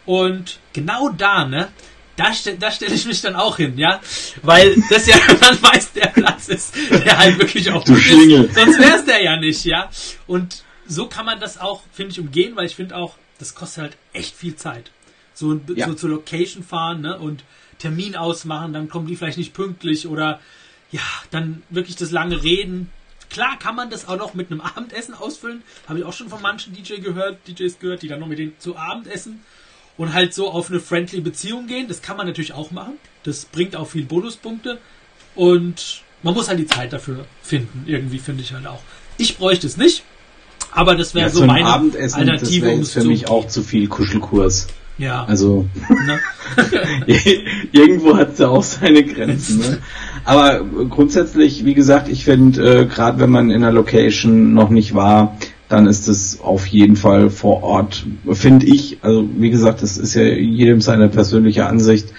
Und 0.05 0.59
genau 0.73 1.09
da, 1.09 1.45
ne? 1.45 1.69
Da, 2.15 2.33
ste 2.33 2.57
da 2.57 2.71
stelle 2.71 2.95
ich 2.95 3.05
mich 3.05 3.21
dann 3.21 3.35
auch 3.35 3.57
hin, 3.57 3.77
ja? 3.77 3.99
Weil 4.41 4.81
das 4.89 5.07
ja 5.07 5.17
dann 5.41 5.59
meist 5.61 5.95
der 5.95 6.07
Platz 6.07 6.47
ist, 6.47 6.73
der 6.89 7.17
halt 7.17 7.39
wirklich 7.39 7.69
auch 7.71 7.85
Schlingel. 7.85 8.45
ist. 8.45 8.55
Sonst 8.55 8.79
wäre 8.79 8.97
es 8.97 9.05
der 9.05 9.21
ja 9.21 9.37
nicht, 9.37 9.65
ja? 9.65 9.89
Und 10.27 10.63
so 10.87 11.07
kann 11.07 11.25
man 11.25 11.39
das 11.39 11.57
auch, 11.59 11.81
finde 11.91 12.11
ich, 12.11 12.19
umgehen, 12.19 12.55
weil 12.55 12.67
ich 12.67 12.75
finde 12.75 12.95
auch, 12.95 13.15
das 13.39 13.53
kostet 13.55 13.83
halt 13.83 13.97
echt 14.13 14.35
viel 14.35 14.55
Zeit. 14.55 14.91
So, 15.33 15.59
ja. 15.75 15.87
so 15.87 15.93
zur 15.93 16.09
Location 16.11 16.63
fahren, 16.63 17.01
ne? 17.01 17.19
Und 17.19 17.43
Termin 17.79 18.15
ausmachen, 18.15 18.71
dann 18.71 18.87
kommen 18.87 19.07
die 19.07 19.17
vielleicht 19.17 19.37
nicht 19.37 19.53
pünktlich 19.53 20.07
oder 20.07 20.39
ja, 20.91 21.01
dann 21.31 21.63
wirklich 21.69 21.97
das 21.97 22.11
lange 22.11 22.43
Reden. 22.43 22.89
Klar 23.29 23.59
kann 23.59 23.75
man 23.75 23.89
das 23.89 24.07
auch 24.07 24.17
noch 24.17 24.33
mit 24.33 24.51
einem 24.51 24.61
Abendessen 24.61 25.13
ausfüllen. 25.13 25.63
Habe 25.89 25.99
ich 25.99 26.05
auch 26.05 26.13
schon 26.13 26.29
von 26.29 26.41
manchen 26.41 26.73
DJ 26.73 27.01
gehört, 27.01 27.45
DJs 27.45 27.79
gehört, 27.79 28.03
die 28.03 28.07
dann 28.07 28.21
noch 28.21 28.27
mit 28.27 28.39
denen 28.39 28.57
zu 28.59 28.77
Abend 28.77 29.07
essen 29.07 29.43
und 29.97 30.13
halt 30.13 30.34
so 30.34 30.49
auf 30.49 30.69
eine 30.69 30.79
friendly 30.79 31.21
Beziehung 31.21 31.67
gehen. 31.67 31.88
Das 31.88 32.01
kann 32.01 32.17
man 32.17 32.27
natürlich 32.27 32.53
auch 32.53 32.71
machen. 32.71 32.93
Das 33.23 33.45
bringt 33.45 33.75
auch 33.75 33.88
viel 33.88 34.05
Bonuspunkte. 34.05 34.79
Und 35.36 36.03
man 36.23 36.34
muss 36.34 36.47
halt 36.47 36.60
die 36.60 36.65
Zeit 36.65 36.93
dafür 36.93 37.25
finden. 37.41 37.84
Irgendwie 37.86 38.19
finde 38.19 38.43
ich 38.43 38.53
halt 38.53 38.67
auch. 38.67 38.81
Ich 39.17 39.38
bräuchte 39.38 39.67
es 39.67 39.77
nicht. 39.77 40.03
Aber 40.71 40.95
das 40.95 41.15
wäre 41.15 41.27
ja, 41.27 41.31
so 41.31 41.45
meine 41.45 41.65
Abendessen, 41.65 42.19
Alternative. 42.19 42.77
Das 42.77 42.95
wäre 42.95 43.03
für 43.03 43.10
mich 43.10 43.29
auch 43.29 43.47
zu 43.47 43.63
viel 43.63 43.88
Kuschelkurs. 43.88 44.67
Ja. 44.97 45.25
Also 45.25 45.67
ne? 46.05 46.19
irgendwo 47.71 48.15
hat 48.17 48.34
es 48.34 48.39
ja 48.39 48.49
auch 48.49 48.63
seine 48.63 49.03
Grenzen. 49.03 49.60
Ne? 49.60 49.77
Aber 50.23 50.63
grundsätzlich, 50.89 51.65
wie 51.65 51.73
gesagt, 51.73 52.08
ich 52.10 52.25
finde, 52.25 52.81
äh, 52.81 52.86
gerade 52.86 53.19
wenn 53.19 53.29
man 53.29 53.51
in 53.51 53.63
einer 53.63 53.71
Location 53.71 54.53
noch 54.53 54.69
nicht 54.69 54.93
war, 54.93 55.38
dann 55.69 55.88
ist 55.88 56.08
es 56.08 56.39
auf 56.41 56.67
jeden 56.67 56.95
Fall 56.95 57.30
vor 57.30 57.63
Ort, 57.63 58.06
finde 58.32 58.65
ich, 58.65 58.99
also 59.01 59.28
wie 59.38 59.49
gesagt, 59.49 59.82
das 59.82 59.97
ist 59.97 60.13
ja 60.13 60.23
jedem 60.23 60.82
seine 60.82 61.10
persönliche 61.10 61.65
Ansicht, 61.65 62.10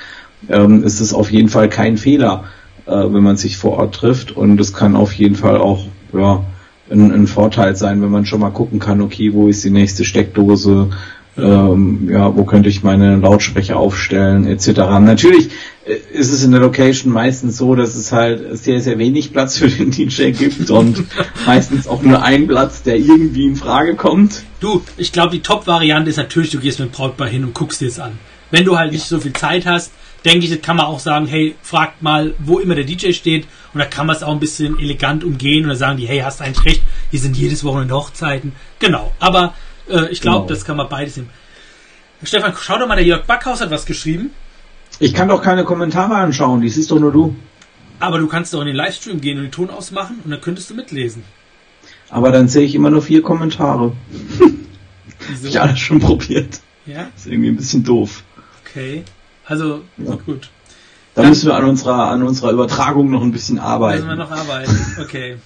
ähm, 0.49 0.83
ist 0.83 1.01
es 1.01 1.15
auf 1.15 1.31
jeden 1.31 1.49
Fall 1.49 1.69
kein 1.69 1.97
Fehler, 1.97 2.45
äh, 2.87 2.91
wenn 2.91 3.23
man 3.23 3.37
sich 3.37 3.57
vor 3.57 3.79
Ort 3.79 3.95
trifft. 3.95 4.37
Und 4.37 4.61
es 4.61 4.73
kann 4.73 4.97
auf 4.97 5.13
jeden 5.13 5.37
Fall 5.37 5.59
auch 5.59 5.87
ja, 6.13 6.45
ein, 6.91 7.13
ein 7.13 7.27
Vorteil 7.27 7.77
sein, 7.77 8.03
wenn 8.03 8.11
man 8.11 8.27
schon 8.27 8.41
mal 8.41 8.51
gucken 8.51 8.79
kann, 8.79 9.01
okay, 9.01 9.33
wo 9.33 9.49
ist 9.49 9.65
die 9.65 9.71
nächste 9.71 10.05
Steckdose, 10.05 10.91
ähm, 11.39 12.09
ja, 12.11 12.35
wo 12.35 12.45
könnte 12.45 12.69
ich 12.69 12.83
meine 12.83 13.17
Lautsprecher 13.17 13.77
aufstellen, 13.77 14.47
etc. 14.47 14.69
Natürlich 15.01 15.51
äh, 15.85 15.97
ist 16.13 16.33
es 16.33 16.43
in 16.45 16.53
der 16.53 16.61
Location 16.61 17.13
meistens 17.13 17.57
so, 17.59 17.75
dass 17.75 17.95
es 17.95 18.13
halt 18.13 18.57
sehr, 18.59 18.81
sehr 18.81 18.99
wenig 18.99 19.33
Platz 19.33 19.59
für 19.59 19.69
den 19.69 19.91
DJ 19.91 20.31
gibt 20.31 20.71
und 20.71 21.05
meistens 21.47 21.87
auch 21.87 22.03
nur 22.03 22.23
ein 22.23 22.47
Platz, 22.47 22.83
der 22.83 22.97
irgendwie 22.97 23.47
in 23.47 23.57
Frage 23.57 23.97
kommt. 23.97 24.45
Du, 24.61 24.83
ich 24.97 25.13
glaube, 25.13 25.33
die 25.33 25.43
Top-Variante 25.43 26.11
ist 26.11 26.17
natürlich, 26.17 26.51
du 26.51 26.59
gehst 26.59 26.81
mit 26.81 26.93
Brautpaar 26.93 27.29
hin 27.29 27.45
und 27.45 27.55
guckst 27.55 27.81
dir 27.81 27.89
es 27.89 28.01
an. 28.01 28.19
Wenn 28.51 28.65
du 28.65 28.79
halt 28.79 28.93
nicht 28.93 29.05
so 29.05 29.21
viel 29.21 29.33
Zeit 29.33 29.67
hast, 29.67 29.93
denke 30.25 30.47
ich, 30.47 30.63
kann 30.63 30.77
man 30.77 30.87
auch 30.87 30.99
sagen, 30.99 31.27
hey, 31.27 31.55
fragt 31.63 32.03
mal, 32.03 32.35
wo 32.39 32.59
immer 32.59 32.75
der 32.75 32.85
DJ 32.85 33.13
steht 33.13 33.47
und 33.75 33.81
da 33.81 33.87
kann 33.87 34.07
man 34.07 34.17
es 34.17 34.23
auch 34.23 34.33
ein 34.33 34.41
bisschen 34.41 34.79
elegant 34.79 35.23
umgehen 35.23 35.69
dann 35.69 35.77
sagen 35.77 35.99
die, 35.99 36.07
hey, 36.07 36.21
hast 36.21 36.41
eigentlich 36.41 36.65
recht, 36.65 36.83
hier 37.11 37.21
sind 37.21 37.37
jedes 37.37 37.63
Wochenende 37.63 37.95
Hochzeiten. 37.95 38.53
Genau, 38.79 39.13
aber 39.21 39.55
äh, 39.89 40.09
ich 40.11 40.21
glaube, 40.21 40.39
genau. 40.39 40.49
das 40.49 40.65
kann 40.65 40.77
man 40.77 40.89
beides 40.89 41.17
nehmen. 41.17 41.31
Stefan, 42.23 42.55
schau 42.59 42.79
doch 42.79 42.89
mal, 42.89 42.97
der 42.97 43.05
Jörg 43.05 43.27
Backhaus 43.27 43.61
hat 43.61 43.71
was 43.71 43.87
geschrieben. 43.87 44.31
Ich 44.99 45.13
kann 45.13 45.29
doch 45.29 45.43
keine 45.43 45.65
Kommentare 45.65 46.15
anschauen, 46.15 46.61
die 46.61 46.69
siehst 46.69 46.91
doch 46.91 46.99
nur 46.99 47.13
du. 47.13 47.37
Aber 47.99 48.19
du 48.19 48.27
kannst 48.27 48.55
doch 48.55 48.61
in 48.61 48.67
den 48.67 48.77
Livestream 48.77 49.21
gehen 49.21 49.39
und 49.39 49.45
den 49.45 49.53
Ton 49.53 49.71
ausmachen 49.71 50.21
und 50.25 50.31
dann 50.31 50.41
könntest 50.41 50.71
du 50.71 50.75
mitlesen. 50.75 51.25
Aber 52.09 52.31
dann 52.31 52.49
sehe 52.49 52.65
ich 52.65 52.75
immer 52.75 52.91
nur 52.91 53.03
vier 53.03 53.23
Kommentare. 53.23 53.93
Wieso? 55.29 55.49
ich 55.49 55.61
alles 55.61 55.79
schon 55.79 55.99
probiert. 55.99 56.61
Ja? 56.87 57.09
ist 57.17 57.27
irgendwie 57.27 57.49
ein 57.49 57.57
bisschen 57.57 57.83
doof. 57.85 58.23
Okay. 58.65 59.03
Also, 59.45 59.83
ja. 59.99 60.15
gut. 60.15 60.51
Da 61.15 61.23
dann 61.23 61.31
müssen 61.31 61.49
wir 61.49 61.57
an 61.57 61.65
unserer, 61.65 62.11
an 62.11 62.23
unserer 62.23 62.53
Übertragung 62.53 63.11
noch 63.11 63.23
ein 63.23 63.33
bisschen 63.33 63.59
arbeiten. 63.59 64.05
Müssen 64.05 64.19
wir 64.19 64.25
noch 64.25 64.31
arbeiten, 64.31 64.97
okay. 65.01 65.37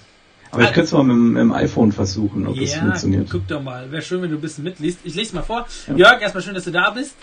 Aber 0.51 0.63
ich 0.63 0.73
könnte 0.73 0.81
es 0.81 0.91
mal 0.91 1.03
mit, 1.03 1.17
mit, 1.17 1.41
dem 1.41 1.51
iPhone 1.53 1.91
versuchen, 1.91 2.45
ob 2.45 2.55
ja, 2.55 2.63
das 2.63 2.75
funktioniert. 2.75 3.29
guck 3.31 3.47
doch 3.47 3.61
mal. 3.61 3.89
Wäre 3.91 4.01
schön, 4.01 4.21
wenn 4.21 4.31
du 4.31 4.37
ein 4.37 4.41
bisschen 4.41 4.63
mitliest. 4.63 4.99
Ich 5.03 5.15
lese 5.15 5.33
mal 5.35 5.43
vor. 5.43 5.65
Ja. 5.87 5.95
Jörg, 5.95 6.21
erstmal 6.21 6.43
schön, 6.43 6.53
dass 6.53 6.65
du 6.65 6.71
da 6.71 6.89
bist. 6.89 7.15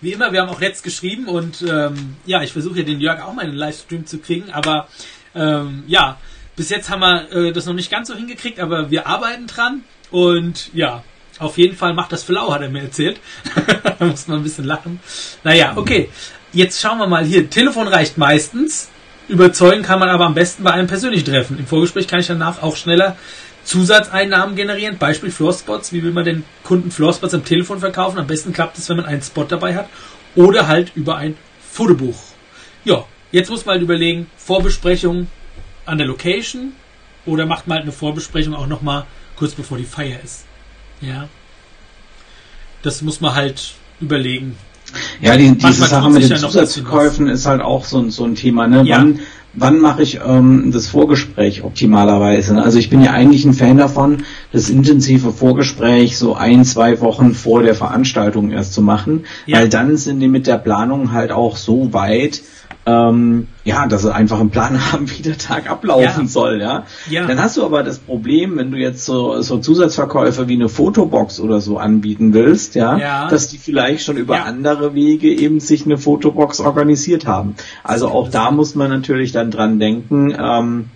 Wie 0.00 0.12
immer, 0.12 0.32
wir 0.32 0.42
haben 0.42 0.48
auch 0.48 0.60
letzt 0.60 0.82
geschrieben 0.82 1.28
und 1.28 1.62
ähm, 1.62 2.16
ja, 2.26 2.42
ich 2.42 2.52
versuche 2.52 2.78
ja 2.78 2.84
den 2.84 3.00
Jörg 3.00 3.22
auch 3.22 3.32
mal 3.34 3.42
in 3.42 3.50
den 3.50 3.58
Livestream 3.58 4.04
zu 4.04 4.18
kriegen, 4.18 4.50
aber 4.50 4.88
ähm, 5.34 5.84
ja, 5.86 6.18
bis 6.56 6.70
jetzt 6.70 6.90
haben 6.90 7.00
wir 7.00 7.30
äh, 7.30 7.52
das 7.52 7.66
noch 7.66 7.74
nicht 7.74 7.90
ganz 7.90 8.08
so 8.08 8.14
hingekriegt, 8.14 8.58
aber 8.58 8.90
wir 8.90 9.06
arbeiten 9.06 9.46
dran 9.46 9.82
und 10.10 10.74
ja, 10.74 11.04
auf 11.38 11.58
jeden 11.58 11.76
Fall 11.76 11.94
macht 11.94 12.12
das 12.12 12.24
Flau, 12.24 12.52
hat 12.52 12.62
er 12.62 12.68
mir 12.68 12.82
erzählt. 12.82 13.20
da 13.98 14.04
muss 14.04 14.28
man 14.28 14.38
ein 14.38 14.42
bisschen 14.42 14.64
lachen. 14.64 15.00
Naja, 15.44 15.72
okay. 15.76 16.10
Jetzt 16.52 16.80
schauen 16.80 16.98
wir 16.98 17.06
mal 17.06 17.24
hier. 17.24 17.48
Telefon 17.48 17.88
reicht 17.88 18.18
meistens. 18.18 18.90
Überzeugen 19.28 19.82
kann 19.82 19.98
man 19.98 20.08
aber 20.08 20.26
am 20.26 20.34
besten 20.34 20.62
bei 20.62 20.72
einem 20.72 20.86
persönlichen 20.86 21.26
Treffen. 21.26 21.58
Im 21.58 21.66
Vorgespräch 21.66 22.08
kann 22.08 22.20
ich 22.20 22.26
danach 22.26 22.62
auch 22.62 22.76
schneller 22.76 23.16
Zusatzeinnahmen 23.64 24.56
generieren. 24.56 24.98
Beispiel 24.98 25.30
Floorspots. 25.30 25.92
Wie 25.92 26.02
will 26.02 26.12
man 26.12 26.24
den 26.24 26.44
Kunden 26.64 26.90
Floorspots 26.90 27.34
am 27.34 27.44
Telefon 27.44 27.78
verkaufen? 27.78 28.18
Am 28.18 28.26
besten 28.26 28.52
klappt 28.52 28.78
es, 28.78 28.88
wenn 28.88 28.96
man 28.96 29.06
einen 29.06 29.22
Spot 29.22 29.44
dabei 29.44 29.74
hat. 29.74 29.88
Oder 30.34 30.66
halt 30.66 30.92
über 30.94 31.16
ein 31.16 31.36
Fotobuch. 31.70 32.18
Ja, 32.84 33.04
jetzt 33.30 33.50
muss 33.50 33.64
man 33.64 33.74
halt 33.74 33.82
überlegen, 33.82 34.28
Vorbesprechung 34.36 35.28
an 35.86 35.98
der 35.98 36.06
Location 36.06 36.72
oder 37.26 37.46
macht 37.46 37.66
man 37.66 37.76
halt 37.76 37.84
eine 37.84 37.92
Vorbesprechung 37.92 38.54
auch 38.54 38.66
nochmal 38.66 39.06
kurz 39.36 39.54
bevor 39.54 39.78
die 39.78 39.84
Feier 39.84 40.18
ist. 40.22 40.44
Ja. 41.00 41.28
Das 42.82 43.02
muss 43.02 43.20
man 43.20 43.34
halt 43.34 43.74
überlegen. 44.00 44.56
Ja, 45.20 45.36
die, 45.36 45.56
diese 45.56 45.84
Sache 45.84 46.10
mit 46.10 46.28
den 46.28 46.36
Zusatzverkäufen 46.36 47.28
ist 47.28 47.46
halt 47.46 47.60
auch 47.60 47.84
so, 47.84 48.08
so 48.10 48.24
ein 48.24 48.34
Thema. 48.34 48.66
Ne? 48.66 48.82
Ja. 48.84 48.98
Wann, 48.98 49.20
wann 49.54 49.80
mache 49.80 50.02
ich 50.02 50.20
ähm, 50.26 50.70
das 50.72 50.86
Vorgespräch 50.86 51.64
optimalerweise? 51.64 52.60
Also 52.60 52.78
ich 52.78 52.90
bin 52.90 53.02
ja 53.02 53.12
eigentlich 53.12 53.44
ein 53.44 53.54
Fan 53.54 53.76
davon, 53.76 54.24
das 54.52 54.70
intensive 54.70 55.32
Vorgespräch 55.32 56.18
so 56.18 56.34
ein, 56.34 56.64
zwei 56.64 57.00
Wochen 57.00 57.34
vor 57.34 57.62
der 57.62 57.74
Veranstaltung 57.74 58.50
erst 58.50 58.74
zu 58.74 58.82
machen, 58.82 59.24
ja. 59.46 59.58
weil 59.58 59.68
dann 59.68 59.96
sind 59.96 60.20
die 60.20 60.28
mit 60.28 60.46
der 60.46 60.58
Planung 60.58 61.12
halt 61.12 61.32
auch 61.32 61.56
so 61.56 61.92
weit, 61.92 62.42
ähm, 62.84 63.48
ja, 63.64 63.86
dass 63.86 64.02
sie 64.02 64.12
einfach 64.12 64.40
einen 64.40 64.50
Plan 64.50 64.78
haben, 64.92 65.10
wie 65.10 65.22
der 65.22 65.38
Tag 65.38 65.70
ablaufen 65.70 66.22
ja. 66.22 66.26
soll, 66.26 66.60
ja? 66.60 66.84
ja. 67.08 67.26
Dann 67.26 67.40
hast 67.40 67.56
du 67.56 67.64
aber 67.64 67.82
das 67.82 67.98
Problem, 67.98 68.56
wenn 68.56 68.70
du 68.70 68.78
jetzt 68.78 69.04
so, 69.04 69.40
so 69.40 69.58
Zusatzverkäufe 69.58 70.48
wie 70.48 70.54
eine 70.54 70.68
Fotobox 70.68 71.38
oder 71.40 71.60
so 71.60 71.78
anbieten 71.78 72.34
willst, 72.34 72.74
ja, 72.74 72.96
ja. 72.96 73.28
dass 73.28 73.48
die 73.48 73.58
vielleicht 73.58 74.04
schon 74.04 74.16
über 74.16 74.44
andere 74.44 74.94
Wege 74.94 75.28
eben 75.28 75.60
sich 75.60 75.86
eine 75.86 75.98
Fotobox 75.98 76.60
organisiert 76.60 77.26
haben. 77.26 77.54
Also 77.84 78.08
auch 78.08 78.28
da 78.28 78.50
muss 78.50 78.74
man 78.74 78.90
natürlich 78.90 79.32
dann 79.32 79.50
dran 79.50 79.78
denken, 79.78 80.34
ähm, 80.36 80.86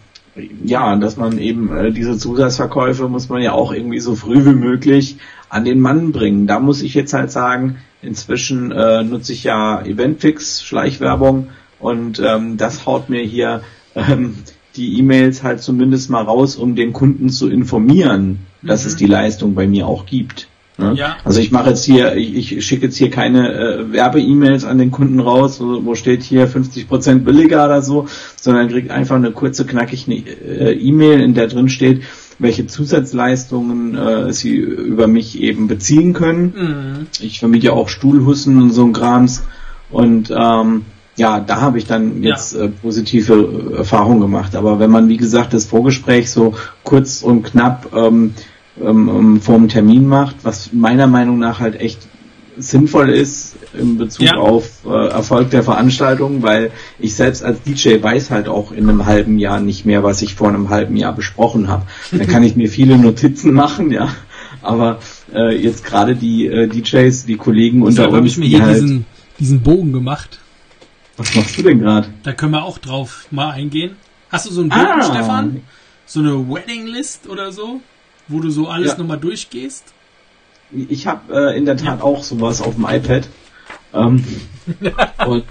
ja, 0.64 0.96
dass 0.96 1.16
man 1.16 1.38
eben 1.38 1.74
äh, 1.74 1.92
diese 1.92 2.18
Zusatzverkäufe 2.18 3.08
muss 3.08 3.28
man 3.28 3.40
ja 3.40 3.52
auch 3.52 3.72
irgendwie 3.72 4.00
so 4.00 4.14
früh 4.14 4.44
wie 4.44 4.54
möglich 4.54 5.16
an 5.48 5.64
den 5.64 5.80
Mann 5.80 6.12
bringen. 6.12 6.46
Da 6.46 6.60
muss 6.60 6.82
ich 6.82 6.94
jetzt 6.94 7.12
halt 7.14 7.30
sagen, 7.30 7.78
inzwischen 8.02 8.72
äh, 8.72 9.02
nutze 9.02 9.32
ich 9.32 9.44
ja 9.44 9.82
Eventfix, 9.82 10.62
Schleichwerbung, 10.62 11.48
und 11.86 12.18
ähm, 12.18 12.56
das 12.56 12.84
haut 12.84 13.08
mir 13.10 13.22
hier 13.22 13.62
ähm, 13.94 14.34
die 14.74 14.98
E-Mails 14.98 15.44
halt 15.44 15.60
zumindest 15.60 16.10
mal 16.10 16.24
raus, 16.24 16.56
um 16.56 16.74
den 16.74 16.92
Kunden 16.92 17.28
zu 17.28 17.48
informieren, 17.48 18.40
dass 18.60 18.82
mhm. 18.82 18.88
es 18.88 18.96
die 18.96 19.06
Leistung 19.06 19.54
bei 19.54 19.68
mir 19.68 19.86
auch 19.86 20.04
gibt. 20.04 20.48
Ne? 20.78 20.94
Ja. 20.96 21.16
Also 21.22 21.38
ich 21.38 21.52
mache 21.52 21.70
jetzt 21.70 21.84
hier, 21.84 22.16
ich, 22.16 22.56
ich 22.56 22.66
schicke 22.66 22.86
jetzt 22.86 22.96
hier 22.96 23.10
keine 23.10 23.52
äh, 23.52 23.92
Werbe-E-Mails 23.92 24.64
an 24.64 24.78
den 24.78 24.90
Kunden 24.90 25.20
raus, 25.20 25.60
wo, 25.60 25.94
steht 25.94 26.24
hier 26.24 26.48
50% 26.48 27.20
billiger 27.20 27.64
oder 27.64 27.80
so, 27.82 28.08
sondern 28.34 28.68
kriegt 28.68 28.90
einfach 28.90 29.14
eine 29.14 29.30
kurze, 29.30 29.64
knackige 29.64 30.12
äh, 30.12 30.72
E-Mail, 30.72 31.20
in 31.20 31.34
der 31.34 31.46
drin 31.46 31.68
steht, 31.68 32.02
welche 32.40 32.66
Zusatzleistungen 32.66 33.96
äh, 33.96 34.32
sie 34.32 34.56
über 34.56 35.06
mich 35.06 35.40
eben 35.40 35.68
beziehen 35.68 36.14
können. 36.14 36.52
Mhm. 36.56 37.06
Ich 37.20 37.38
vermiete 37.38 37.66
ja 37.66 37.72
auch 37.74 37.88
Stuhlhussen 37.88 38.60
und 38.60 38.72
so 38.72 38.84
ein 38.84 38.92
Krams 38.92 39.44
und 39.88 40.34
ähm, 40.36 40.82
ja, 41.16 41.40
da 41.40 41.60
habe 41.60 41.78
ich 41.78 41.86
dann 41.86 42.22
jetzt 42.22 42.54
ja. 42.54 42.64
äh, 42.64 42.68
positive 42.68 43.72
äh, 43.72 43.76
Erfahrungen 43.78 44.20
gemacht. 44.20 44.54
Aber 44.54 44.78
wenn 44.78 44.90
man, 44.90 45.08
wie 45.08 45.16
gesagt, 45.16 45.54
das 45.54 45.64
Vorgespräch 45.64 46.30
so 46.30 46.54
kurz 46.84 47.22
und 47.22 47.42
knapp 47.42 47.88
ähm, 47.94 48.34
ähm, 48.80 49.08
ähm, 49.08 49.40
vor 49.40 49.56
dem 49.56 49.68
Termin 49.68 50.06
macht, 50.06 50.36
was 50.42 50.72
meiner 50.72 51.06
Meinung 51.06 51.38
nach 51.38 51.60
halt 51.60 51.80
echt 51.80 52.06
sinnvoll 52.58 53.10
ist 53.10 53.56
in 53.78 53.98
Bezug 53.98 54.26
ja. 54.26 54.36
auf 54.36 54.84
äh, 54.86 55.08
Erfolg 55.08 55.50
der 55.50 55.62
Veranstaltung, 55.62 56.42
weil 56.42 56.70
ich 56.98 57.14
selbst 57.14 57.42
als 57.42 57.62
DJ 57.62 58.02
weiß 58.02 58.30
halt 58.30 58.48
auch 58.48 58.72
in 58.72 58.88
einem 58.88 59.06
halben 59.06 59.38
Jahr 59.38 59.60
nicht 59.60 59.84
mehr, 59.84 60.02
was 60.02 60.22
ich 60.22 60.34
vor 60.34 60.48
einem 60.48 60.70
halben 60.70 60.96
Jahr 60.96 61.14
besprochen 61.14 61.68
habe. 61.68 61.86
Dann 62.12 62.26
kann 62.26 62.42
ich 62.42 62.56
mir 62.56 62.68
viele 62.68 62.98
Notizen 62.98 63.52
machen, 63.52 63.90
ja, 63.90 64.08
aber 64.62 65.00
äh, 65.34 65.54
jetzt 65.54 65.84
gerade 65.84 66.16
die 66.16 66.46
äh, 66.46 66.66
DJs, 66.66 67.26
die 67.26 67.36
Kollegen 67.36 67.82
unter 67.82 68.06
uns, 68.06 68.16
habe 68.16 68.26
ich 68.26 68.38
mir 68.38 68.46
hier 68.46 68.64
halt 68.64 68.76
diesen, 68.76 69.04
diesen 69.38 69.60
Bogen 69.60 69.92
gemacht. 69.92 70.38
Was 71.16 71.34
machst 71.34 71.56
du 71.56 71.62
denn 71.62 71.80
gerade? 71.80 72.08
Da 72.22 72.32
können 72.32 72.52
wir 72.52 72.64
auch 72.64 72.78
drauf 72.78 73.26
mal 73.30 73.50
eingehen. 73.50 73.96
Hast 74.30 74.46
du 74.46 74.52
so 74.52 74.60
einen 74.60 74.70
Bogen, 74.70 74.86
ah. 74.86 75.02
Stefan? 75.02 75.62
So 76.04 76.20
eine 76.20 76.48
Wedding 76.48 76.86
List 76.86 77.28
oder 77.28 77.52
so? 77.52 77.80
Wo 78.28 78.40
du 78.40 78.50
so 78.50 78.68
alles 78.68 78.92
ja. 78.92 78.98
nochmal 78.98 79.18
durchgehst? 79.18 79.92
Ich 80.70 81.06
habe 81.06 81.52
äh, 81.52 81.56
in 81.56 81.64
der 81.64 81.76
Tat 81.76 81.98
ja. 81.98 82.04
auch 82.04 82.22
sowas 82.22 82.60
auf 82.60 82.74
dem 82.74 82.84
iPad. 82.84 83.28
Ähm, 83.94 84.24
und 85.26 85.44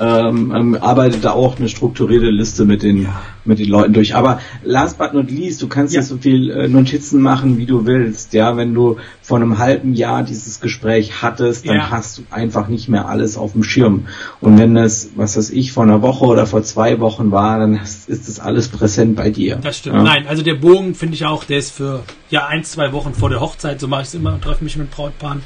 ähm, 0.00 0.50
ähm, 0.56 0.78
arbeitet 0.80 1.24
da 1.24 1.32
auch 1.32 1.58
eine 1.58 1.68
strukturierte 1.68 2.30
Liste 2.30 2.64
mit 2.64 2.82
den 2.82 3.02
ja. 3.02 3.20
mit 3.44 3.58
den 3.58 3.68
Leuten 3.68 3.92
durch. 3.92 4.14
Aber 4.14 4.40
last 4.64 4.96
but 4.96 5.12
not 5.12 5.30
least, 5.30 5.60
du 5.60 5.68
kannst 5.68 5.94
ja. 5.94 6.00
so 6.00 6.16
viel 6.16 6.50
äh, 6.50 6.68
Notizen 6.68 7.20
machen, 7.20 7.58
wie 7.58 7.66
du 7.66 7.84
willst. 7.84 8.32
Ja, 8.32 8.56
wenn 8.56 8.72
du 8.72 8.96
vor 9.20 9.36
einem 9.36 9.58
halben 9.58 9.92
Jahr 9.92 10.22
dieses 10.22 10.60
Gespräch 10.60 11.20
hattest, 11.20 11.68
dann 11.68 11.76
ja. 11.76 11.90
hast 11.90 12.16
du 12.16 12.22
einfach 12.30 12.68
nicht 12.68 12.88
mehr 12.88 13.08
alles 13.08 13.36
auf 13.36 13.52
dem 13.52 13.62
Schirm. 13.62 14.06
Und 14.40 14.58
wenn 14.58 14.74
das, 14.74 15.10
was 15.16 15.36
weiß 15.36 15.50
ich, 15.50 15.72
vor 15.72 15.82
einer 15.82 16.00
Woche 16.00 16.24
oder 16.24 16.46
vor 16.46 16.62
zwei 16.62 16.98
Wochen 17.00 17.30
war, 17.30 17.58
dann 17.58 17.74
ist 17.74 18.08
das 18.08 18.40
alles 18.40 18.68
präsent 18.68 19.16
bei 19.16 19.28
dir. 19.28 19.56
Das 19.56 19.76
stimmt. 19.76 19.96
Ja? 19.96 20.02
Nein, 20.02 20.26
also 20.26 20.42
der 20.42 20.54
Bogen 20.54 20.94
finde 20.94 21.14
ich 21.14 21.26
auch, 21.26 21.44
der 21.44 21.58
ist 21.58 21.72
für 21.72 22.04
ja 22.30 22.46
ein, 22.46 22.64
zwei 22.64 22.92
Wochen 22.94 23.12
vor 23.12 23.28
der 23.28 23.40
Hochzeit. 23.40 23.78
So 23.78 23.86
mache 23.86 24.02
ich 24.02 24.08
es 24.08 24.14
immer 24.14 24.32
und 24.32 24.42
treffe 24.42 24.64
mich 24.64 24.78
mit 24.78 24.90
Brautpaaren. 24.90 25.42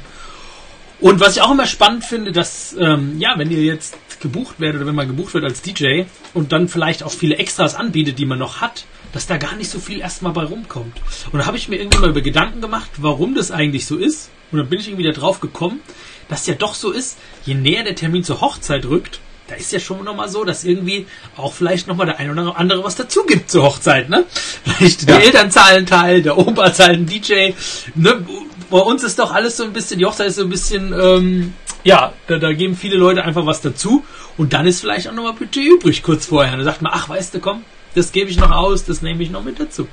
Und 1.01 1.19
was 1.19 1.35
ich 1.35 1.41
auch 1.41 1.51
immer 1.51 1.67
spannend 1.67 2.05
finde, 2.05 2.31
dass, 2.31 2.75
ähm, 2.79 3.15
ja, 3.19 3.33
wenn 3.37 3.51
ihr 3.51 3.61
jetzt 3.61 3.97
gebucht 4.19 4.59
werdet 4.59 4.77
oder 4.77 4.87
wenn 4.87 4.95
man 4.95 5.07
gebucht 5.07 5.33
wird 5.33 5.43
als 5.43 5.61
DJ 5.61 6.03
und 6.33 6.51
dann 6.51 6.67
vielleicht 6.67 7.03
auch 7.03 7.11
viele 7.11 7.37
Extras 7.37 7.75
anbietet, 7.75 8.19
die 8.19 8.25
man 8.25 8.39
noch 8.39 8.61
hat, 8.61 8.85
dass 9.13 9.27
da 9.27 9.37
gar 9.37 9.55
nicht 9.55 9.69
so 9.69 9.79
viel 9.79 9.99
erstmal 9.99 10.33
bei 10.33 10.43
rumkommt. 10.43 11.01
Und 11.31 11.39
da 11.39 11.45
habe 11.45 11.57
ich 11.57 11.69
mir 11.69 11.77
irgendwie 11.77 11.99
mal 11.99 12.09
über 12.09 12.21
Gedanken 12.21 12.61
gemacht, 12.61 12.89
warum 12.97 13.35
das 13.35 13.51
eigentlich 13.51 13.85
so 13.85 13.97
ist. 13.97 14.29
Und 14.51 14.59
dann 14.59 14.69
bin 14.69 14.79
ich 14.79 14.87
irgendwie 14.87 15.11
darauf 15.11 15.39
gekommen, 15.39 15.79
dass 16.27 16.47
ja 16.47 16.53
doch 16.53 16.75
so 16.75 16.91
ist, 16.91 17.17
je 17.45 17.55
näher 17.55 17.83
der 17.83 17.95
Termin 17.95 18.23
zur 18.23 18.41
Hochzeit 18.41 18.85
rückt, 18.85 19.19
da 19.47 19.55
ist 19.55 19.71
ja 19.71 19.79
schon 19.79 20.03
nochmal 20.03 20.27
so, 20.27 20.43
dass 20.43 20.63
irgendwie 20.63 21.05
auch 21.37 21.53
vielleicht 21.53 21.87
nochmal 21.87 22.07
der 22.07 22.17
ein 22.17 22.31
oder 22.31 22.57
andere 22.57 22.83
was 22.83 22.95
dazu 22.95 23.23
gibt 23.25 23.51
zur 23.51 23.63
Hochzeit, 23.63 24.09
ne? 24.09 24.25
Vielleicht 24.63 25.07
ja. 25.07 25.17
die 25.17 25.25
Eltern 25.25 25.51
zahlen 25.51 25.85
Teil, 25.85 26.23
der 26.23 26.37
Opa 26.37 26.73
zahlt 26.73 26.95
einen 26.97 27.05
DJ, 27.05 27.51
ne? 27.93 28.25
bei 28.69 28.79
uns 28.79 29.03
ist 29.03 29.19
doch 29.19 29.31
alles 29.31 29.57
so 29.57 29.63
ein 29.63 29.73
bisschen, 29.73 29.99
die 29.99 30.05
Hochzeit 30.05 30.27
ist 30.27 30.35
so 30.35 30.43
ein 30.43 30.49
bisschen, 30.49 30.93
ähm, 30.93 31.53
ja, 31.85 32.13
da, 32.25 32.39
da 32.39 32.51
geben 32.51 32.75
viele 32.75 32.97
Leute 32.97 33.23
einfach 33.23 33.45
was 33.45 33.61
dazu 33.61 34.03
und 34.37 34.53
dann 34.53 34.65
ist 34.65 34.81
vielleicht 34.81 35.07
auch 35.07 35.13
nochmal 35.13 35.33
Budget 35.33 35.63
übrig 35.65 36.01
kurz 36.01 36.25
vorher. 36.25 36.51
Und 36.51 36.57
dann 36.57 36.65
sagt 36.65 36.81
man, 36.81 36.91
ach, 36.93 37.07
weißt 37.07 37.35
du, 37.35 37.39
komm, 37.39 37.63
das 37.93 38.11
gebe 38.11 38.29
ich 38.29 38.37
noch 38.37 38.49
aus, 38.51 38.85
das 38.85 39.03
nehme 39.03 39.21
ich 39.21 39.29
noch 39.29 39.43
mit 39.43 39.59
dazu. 39.59 39.87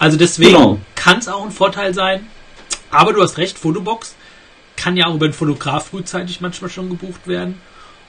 Also 0.00 0.18
deswegen 0.18 0.52
genau. 0.52 0.80
kann 0.96 1.18
es 1.18 1.28
auch 1.28 1.44
ein 1.44 1.52
Vorteil 1.52 1.94
sein. 1.94 2.26
Aber 2.90 3.12
du 3.12 3.22
hast 3.22 3.38
recht, 3.38 3.56
Fotobox 3.56 4.16
kann 4.76 4.96
ja 4.96 5.06
auch 5.06 5.14
über 5.14 5.26
einen 5.26 5.32
Fotograf 5.32 5.90
frühzeitig 5.90 6.40
manchmal 6.40 6.70
schon 6.70 6.90
gebucht 6.90 7.28
werden. 7.28 7.60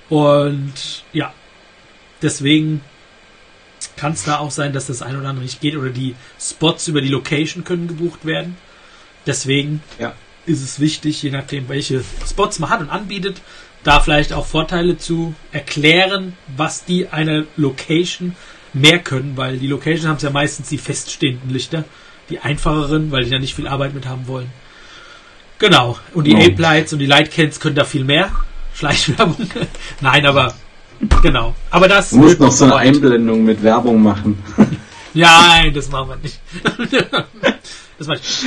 Und 0.10 1.04
ja, 1.14 1.32
deswegen 2.24 2.82
kann 3.96 4.14
es 4.14 4.24
da 4.24 4.40
auch 4.40 4.52
sein, 4.52 4.74
dass 4.74 4.88
das 4.88 5.04
ein 5.04 5.16
oder 5.16 5.30
andere 5.30 5.44
nicht 5.44 5.62
geht 5.62 5.76
oder 5.76 5.92
die 5.92 6.16
Spots 6.40 6.88
über 6.88 7.02
die 7.02 7.10
Location 7.10 7.64
können 7.64 7.88
gebucht 7.88 8.26
werden. 8.26 8.58
Deswegen 9.28 9.84
ja. 10.00 10.14
Ist 10.50 10.64
es 10.64 10.80
wichtig, 10.80 11.22
je 11.22 11.30
nachdem, 11.30 11.70
welche 11.70 12.04
Spots 12.28 12.60
man 12.60 12.70
hat 12.70 12.82
und 12.82 12.90
anbietet, 12.90 13.42
da 13.84 14.00
vielleicht 14.00 14.34
auch 14.34 14.46
Vorteile 14.46 14.98
zu 14.98 15.36
erklären, 15.52 16.34
was 16.58 16.86
die 16.86 17.08
einer 17.08 17.46
Location 17.56 18.36
mehr 18.74 19.00
können, 19.00 19.38
weil 19.38 19.58
die 19.58 19.68
Locations 19.68 20.06
haben 20.06 20.18
ja 20.20 20.30
meistens 20.30 20.70
die 20.70 20.78
feststehenden 20.78 21.50
Lichter, 21.50 21.86
die 22.30 22.40
einfacheren, 22.40 23.12
weil 23.12 23.24
die 23.24 23.30
da 23.30 23.40
nicht 23.40 23.56
viel 23.56 23.68
Arbeit 23.68 23.94
mit 23.94 24.06
haben 24.06 24.28
wollen. 24.28 24.52
Genau. 25.60 25.98
Und 26.14 26.26
die 26.26 26.36
oh. 26.36 26.40
Ape 26.40 26.62
Lights 26.62 26.94
und 26.94 27.00
die 27.00 27.06
Lightcans 27.06 27.60
können 27.60 27.76
da 27.76 27.86
viel 27.86 28.04
mehr. 28.04 28.32
Schleichwerbung. 28.74 29.50
Nein, 30.02 30.26
aber 30.26 30.54
genau. 31.22 31.56
Aber 31.70 31.88
das. 31.88 32.12
Du 32.12 32.18
musst 32.18 32.40
noch 32.40 32.52
so 32.52 32.66
eine 32.66 32.78
Einblendung 32.78 33.44
mit 33.44 33.62
Werbung 33.62 34.02
machen. 34.02 34.42
ja, 35.14 35.48
nein, 35.62 35.74
das 35.74 35.90
machen 35.90 36.10
wir 36.10 36.16
nicht. 36.18 36.40
das 37.98 38.08
mache 38.08 38.20
ich. 38.20 38.46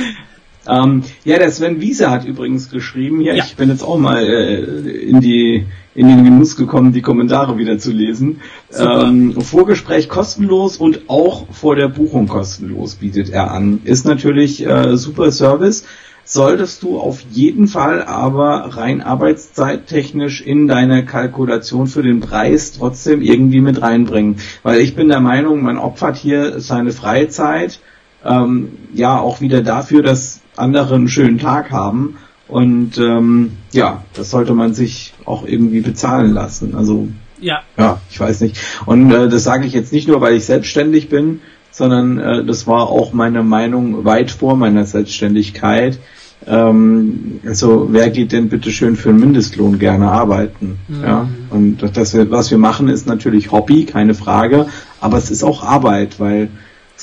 Ähm, 0.67 1.03
ja, 1.25 1.37
der 1.37 1.51
Sven 1.51 1.81
Wiese 1.81 2.09
hat 2.09 2.25
übrigens 2.25 2.69
geschrieben, 2.69 3.21
ja, 3.21 3.33
ja. 3.33 3.43
ich 3.43 3.55
bin 3.55 3.69
jetzt 3.69 3.83
auch 3.83 3.97
mal 3.97 4.23
äh, 4.23 4.61
in 4.61 5.19
die 5.19 5.65
in 5.95 6.07
den 6.07 6.23
Genuss 6.23 6.55
gekommen, 6.55 6.91
die 6.91 7.01
Kommentare 7.01 7.57
wieder 7.57 7.77
zu 7.77 7.91
lesen. 7.91 8.41
Ähm, 8.75 9.39
Vorgespräch 9.39 10.09
kostenlos 10.09 10.77
und 10.77 11.01
auch 11.07 11.45
vor 11.51 11.75
der 11.75 11.87
Buchung 11.87 12.27
kostenlos 12.27 12.95
bietet 12.95 13.29
er 13.29 13.51
an. 13.51 13.81
Ist 13.83 14.05
natürlich 14.05 14.65
äh, 14.65 14.97
super 14.97 15.31
Service. 15.31 15.85
Solltest 16.25 16.83
du 16.83 16.97
auf 16.97 17.21
jeden 17.31 17.67
Fall 17.67 18.01
aber 18.01 18.77
rein 18.77 19.01
arbeitszeittechnisch 19.01 20.41
in 20.41 20.67
deine 20.67 21.05
Kalkulation 21.05 21.87
für 21.87 22.01
den 22.01 22.21
Preis 22.21 22.71
trotzdem 22.71 23.21
irgendwie 23.21 23.59
mit 23.59 23.81
reinbringen. 23.81 24.37
Weil 24.63 24.79
ich 24.79 24.95
bin 24.95 25.09
der 25.09 25.19
Meinung, 25.19 25.61
man 25.61 25.77
opfert 25.77 26.15
hier 26.15 26.61
seine 26.61 26.91
Freizeit 26.91 27.81
ähm, 28.23 28.69
ja 28.93 29.19
auch 29.19 29.41
wieder 29.41 29.61
dafür, 29.61 30.01
dass 30.01 30.42
andere 30.55 30.95
einen 30.95 31.07
schönen 31.07 31.37
Tag 31.37 31.71
haben. 31.71 32.17
Und 32.47 32.97
ähm, 32.97 33.53
ja, 33.71 34.03
das 34.13 34.29
sollte 34.29 34.53
man 34.53 34.73
sich 34.73 35.13
auch 35.25 35.45
irgendwie 35.45 35.81
bezahlen 35.81 36.33
lassen. 36.33 36.75
Also 36.75 37.07
Ja. 37.39 37.61
Ja, 37.77 37.99
ich 38.09 38.19
weiß 38.19 38.41
nicht. 38.41 38.57
Und 38.85 39.11
äh, 39.11 39.29
das 39.29 39.43
sage 39.43 39.65
ich 39.65 39.73
jetzt 39.73 39.93
nicht 39.93 40.07
nur, 40.07 40.21
weil 40.21 40.35
ich 40.35 40.45
selbstständig 40.45 41.09
bin, 41.09 41.41
sondern 41.71 42.19
äh, 42.19 42.45
das 42.45 42.67
war 42.67 42.89
auch 42.89 43.13
meine 43.13 43.43
Meinung 43.43 44.05
weit 44.05 44.31
vor 44.31 44.55
meiner 44.55 44.85
Selbstständigkeit. 44.85 45.99
Ähm, 46.45 47.39
also 47.45 47.87
wer 47.91 48.09
geht 48.09 48.31
denn 48.31 48.49
bitte 48.49 48.71
schön 48.71 48.95
für 48.95 49.09
einen 49.09 49.19
Mindestlohn 49.19 49.79
gerne 49.79 50.11
arbeiten? 50.11 50.77
Mhm. 50.87 51.03
Ja, 51.03 51.29
und 51.49 51.77
das, 51.97 52.15
was 52.29 52.51
wir 52.51 52.57
machen, 52.57 52.89
ist 52.89 53.07
natürlich 53.07 53.51
Hobby, 53.51 53.85
keine 53.85 54.13
Frage, 54.13 54.67
aber 54.99 55.17
es 55.17 55.31
ist 55.31 55.43
auch 55.43 55.63
Arbeit, 55.63 56.19
weil 56.19 56.49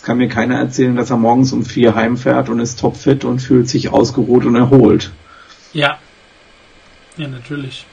es 0.00 0.06
kann 0.06 0.16
mir 0.16 0.28
keiner 0.28 0.54
erzählen, 0.54 0.96
dass 0.96 1.10
er 1.10 1.18
morgens 1.18 1.52
um 1.52 1.62
vier 1.62 1.94
heimfährt 1.94 2.48
und 2.48 2.58
ist 2.58 2.80
topfit 2.80 3.26
und 3.26 3.40
fühlt 3.40 3.68
sich 3.68 3.92
ausgeruht 3.92 4.46
und 4.46 4.56
erholt. 4.56 5.10
Ja. 5.74 5.98
Ja, 7.18 7.28
natürlich. 7.28 7.84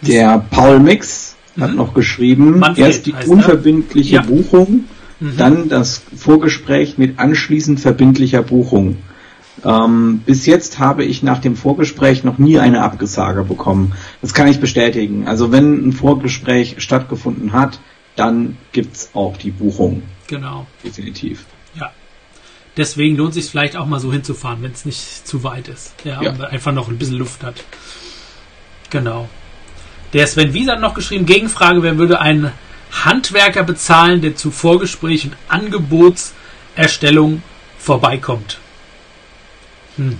Der 0.00 0.42
Paul 0.50 0.80
Mix 0.80 1.36
mhm. 1.54 1.62
hat 1.62 1.74
noch 1.74 1.92
geschrieben, 1.92 2.60
Manfred 2.60 2.86
erst 2.86 3.04
die 3.04 3.12
unverbindliche 3.26 4.14
ja. 4.14 4.22
Buchung, 4.22 4.84
mhm. 5.20 5.36
dann 5.36 5.68
das 5.68 6.02
Vorgespräch 6.16 6.96
mit 6.96 7.18
anschließend 7.18 7.78
verbindlicher 7.78 8.42
Buchung. 8.42 8.96
Ähm, 9.66 10.22
bis 10.24 10.46
jetzt 10.46 10.78
habe 10.78 11.04
ich 11.04 11.22
nach 11.22 11.40
dem 11.40 11.56
Vorgespräch 11.56 12.24
noch 12.24 12.38
nie 12.38 12.58
eine 12.58 12.80
Abgesage 12.80 13.42
bekommen. 13.44 13.92
Das 14.22 14.32
kann 14.32 14.48
ich 14.48 14.60
bestätigen. 14.60 15.28
Also 15.28 15.52
wenn 15.52 15.88
ein 15.88 15.92
Vorgespräch 15.92 16.76
stattgefunden 16.78 17.52
hat, 17.52 17.80
dann 18.16 18.56
gibt's 18.72 19.10
auch 19.12 19.36
die 19.36 19.50
Buchung. 19.50 20.02
Genau. 20.32 20.66
Definitiv. 20.82 21.44
Ja. 21.78 21.92
Deswegen 22.78 23.18
lohnt 23.18 23.34
sich 23.34 23.50
vielleicht 23.50 23.76
auch 23.76 23.84
mal 23.84 24.00
so 24.00 24.10
hinzufahren, 24.10 24.62
wenn 24.62 24.72
es 24.72 24.86
nicht 24.86 25.28
zu 25.28 25.44
weit 25.44 25.68
ist. 25.68 25.92
Ja, 26.04 26.22
ja. 26.22 26.30
Und 26.30 26.40
einfach 26.40 26.72
noch 26.72 26.88
ein 26.88 26.96
bisschen 26.96 27.18
Luft 27.18 27.42
hat. 27.42 27.62
Genau. 28.88 29.28
Der 30.14 30.26
Sven 30.26 30.54
Wies 30.54 30.68
hat 30.68 30.80
noch 30.80 30.94
geschrieben, 30.94 31.26
Gegenfrage, 31.26 31.82
wer 31.82 31.98
würde 31.98 32.18
einen 32.18 32.50
Handwerker 33.04 33.62
bezahlen, 33.62 34.22
der 34.22 34.34
zu 34.34 34.50
Vorgespräch 34.50 35.26
und 35.26 35.36
Angebotserstellung 35.48 37.42
vorbeikommt? 37.78 38.58
Hm. 39.96 40.16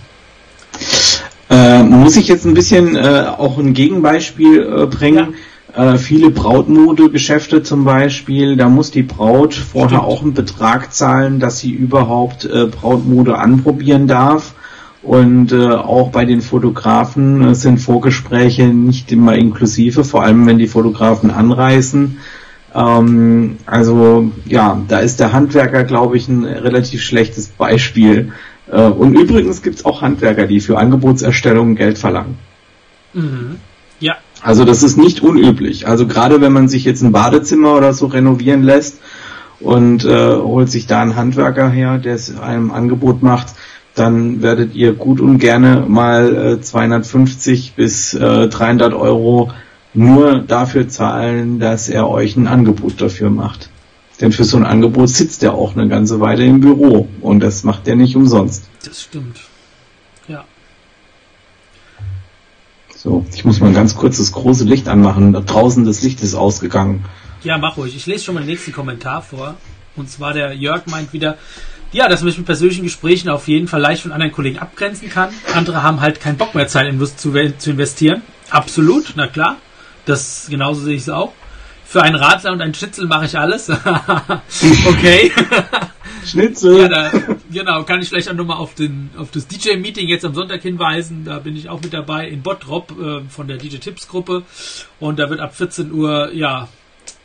Äh, 1.48 1.82
muss 1.84 2.16
ich 2.16 2.28
jetzt 2.28 2.44
ein 2.44 2.52
bisschen 2.52 2.96
äh, 2.96 3.32
auch 3.38 3.56
ein 3.56 3.72
Gegenbeispiel 3.72 4.60
äh, 4.60 4.86
bringen? 4.86 5.32
Ja. 5.32 5.38
Äh, 5.74 5.96
viele 5.96 6.30
Brautmodegeschäfte 6.30 7.62
zum 7.62 7.84
Beispiel, 7.84 8.56
da 8.56 8.68
muss 8.68 8.90
die 8.90 9.02
Braut 9.02 9.54
vorher 9.54 10.00
Stimmt. 10.00 10.12
auch 10.12 10.22
einen 10.22 10.34
Betrag 10.34 10.92
zahlen, 10.92 11.40
dass 11.40 11.60
sie 11.60 11.70
überhaupt 11.72 12.44
äh, 12.44 12.66
Brautmode 12.66 13.38
anprobieren 13.38 14.06
darf. 14.06 14.54
Und 15.02 15.50
äh, 15.50 15.66
auch 15.66 16.10
bei 16.10 16.24
den 16.24 16.42
Fotografen 16.42 17.42
äh, 17.42 17.54
sind 17.54 17.78
Vorgespräche 17.78 18.66
nicht 18.66 19.10
immer 19.10 19.34
inklusive, 19.34 20.04
vor 20.04 20.22
allem 20.22 20.46
wenn 20.46 20.58
die 20.58 20.68
Fotografen 20.68 21.30
anreisen. 21.30 22.18
Ähm, 22.74 23.56
also 23.66 24.30
ja, 24.44 24.80
da 24.88 24.98
ist 24.98 25.20
der 25.20 25.32
Handwerker, 25.32 25.84
glaube 25.84 26.16
ich, 26.16 26.28
ein 26.28 26.44
relativ 26.44 27.02
schlechtes 27.02 27.48
Beispiel. 27.48 28.32
Äh, 28.70 28.82
und 28.82 29.14
übrigens 29.14 29.62
gibt 29.62 29.76
es 29.76 29.84
auch 29.84 30.02
Handwerker, 30.02 30.46
die 30.46 30.60
für 30.60 30.78
Angebotserstellungen 30.78 31.74
Geld 31.76 31.98
verlangen. 31.98 32.36
Mhm. 33.14 33.56
Also 34.42 34.64
das 34.64 34.82
ist 34.82 34.96
nicht 34.96 35.22
unüblich. 35.22 35.86
Also 35.86 36.06
gerade 36.06 36.40
wenn 36.40 36.52
man 36.52 36.68
sich 36.68 36.84
jetzt 36.84 37.02
ein 37.02 37.12
Badezimmer 37.12 37.76
oder 37.76 37.92
so 37.92 38.06
renovieren 38.06 38.62
lässt 38.62 38.98
und 39.60 40.04
äh, 40.04 40.36
holt 40.36 40.70
sich 40.70 40.86
da 40.86 41.00
einen 41.00 41.16
Handwerker 41.16 41.68
her, 41.70 41.98
der 41.98 42.14
es 42.14 42.36
einem 42.38 42.72
Angebot 42.72 43.22
macht, 43.22 43.54
dann 43.94 44.42
werdet 44.42 44.74
ihr 44.74 44.94
gut 44.94 45.20
und 45.20 45.38
gerne 45.38 45.84
mal 45.86 46.56
äh, 46.56 46.60
250 46.60 47.74
bis 47.74 48.14
äh, 48.14 48.48
300 48.48 48.94
Euro 48.94 49.52
nur 49.94 50.38
dafür 50.40 50.88
zahlen, 50.88 51.60
dass 51.60 51.88
er 51.88 52.08
euch 52.08 52.36
ein 52.36 52.48
Angebot 52.48 53.00
dafür 53.00 53.30
macht. 53.30 53.68
Denn 54.20 54.32
für 54.32 54.44
so 54.44 54.56
ein 54.56 54.64
Angebot 54.64 55.08
sitzt 55.08 55.42
er 55.42 55.54
auch 55.54 55.76
eine 55.76 55.88
ganze 55.88 56.20
Weile 56.20 56.44
im 56.44 56.60
Büro 56.60 57.08
und 57.20 57.40
das 57.40 57.64
macht 57.64 57.86
er 57.86 57.96
nicht 57.96 58.16
umsonst. 58.16 58.64
Das 58.84 59.02
stimmt. 59.02 59.51
So, 63.02 63.26
ich 63.34 63.44
muss 63.44 63.58
mal 63.58 63.72
ganz 63.72 63.96
kurz 63.96 64.18
das 64.18 64.30
große 64.30 64.62
Licht 64.62 64.86
anmachen. 64.86 65.32
Draußen 65.32 65.84
das 65.84 66.02
Licht 66.02 66.22
ist 66.22 66.36
ausgegangen. 66.36 67.04
Ja, 67.42 67.58
mach 67.58 67.76
ruhig. 67.76 67.96
Ich 67.96 68.06
lese 68.06 68.22
schon 68.22 68.36
mal 68.36 68.42
den 68.42 68.50
nächsten 68.50 68.70
Kommentar 68.70 69.22
vor. 69.22 69.56
Und 69.96 70.08
zwar 70.08 70.34
der 70.34 70.52
Jörg 70.52 70.86
meint 70.86 71.12
wieder, 71.12 71.36
ja, 71.90 72.08
dass 72.08 72.20
man 72.20 72.30
sich 72.30 72.38
mit 72.38 72.46
persönlichen 72.46 72.84
Gesprächen 72.84 73.28
auf 73.28 73.48
jeden 73.48 73.66
Fall 73.66 73.80
leicht 73.80 74.02
von 74.02 74.12
anderen 74.12 74.30
Kollegen 74.30 74.60
abgrenzen 74.60 75.10
kann. 75.10 75.30
Andere 75.52 75.82
haben 75.82 76.00
halt 76.00 76.20
keinen 76.20 76.36
Bock 76.36 76.54
mehr 76.54 76.68
Zeit 76.68 76.94
zu 77.18 77.70
investieren. 77.70 78.22
Absolut, 78.50 79.14
na 79.16 79.26
klar. 79.26 79.56
Das 80.04 80.46
genauso 80.48 80.82
sehe 80.82 80.94
ich 80.94 81.02
es 81.02 81.08
auch. 81.08 81.32
Für 81.92 82.02
einen 82.02 82.16
Radler 82.16 82.52
und 82.52 82.62
einen 82.62 82.72
Schnitzel 82.72 83.06
mache 83.06 83.26
ich 83.26 83.38
alles. 83.38 83.68
okay. 84.88 85.30
Schnitzel. 86.24 86.80
Ja, 86.80 86.88
da, 86.88 87.12
genau, 87.50 87.82
kann 87.82 88.00
ich 88.00 88.08
vielleicht 88.08 88.30
auch 88.30 88.34
nochmal 88.34 88.56
auf, 88.56 88.74
den, 88.74 89.10
auf 89.18 89.30
das 89.30 89.46
DJ-Meeting 89.46 90.08
jetzt 90.08 90.24
am 90.24 90.32
Sonntag 90.32 90.62
hinweisen. 90.62 91.26
Da 91.26 91.38
bin 91.38 91.54
ich 91.54 91.68
auch 91.68 91.82
mit 91.82 91.92
dabei 91.92 92.28
in 92.28 92.40
Bottrop 92.40 92.98
äh, 92.98 93.28
von 93.28 93.46
der 93.46 93.58
DJ-Tipps-Gruppe. 93.58 94.42
Und 95.00 95.18
da 95.18 95.28
wird 95.28 95.40
ab 95.40 95.54
14 95.54 95.92
Uhr, 95.92 96.32
ja, 96.32 96.70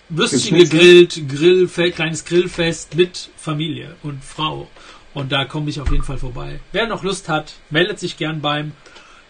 Würstchen 0.10 0.58
gegrillt, 0.58 1.30
Grillfest, 1.30 1.96
kleines 1.96 2.26
Grillfest 2.26 2.96
mit 2.96 3.30
Familie 3.38 3.96
und 4.04 4.22
Frau. 4.22 4.68
Und 5.14 5.32
da 5.32 5.46
komme 5.46 5.70
ich 5.70 5.80
auf 5.80 5.90
jeden 5.94 6.04
Fall 6.04 6.18
vorbei. 6.18 6.60
Wer 6.74 6.88
noch 6.88 7.04
Lust 7.06 7.30
hat, 7.30 7.54
meldet 7.70 8.02
sich 8.02 8.18
gern 8.18 8.42
beim 8.42 8.74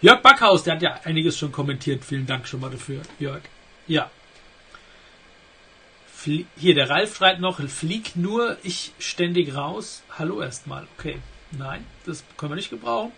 Jörg 0.02 0.24
Backhaus. 0.24 0.64
Der 0.64 0.74
hat 0.74 0.82
ja 0.82 1.00
einiges 1.04 1.38
schon 1.38 1.52
kommentiert. 1.52 2.04
Vielen 2.04 2.26
Dank 2.26 2.48
schon 2.48 2.60
mal 2.60 2.72
dafür, 2.72 3.04
Jörg. 3.20 3.42
Ja. 3.88 4.10
Hier, 6.28 6.76
der 6.76 6.90
Ralf 6.90 7.16
schreibt 7.16 7.40
noch, 7.40 7.60
fliegt 7.62 8.16
nur 8.16 8.58
ich 8.64 8.94
ständig 9.00 9.56
raus. 9.56 10.04
Hallo 10.18 10.42
erstmal. 10.42 10.88
Okay. 10.98 11.18
Nein, 11.58 11.80
das 12.06 12.24
können 12.36 12.52
wir 12.52 12.58
nicht 12.58 12.70
gebrauchen. 12.70 13.12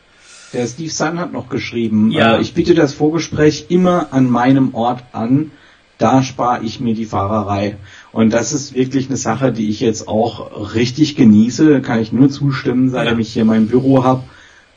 Der 0.53 0.67
Steve 0.67 0.91
Sun 0.91 1.19
hat 1.19 1.31
noch 1.31 1.49
geschrieben, 1.49 2.11
ja. 2.11 2.37
Äh, 2.37 2.41
ich 2.41 2.53
biete 2.53 2.75
das 2.75 2.93
Vorgespräch 2.93 3.65
immer 3.69 4.13
an 4.13 4.29
meinem 4.29 4.73
Ort 4.73 5.03
an 5.11 5.51
da 5.99 6.23
spare 6.23 6.63
ich 6.63 6.79
mir 6.79 6.95
die 6.95 7.05
Fahrerei. 7.05 7.75
Und 8.11 8.33
das 8.33 8.53
ist 8.53 8.73
wirklich 8.73 9.07
eine 9.07 9.17
Sache, 9.17 9.51
die 9.51 9.69
ich 9.69 9.81
jetzt 9.81 10.07
auch 10.07 10.73
richtig 10.73 11.15
genieße, 11.15 11.81
kann 11.81 11.99
ich 11.99 12.11
nur 12.11 12.29
zustimmen, 12.29 12.89
seitdem 12.89 13.15
ja. 13.15 13.19
ich 13.19 13.33
hier 13.33 13.45
mein 13.45 13.67
Büro 13.67 14.03
habe. 14.03 14.23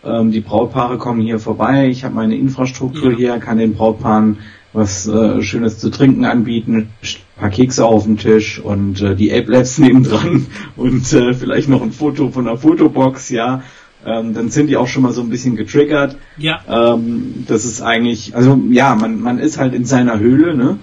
Ähm, 0.04 0.32
die 0.32 0.40
Brautpaare 0.40 0.98
kommen 0.98 1.20
hier 1.20 1.38
vorbei, 1.38 1.88
ich 1.88 2.02
habe 2.04 2.16
meine 2.16 2.36
Infrastruktur 2.36 3.12
ja. 3.12 3.16
hier, 3.16 3.38
kann 3.38 3.58
den 3.58 3.74
Brautpaaren 3.74 4.38
was 4.72 5.06
äh, 5.06 5.42
Schönes 5.42 5.78
zu 5.78 5.90
trinken 5.90 6.24
anbieten, 6.24 6.88
ein 7.02 7.40
paar 7.40 7.50
Kekse 7.50 7.84
auf 7.84 8.04
dem 8.04 8.18
Tisch 8.18 8.58
und 8.58 9.00
äh, 9.02 9.14
die 9.14 9.32
Ape-Labs 9.32 9.78
nebendran 9.78 10.46
und 10.76 11.12
äh, 11.12 11.34
vielleicht 11.34 11.68
noch 11.68 11.82
ein 11.82 11.92
Foto 11.92 12.30
von 12.30 12.46
der 12.46 12.56
Fotobox, 12.56 13.30
ja 13.30 13.62
ähm, 14.04 14.34
dann 14.34 14.50
sind 14.50 14.66
die 14.66 14.76
auch 14.76 14.88
schon 14.88 15.02
mal 15.02 15.12
so 15.12 15.20
ein 15.20 15.30
bisschen 15.30 15.56
getriggert. 15.56 16.16
Ja. 16.36 16.60
Ähm, 16.68 17.44
das 17.46 17.64
ist 17.64 17.82
eigentlich, 17.82 18.34
also 18.34 18.60
ja, 18.70 18.94
man, 18.94 19.20
man 19.20 19.38
ist 19.38 19.58
halt 19.58 19.74
in 19.74 19.84
seiner 19.84 20.18
Höhle, 20.18 20.56
ne? 20.56 20.78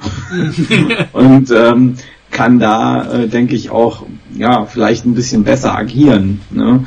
und 1.13 1.51
ähm, 1.51 1.95
kann 2.31 2.59
da, 2.59 3.11
äh, 3.11 3.27
denke 3.27 3.55
ich, 3.55 3.71
auch 3.71 4.05
ja 4.35 4.65
vielleicht 4.65 5.05
ein 5.05 5.15
bisschen 5.15 5.43
besser 5.43 5.75
agieren. 5.75 6.41
Ne? 6.51 6.85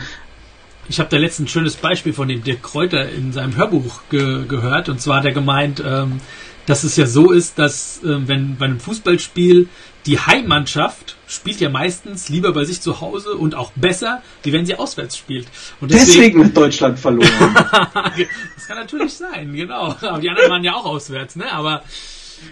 Ich 0.88 1.00
habe 1.00 1.10
da 1.10 1.16
letztens 1.16 1.48
ein 1.48 1.52
schönes 1.52 1.76
Beispiel 1.76 2.12
von 2.12 2.28
dem 2.28 2.42
Dirk 2.42 2.62
Kräuter 2.62 3.08
in 3.08 3.32
seinem 3.32 3.56
Hörbuch 3.56 4.02
ge 4.10 4.44
gehört. 4.46 4.88
Und 4.88 5.00
zwar 5.00 5.18
hat 5.18 5.24
er 5.24 5.32
gemeint, 5.32 5.82
ähm, 5.84 6.20
dass 6.66 6.84
es 6.84 6.96
ja 6.96 7.06
so 7.06 7.32
ist, 7.32 7.58
dass 7.58 8.02
äh, 8.02 8.28
wenn 8.28 8.56
bei 8.56 8.66
einem 8.66 8.80
Fußballspiel 8.80 9.68
die 10.06 10.18
Heimmannschaft 10.18 11.16
spielt 11.26 11.60
ja 11.60 11.68
meistens 11.68 12.28
lieber 12.28 12.52
bei 12.52 12.64
sich 12.64 12.80
zu 12.80 13.00
Hause 13.00 13.34
und 13.34 13.54
auch 13.54 13.72
besser, 13.72 14.22
wie 14.42 14.52
wenn 14.52 14.66
sie 14.66 14.74
auswärts 14.74 15.16
spielt. 15.16 15.46
Und 15.80 15.90
deswegen, 15.90 16.06
deswegen 16.06 16.44
hat 16.44 16.56
Deutschland 16.56 16.98
verloren. 16.98 17.54
das 17.54 18.66
kann 18.66 18.76
natürlich 18.76 19.14
sein, 19.14 19.52
genau. 19.52 19.96
Aber 20.00 20.20
die 20.20 20.28
anderen 20.28 20.50
waren 20.50 20.64
ja 20.64 20.74
auch 20.74 20.84
auswärts, 20.84 21.36
ne? 21.36 21.50
Aber, 21.52 21.84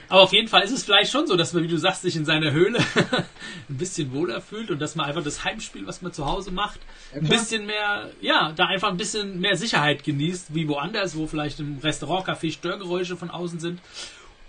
aber 0.09 0.23
auf 0.23 0.33
jeden 0.33 0.49
Fall 0.49 0.63
ist 0.63 0.73
es 0.73 0.85
vielleicht 0.85 1.11
schon 1.11 1.27
so, 1.27 1.37
dass 1.37 1.53
man, 1.53 1.63
wie 1.63 1.69
du 1.69 1.77
sagst, 1.77 2.03
sich 2.03 2.17
in 2.17 2.25
seiner 2.25 2.53
Höhle 2.53 2.79
ein 3.69 3.77
bisschen 3.77 4.13
wohler 4.13 4.41
fühlt 4.41 4.71
und 4.71 4.81
dass 4.81 4.95
man 4.97 5.07
einfach 5.07 5.23
das 5.23 5.45
Heimspiel, 5.45 5.87
was 5.87 6.03
man 6.03 6.13
zu 6.13 6.27
Hause 6.27 6.51
macht, 6.51 6.81
ein 7.15 7.29
bisschen 7.29 7.67
mehr, 7.67 8.11
ja, 8.21 8.53
da 8.53 8.67
einfach 8.67 8.89
ein 8.89 8.97
bisschen 8.97 9.41
mehr 9.41 9.57
Sicherheit 9.57 10.05
genießt, 10.05 10.55
wie 10.55 10.69
woanders, 10.69 11.17
wo 11.17 11.27
vielleicht 11.27 11.61
im 11.61 11.79
Restaurant, 11.79 12.27
Café 12.27 12.53
Störgeräusche 12.53 13.17
von 13.17 13.31
außen 13.31 13.61
sind. 13.61 13.81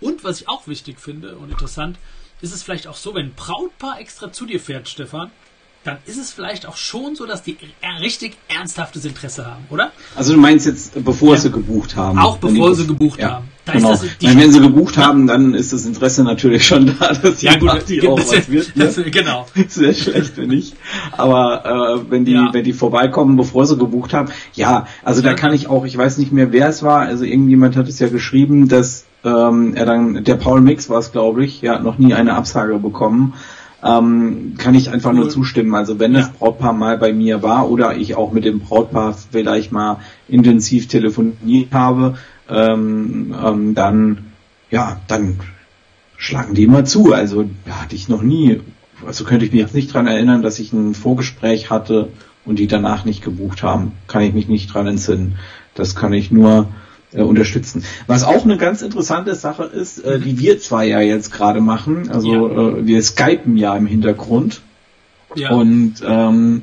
Und 0.00 0.24
was 0.24 0.40
ich 0.40 0.48
auch 0.48 0.66
wichtig 0.66 1.00
finde 1.00 1.36
und 1.36 1.50
interessant, 1.50 1.96
ist 2.40 2.52
es 2.52 2.62
vielleicht 2.62 2.88
auch 2.88 2.96
so, 2.96 3.14
wenn 3.14 3.26
ein 3.26 3.34
Brautpaar 3.34 4.00
extra 4.00 4.32
zu 4.32 4.46
dir 4.46 4.60
fährt, 4.60 4.88
Stefan, 4.88 5.30
dann 5.84 5.98
ist 6.06 6.18
es 6.18 6.32
vielleicht 6.32 6.66
auch 6.66 6.76
schon 6.76 7.16
so, 7.16 7.26
dass 7.26 7.42
die 7.42 7.56
richtig 8.00 8.36
ernsthaftes 8.48 9.04
Interesse 9.04 9.46
haben, 9.46 9.66
oder? 9.70 9.92
Also 10.14 10.34
du 10.34 10.40
meinst 10.40 10.66
jetzt, 10.66 11.04
bevor 11.04 11.34
ja. 11.34 11.40
sie 11.40 11.50
gebucht 11.50 11.96
haben? 11.96 12.18
Auch 12.18 12.38
bevor 12.38 12.74
sie 12.74 12.86
gebucht 12.86 13.18
ja. 13.20 13.30
haben. 13.32 13.48
Da 13.64 13.74
genau. 13.74 13.90
Das, 13.90 14.04
die, 14.20 14.26
wenn 14.26 14.50
sie 14.50 14.60
gebucht 14.60 14.98
haben, 14.98 15.28
dann 15.28 15.54
ist 15.54 15.72
das 15.72 15.86
Interesse 15.86 16.24
natürlich 16.24 16.66
schon 16.66 16.96
da, 16.98 17.12
dass 17.12 17.36
die 17.36 17.46
ja, 17.46 17.56
gut, 17.56 17.68
Party 17.68 18.08
auch 18.08 18.18
was 18.18 18.50
wird. 18.50 18.76
Ne? 18.76 18.84
Das, 18.86 18.96
genau. 18.96 19.46
Sehr 19.68 19.94
schlecht, 19.94 20.36
wenn 20.36 20.48
nicht. 20.48 20.74
Aber 21.12 22.00
äh, 22.04 22.10
wenn 22.10 22.24
die, 22.24 22.32
ja. 22.32 22.48
wenn 22.52 22.64
die 22.64 22.72
vorbeikommen, 22.72 23.36
bevor 23.36 23.64
sie 23.66 23.76
gebucht 23.76 24.14
haben, 24.14 24.32
ja, 24.54 24.86
also 25.04 25.22
da 25.22 25.34
kann 25.34 25.52
ich 25.52 25.68
auch, 25.68 25.84
ich 25.84 25.96
weiß 25.96 26.18
nicht 26.18 26.32
mehr, 26.32 26.50
wer 26.50 26.68
es 26.68 26.82
war. 26.82 27.00
Also 27.00 27.24
irgendjemand 27.24 27.76
hat 27.76 27.88
es 27.88 28.00
ja 28.00 28.08
geschrieben, 28.08 28.66
dass 28.66 29.04
ähm, 29.24 29.74
er 29.76 29.86
dann, 29.86 30.24
der 30.24 30.34
Paul 30.34 30.60
Mix 30.60 30.90
war 30.90 30.98
es, 30.98 31.12
glaube 31.12 31.44
ich, 31.44 31.62
ja, 31.62 31.78
noch 31.78 31.98
nie 31.98 32.14
eine 32.14 32.34
Absage 32.34 32.76
bekommen. 32.78 33.34
Ähm, 33.84 34.54
kann 34.58 34.74
ich 34.74 34.90
einfach 34.90 35.12
nur 35.12 35.28
zustimmen. 35.28 35.74
Also 35.74 35.98
wenn 35.98 36.14
das 36.14 36.32
Brautpaar 36.32 36.72
mal 36.72 36.98
bei 36.98 37.12
mir 37.12 37.42
war 37.42 37.68
oder 37.68 37.96
ich 37.96 38.14
auch 38.14 38.32
mit 38.32 38.44
dem 38.44 38.60
Brautpaar 38.60 39.16
vielleicht 39.30 39.72
mal 39.72 39.98
intensiv 40.28 40.86
telefoniert 40.86 41.72
habe, 41.72 42.14
ähm, 42.52 43.34
ähm, 43.42 43.74
dann, 43.74 44.32
ja, 44.70 45.00
dann 45.08 45.38
schlagen 46.16 46.54
die 46.54 46.64
immer 46.64 46.84
zu. 46.84 47.12
Also 47.12 47.42
ja, 47.66 47.82
hatte 47.82 47.96
ich 47.96 48.08
noch 48.08 48.22
nie, 48.22 48.60
also 49.06 49.24
könnte 49.24 49.44
ich 49.44 49.52
mich 49.52 49.60
jetzt 49.60 49.74
nicht 49.74 49.92
dran 49.92 50.06
erinnern, 50.06 50.42
dass 50.42 50.58
ich 50.58 50.72
ein 50.72 50.94
Vorgespräch 50.94 51.70
hatte 51.70 52.08
und 52.44 52.58
die 52.58 52.66
danach 52.66 53.04
nicht 53.04 53.22
gebucht 53.22 53.62
haben. 53.62 53.92
Kann 54.06 54.22
ich 54.22 54.34
mich 54.34 54.48
nicht 54.48 54.72
dran 54.72 54.86
entsinnen. 54.86 55.38
Das 55.74 55.94
kann 55.94 56.12
ich 56.12 56.30
nur 56.30 56.68
äh, 57.12 57.22
unterstützen. 57.22 57.84
Was 58.06 58.24
auch 58.24 58.44
eine 58.44 58.56
ganz 58.56 58.82
interessante 58.82 59.34
Sache 59.34 59.64
ist, 59.64 59.98
äh, 59.98 60.18
die 60.20 60.38
wir 60.38 60.58
zwei 60.58 60.86
ja 60.86 61.00
jetzt 61.00 61.32
gerade 61.32 61.60
machen, 61.60 62.10
also 62.10 62.48
ja. 62.48 62.68
äh, 62.68 62.86
wir 62.86 63.02
skypen 63.02 63.56
ja 63.56 63.76
im 63.76 63.86
Hintergrund. 63.86 64.62
Ja. 65.34 65.50
Und 65.52 65.94
ähm, 66.06 66.62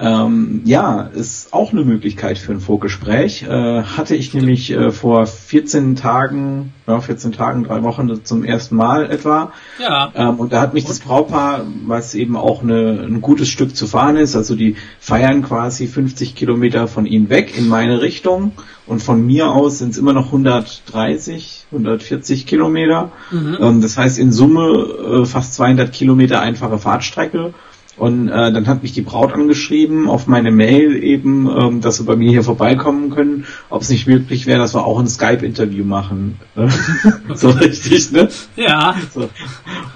ähm, 0.00 0.62
ja, 0.64 1.02
ist 1.02 1.52
auch 1.52 1.72
eine 1.72 1.84
Möglichkeit 1.84 2.38
für 2.38 2.52
ein 2.52 2.60
Vorgespräch. 2.60 3.42
Äh, 3.42 3.82
hatte 3.82 4.16
ich 4.16 4.32
nämlich 4.32 4.70
äh, 4.70 4.90
vor 4.92 5.26
14 5.26 5.94
Tagen, 5.94 6.72
ja, 6.86 7.00
14 7.00 7.32
Tagen, 7.32 7.64
drei 7.64 7.82
Wochen 7.82 8.24
zum 8.24 8.42
ersten 8.42 8.76
Mal 8.76 9.10
etwa. 9.10 9.52
Ja. 9.78 10.10
Ähm, 10.14 10.40
und 10.40 10.52
da 10.54 10.60
hat 10.62 10.72
mich 10.72 10.86
das 10.86 11.00
Brautpaar, 11.00 11.66
was 11.86 12.14
eben 12.14 12.36
auch 12.36 12.62
eine, 12.62 13.04
ein 13.06 13.20
gutes 13.20 13.48
Stück 13.48 13.76
zu 13.76 13.86
fahren 13.86 14.16
ist, 14.16 14.36
also 14.36 14.54
die 14.56 14.76
feiern 14.98 15.42
quasi 15.42 15.86
50 15.86 16.34
Kilometer 16.34 16.88
von 16.88 17.04
ihnen 17.04 17.28
weg 17.28 17.56
in 17.58 17.68
meine 17.68 18.00
Richtung 18.00 18.52
und 18.86 19.02
von 19.02 19.24
mir 19.24 19.50
aus 19.50 19.78
sind 19.78 19.90
es 19.90 19.98
immer 19.98 20.12
noch 20.12 20.26
130, 20.26 21.66
140 21.70 22.46
Kilometer. 22.46 23.12
Mhm. 23.30 23.58
Ähm, 23.60 23.80
das 23.82 23.96
heißt 23.96 24.18
in 24.18 24.32
Summe 24.32 25.22
äh, 25.22 25.24
fast 25.26 25.54
200 25.54 25.92
Kilometer 25.92 26.40
einfache 26.40 26.78
Fahrtstrecke. 26.78 27.54
Und 28.00 28.28
äh, 28.28 28.50
dann 28.50 28.66
hat 28.66 28.82
mich 28.82 28.92
die 28.92 29.02
Braut 29.02 29.34
angeschrieben 29.34 30.08
auf 30.08 30.26
meine 30.26 30.50
Mail 30.50 31.04
eben, 31.04 31.46
ähm, 31.54 31.80
dass 31.82 31.98
sie 31.98 32.04
bei 32.04 32.16
mir 32.16 32.30
hier 32.30 32.42
vorbeikommen 32.42 33.10
können, 33.10 33.44
ob 33.68 33.82
es 33.82 33.90
nicht 33.90 34.06
möglich 34.06 34.46
wäre, 34.46 34.58
dass 34.58 34.74
wir 34.74 34.86
auch 34.86 34.98
ein 34.98 35.06
Skype-Interview 35.06 35.84
machen. 35.84 36.38
so 37.34 37.50
richtig, 37.50 38.10
ne? 38.10 38.30
Ja. 38.56 38.94
So. 39.12 39.28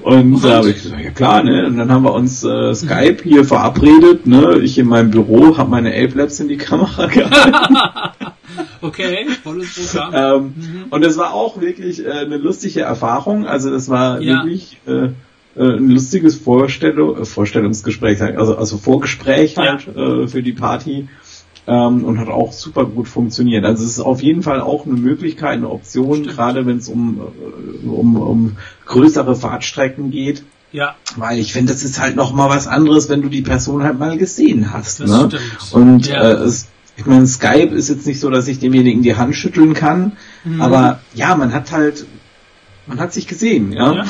Und 0.02 0.44
da 0.44 0.48
äh, 0.48 0.54
habe 0.56 0.68
ich 0.68 0.82
gesagt, 0.82 1.02
ja 1.02 1.12
klar, 1.12 1.44
ne? 1.44 1.66
Und 1.66 1.78
dann 1.78 1.90
haben 1.90 2.04
wir 2.04 2.12
uns 2.12 2.44
äh, 2.44 2.74
Skype 2.74 3.22
hier 3.22 3.46
verabredet, 3.46 4.26
ne? 4.26 4.58
Ich 4.62 4.76
in 4.76 4.86
meinem 4.86 5.10
Büro 5.10 5.56
habe 5.56 5.70
meine 5.70 5.88
Ape 5.88 6.12
Labs 6.18 6.38
in 6.40 6.48
die 6.48 6.58
Kamera 6.58 7.06
gehalten. 7.10 7.76
okay, 8.82 9.28
volles 9.42 9.92
Programm. 9.92 10.12
ähm, 10.14 10.42
mhm. 10.54 10.84
Und 10.90 11.02
es 11.06 11.16
war 11.16 11.32
auch 11.32 11.58
wirklich 11.58 12.04
äh, 12.04 12.10
eine 12.10 12.36
lustige 12.36 12.82
Erfahrung. 12.82 13.46
Also 13.46 13.70
das 13.70 13.88
war 13.88 14.20
ja. 14.20 14.44
wirklich 14.44 14.76
äh, 14.86 15.08
ein 15.62 15.90
lustiges 15.90 16.36
Vorstellung, 16.36 17.20
äh, 17.20 17.24
Vorstellungsgespräch, 17.24 18.22
also, 18.22 18.56
also 18.56 18.78
Vorgespräch 18.78 19.56
halt 19.56 19.86
ja. 19.94 20.22
äh, 20.22 20.28
für 20.28 20.42
die 20.42 20.52
Party 20.52 21.08
ähm, 21.66 22.04
und 22.04 22.18
hat 22.18 22.28
auch 22.28 22.52
super 22.52 22.84
gut 22.84 23.08
funktioniert. 23.08 23.64
Also 23.64 23.84
es 23.84 23.90
ist 23.90 24.00
auf 24.00 24.22
jeden 24.22 24.42
Fall 24.42 24.60
auch 24.60 24.86
eine 24.86 24.96
Möglichkeit, 24.96 25.52
eine 25.52 25.70
Option, 25.70 26.16
Stimmt. 26.16 26.36
gerade 26.36 26.66
wenn 26.66 26.78
es 26.78 26.88
um, 26.88 27.20
äh, 27.20 27.86
um, 27.86 28.16
um 28.16 28.56
größere 28.86 29.36
Fahrtstrecken 29.36 30.10
geht. 30.10 30.44
Ja. 30.72 30.96
Weil 31.16 31.38
ich 31.38 31.52
finde, 31.52 31.72
das 31.72 31.84
ist 31.84 32.00
halt 32.00 32.16
noch 32.16 32.32
mal 32.32 32.48
was 32.48 32.66
anderes, 32.66 33.08
wenn 33.08 33.22
du 33.22 33.28
die 33.28 33.42
Person 33.42 33.84
halt 33.84 33.98
mal 33.98 34.18
gesehen 34.18 34.72
hast. 34.72 34.98
Das 35.00 35.10
ne? 35.10 35.28
Stimmt. 35.30 35.72
Und 35.72 36.08
ja. 36.08 36.30
äh, 36.30 36.32
es, 36.42 36.66
ich 36.96 37.06
meine, 37.06 37.26
Skype 37.28 37.72
ist 37.74 37.88
jetzt 37.88 38.06
nicht 38.06 38.18
so, 38.18 38.28
dass 38.28 38.48
ich 38.48 38.58
demjenigen 38.58 39.02
die 39.02 39.14
Hand 39.14 39.36
schütteln 39.36 39.74
kann, 39.74 40.12
mhm. 40.42 40.60
aber 40.60 41.00
ja, 41.14 41.36
man 41.36 41.52
hat 41.52 41.70
halt, 41.70 42.06
man 42.86 42.98
hat 42.98 43.12
sich 43.12 43.28
gesehen, 43.28 43.72
ja. 43.72 43.92
ja 43.94 44.04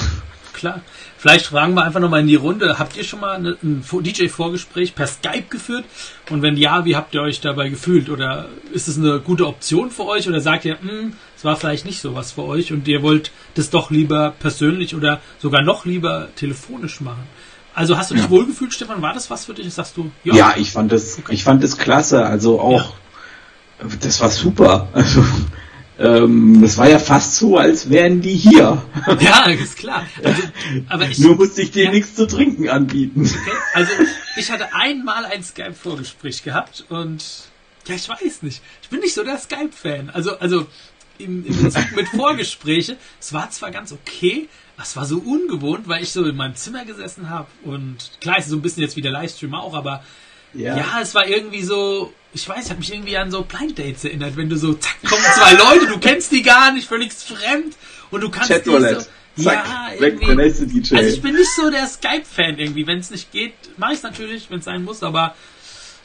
klar. 0.54 0.80
Vielleicht 1.24 1.46
fragen 1.46 1.72
wir 1.72 1.82
einfach 1.82 2.00
nochmal 2.00 2.20
in 2.20 2.26
die 2.26 2.34
Runde, 2.34 2.78
habt 2.78 2.98
ihr 2.98 3.02
schon 3.02 3.20
mal 3.20 3.38
ein 3.38 3.82
DJ-Vorgespräch 3.82 4.94
per 4.94 5.06
Skype 5.06 5.46
geführt? 5.48 5.86
Und 6.28 6.42
wenn 6.42 6.58
ja, 6.58 6.84
wie 6.84 6.96
habt 6.96 7.14
ihr 7.14 7.22
euch 7.22 7.40
dabei 7.40 7.70
gefühlt? 7.70 8.10
Oder 8.10 8.50
ist 8.74 8.88
es 8.88 8.98
eine 8.98 9.20
gute 9.20 9.46
Option 9.46 9.90
für 9.90 10.04
euch? 10.04 10.28
Oder 10.28 10.42
sagt 10.42 10.66
ihr, 10.66 10.78
hm, 10.78 11.14
es 11.34 11.42
war 11.42 11.56
vielleicht 11.56 11.86
nicht 11.86 12.02
so 12.02 12.14
was 12.14 12.32
für 12.32 12.42
euch 12.42 12.74
und 12.74 12.86
ihr 12.88 13.00
wollt 13.00 13.30
das 13.54 13.70
doch 13.70 13.90
lieber 13.90 14.34
persönlich 14.38 14.94
oder 14.94 15.22
sogar 15.38 15.62
noch 15.62 15.86
lieber 15.86 16.28
telefonisch 16.36 17.00
machen? 17.00 17.22
Also 17.72 17.96
hast 17.96 18.10
du 18.10 18.16
dich 18.16 18.24
ja. 18.24 18.30
wohlgefühlt, 18.30 18.74
Stefan? 18.74 19.00
War 19.00 19.14
das 19.14 19.30
was 19.30 19.46
für 19.46 19.54
dich? 19.54 19.72
Sagst 19.72 19.96
du? 19.96 20.10
Ja, 20.24 20.34
ja 20.34 20.54
ich 20.58 20.72
fand 20.72 20.92
das, 20.92 21.20
okay. 21.20 21.32
ich 21.32 21.42
fand 21.42 21.64
das 21.64 21.78
klasse. 21.78 22.26
Also 22.26 22.60
auch, 22.60 22.92
ja. 23.80 23.88
das 23.98 24.20
war 24.20 24.28
super. 24.28 24.88
Also 24.92 25.24
ähm, 25.98 26.60
das 26.60 26.76
war 26.76 26.88
ja 26.88 26.98
fast 26.98 27.36
so, 27.36 27.56
als 27.56 27.88
wären 27.88 28.20
die 28.20 28.34
hier. 28.34 28.82
Ja, 29.20 29.44
ist 29.46 29.76
klar. 29.76 30.06
Also, 30.22 30.42
aber 30.88 31.08
ich, 31.08 31.18
Nur 31.20 31.36
musste 31.36 31.62
ich 31.62 31.70
dir 31.70 31.84
ja. 31.84 31.90
nichts 31.90 32.14
zu 32.14 32.26
trinken 32.26 32.68
anbieten. 32.68 33.22
Okay. 33.22 33.56
Also 33.74 33.92
ich 34.36 34.50
hatte 34.50 34.74
einmal 34.74 35.24
ein 35.24 35.42
Skype-Vorgespräch 35.42 36.42
gehabt 36.42 36.84
und 36.88 37.24
ja, 37.86 37.94
ich 37.94 38.08
weiß 38.08 38.42
nicht. 38.42 38.62
Ich 38.82 38.88
bin 38.88 39.00
nicht 39.00 39.14
so 39.14 39.22
der 39.22 39.38
Skype-Fan. 39.38 40.10
Also, 40.10 40.38
also 40.38 40.66
im, 41.18 41.46
im 41.46 41.62
Bezug 41.62 41.94
mit 41.94 42.08
Vorgespräche, 42.16 42.96
es 43.20 43.32
war 43.32 43.50
zwar 43.50 43.70
ganz 43.70 43.92
okay, 43.92 44.48
es 44.82 44.96
war 44.96 45.06
so 45.06 45.18
ungewohnt, 45.18 45.86
weil 45.86 46.02
ich 46.02 46.10
so 46.10 46.24
in 46.24 46.34
meinem 46.34 46.56
Zimmer 46.56 46.84
gesessen 46.84 47.30
habe 47.30 47.46
und 47.62 48.10
klar 48.20 48.38
ist 48.38 48.48
so 48.48 48.56
ein 48.56 48.62
bisschen 48.62 48.82
jetzt 48.82 48.96
wie 48.96 49.02
der 49.02 49.12
Livestream 49.12 49.54
auch, 49.54 49.74
aber 49.74 50.02
ja. 50.52 50.76
ja, 50.76 51.00
es 51.00 51.14
war 51.14 51.26
irgendwie 51.26 51.62
so, 51.62 52.12
ich 52.34 52.48
weiß, 52.48 52.70
hat 52.70 52.78
mich 52.78 52.92
irgendwie 52.92 53.16
an 53.16 53.30
so 53.30 53.42
Blind 53.42 53.78
Dates 53.78 54.04
erinnert, 54.04 54.36
wenn 54.36 54.48
du 54.48 54.56
so, 54.56 54.74
zack, 54.74 54.96
kommen 55.08 55.22
zwei 55.22 55.54
Leute, 55.54 55.86
du 55.86 55.98
kennst 55.98 56.32
die 56.32 56.42
gar 56.42 56.72
nicht, 56.72 56.88
völlig 56.88 57.12
fremd 57.12 57.76
und 58.10 58.20
du 58.20 58.28
kannst 58.28 58.50
die 58.50 58.70
so, 58.70 58.78
Zack, 59.42 59.66
ja, 59.66 59.90
irgendwie. 59.98 60.26
Der 60.26 60.36
nächste 60.36 60.66
DJ. 60.66 60.94
Also 60.94 61.10
ich 61.10 61.20
bin 61.20 61.34
nicht 61.34 61.50
so 61.56 61.68
der 61.68 61.86
Skype-Fan 61.86 62.58
irgendwie. 62.58 62.86
Wenn 62.86 63.00
es 63.00 63.10
nicht 63.10 63.32
geht, 63.32 63.54
mache 63.76 63.92
ich 63.92 63.98
es 63.98 64.02
natürlich, 64.04 64.48
wenn 64.48 64.60
es 64.60 64.64
sein 64.64 64.84
muss, 64.84 65.02
aber 65.02 65.34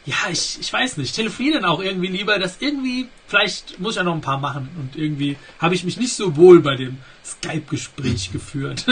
ja, 0.06 0.16
ich, 0.32 0.58
ich 0.60 0.72
weiß 0.72 0.98
nicht. 0.98 1.16
Telefonieren 1.16 1.66
auch 1.66 1.82
irgendwie 1.82 2.08
lieber, 2.08 2.40
dass 2.40 2.58
irgendwie, 2.60 3.08
vielleicht 3.28 3.80
muss 3.80 3.92
ich 3.92 3.98
ja 3.98 4.04
noch 4.04 4.16
ein 4.16 4.22
paar 4.22 4.40
machen 4.40 4.70
und 4.80 5.02
irgendwie 5.02 5.36
habe 5.60 5.76
ich 5.76 5.84
mich 5.84 6.00
nicht 6.00 6.14
so 6.14 6.36
wohl 6.36 6.62
bei 6.62 6.76
dem 6.76 6.98
Skype-Gespräch 7.24 8.32
geführt. 8.32 8.86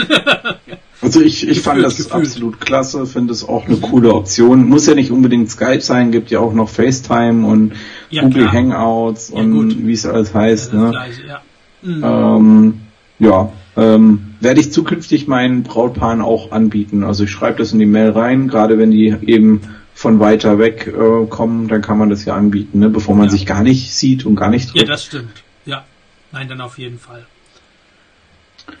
also 1.00 1.20
ich, 1.20 1.48
ich 1.48 1.60
fand 1.60 1.82
das 1.82 1.96
gefühlt. 1.96 2.14
absolut 2.14 2.60
klasse, 2.60 3.06
finde 3.06 3.32
es 3.32 3.46
auch 3.46 3.66
eine 3.66 3.76
mhm. 3.76 3.82
coole 3.82 4.14
Option. 4.14 4.68
Muss 4.68 4.86
ja 4.86 4.94
nicht 4.94 5.10
unbedingt 5.10 5.50
Skype 5.50 5.80
sein, 5.80 6.12
gibt 6.12 6.30
ja 6.30 6.40
auch 6.40 6.52
noch 6.52 6.68
FaceTime 6.68 7.46
und 7.46 7.72
ja, 8.10 8.22
Google 8.22 8.42
klar. 8.42 8.52
Hangouts 8.52 9.30
ja, 9.30 9.36
und 9.36 9.86
wie 9.86 9.92
es 9.92 10.06
alles 10.06 10.34
heißt. 10.34 10.72
Ja, 10.72 10.78
ne? 10.78 10.90
Gleiche, 10.90 11.26
ja. 11.26 11.42
Mhm. 11.82 12.04
Ähm, 12.04 12.80
ja, 13.18 13.52
ähm, 13.76 14.34
werde 14.40 14.60
ich 14.60 14.72
zukünftig 14.72 15.26
meinen 15.26 15.62
Brautpaaren 15.62 16.20
auch 16.20 16.52
anbieten. 16.52 17.02
Also 17.02 17.24
ich 17.24 17.30
schreibe 17.30 17.58
das 17.58 17.72
in 17.72 17.78
die 17.78 17.86
Mail 17.86 18.10
rein, 18.10 18.48
gerade 18.48 18.78
wenn 18.78 18.90
die 18.90 19.14
eben 19.26 19.62
von 19.98 20.20
weiter 20.20 20.60
weg 20.60 20.86
äh, 20.86 21.26
kommen, 21.26 21.66
dann 21.66 21.82
kann 21.82 21.98
man 21.98 22.08
das 22.08 22.24
ja 22.24 22.36
anbieten, 22.36 22.78
ne? 22.78 22.88
bevor 22.88 23.16
man 23.16 23.26
ja. 23.26 23.32
sich 23.32 23.46
gar 23.46 23.64
nicht 23.64 23.92
sieht 23.92 24.24
und 24.24 24.36
gar 24.36 24.48
nicht 24.48 24.68
trifft. 24.68 24.86
Ja, 24.86 24.92
das 24.92 25.04
stimmt. 25.04 25.42
Ja, 25.66 25.84
nein, 26.30 26.48
dann 26.48 26.60
auf 26.60 26.78
jeden 26.78 27.00
Fall. 27.00 27.26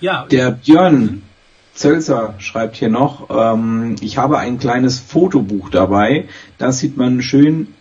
Ja. 0.00 0.26
Der 0.30 0.52
Björn 0.52 1.22
Zölzer 1.74 2.34
schreibt 2.38 2.76
hier 2.76 2.88
noch, 2.88 3.30
ähm, 3.30 3.96
ich 4.00 4.16
habe 4.16 4.38
ein 4.38 4.60
kleines 4.60 5.00
Fotobuch 5.00 5.70
dabei. 5.70 6.28
Da 6.56 6.70
sieht 6.70 6.96
man 6.96 7.20
schön 7.20 7.74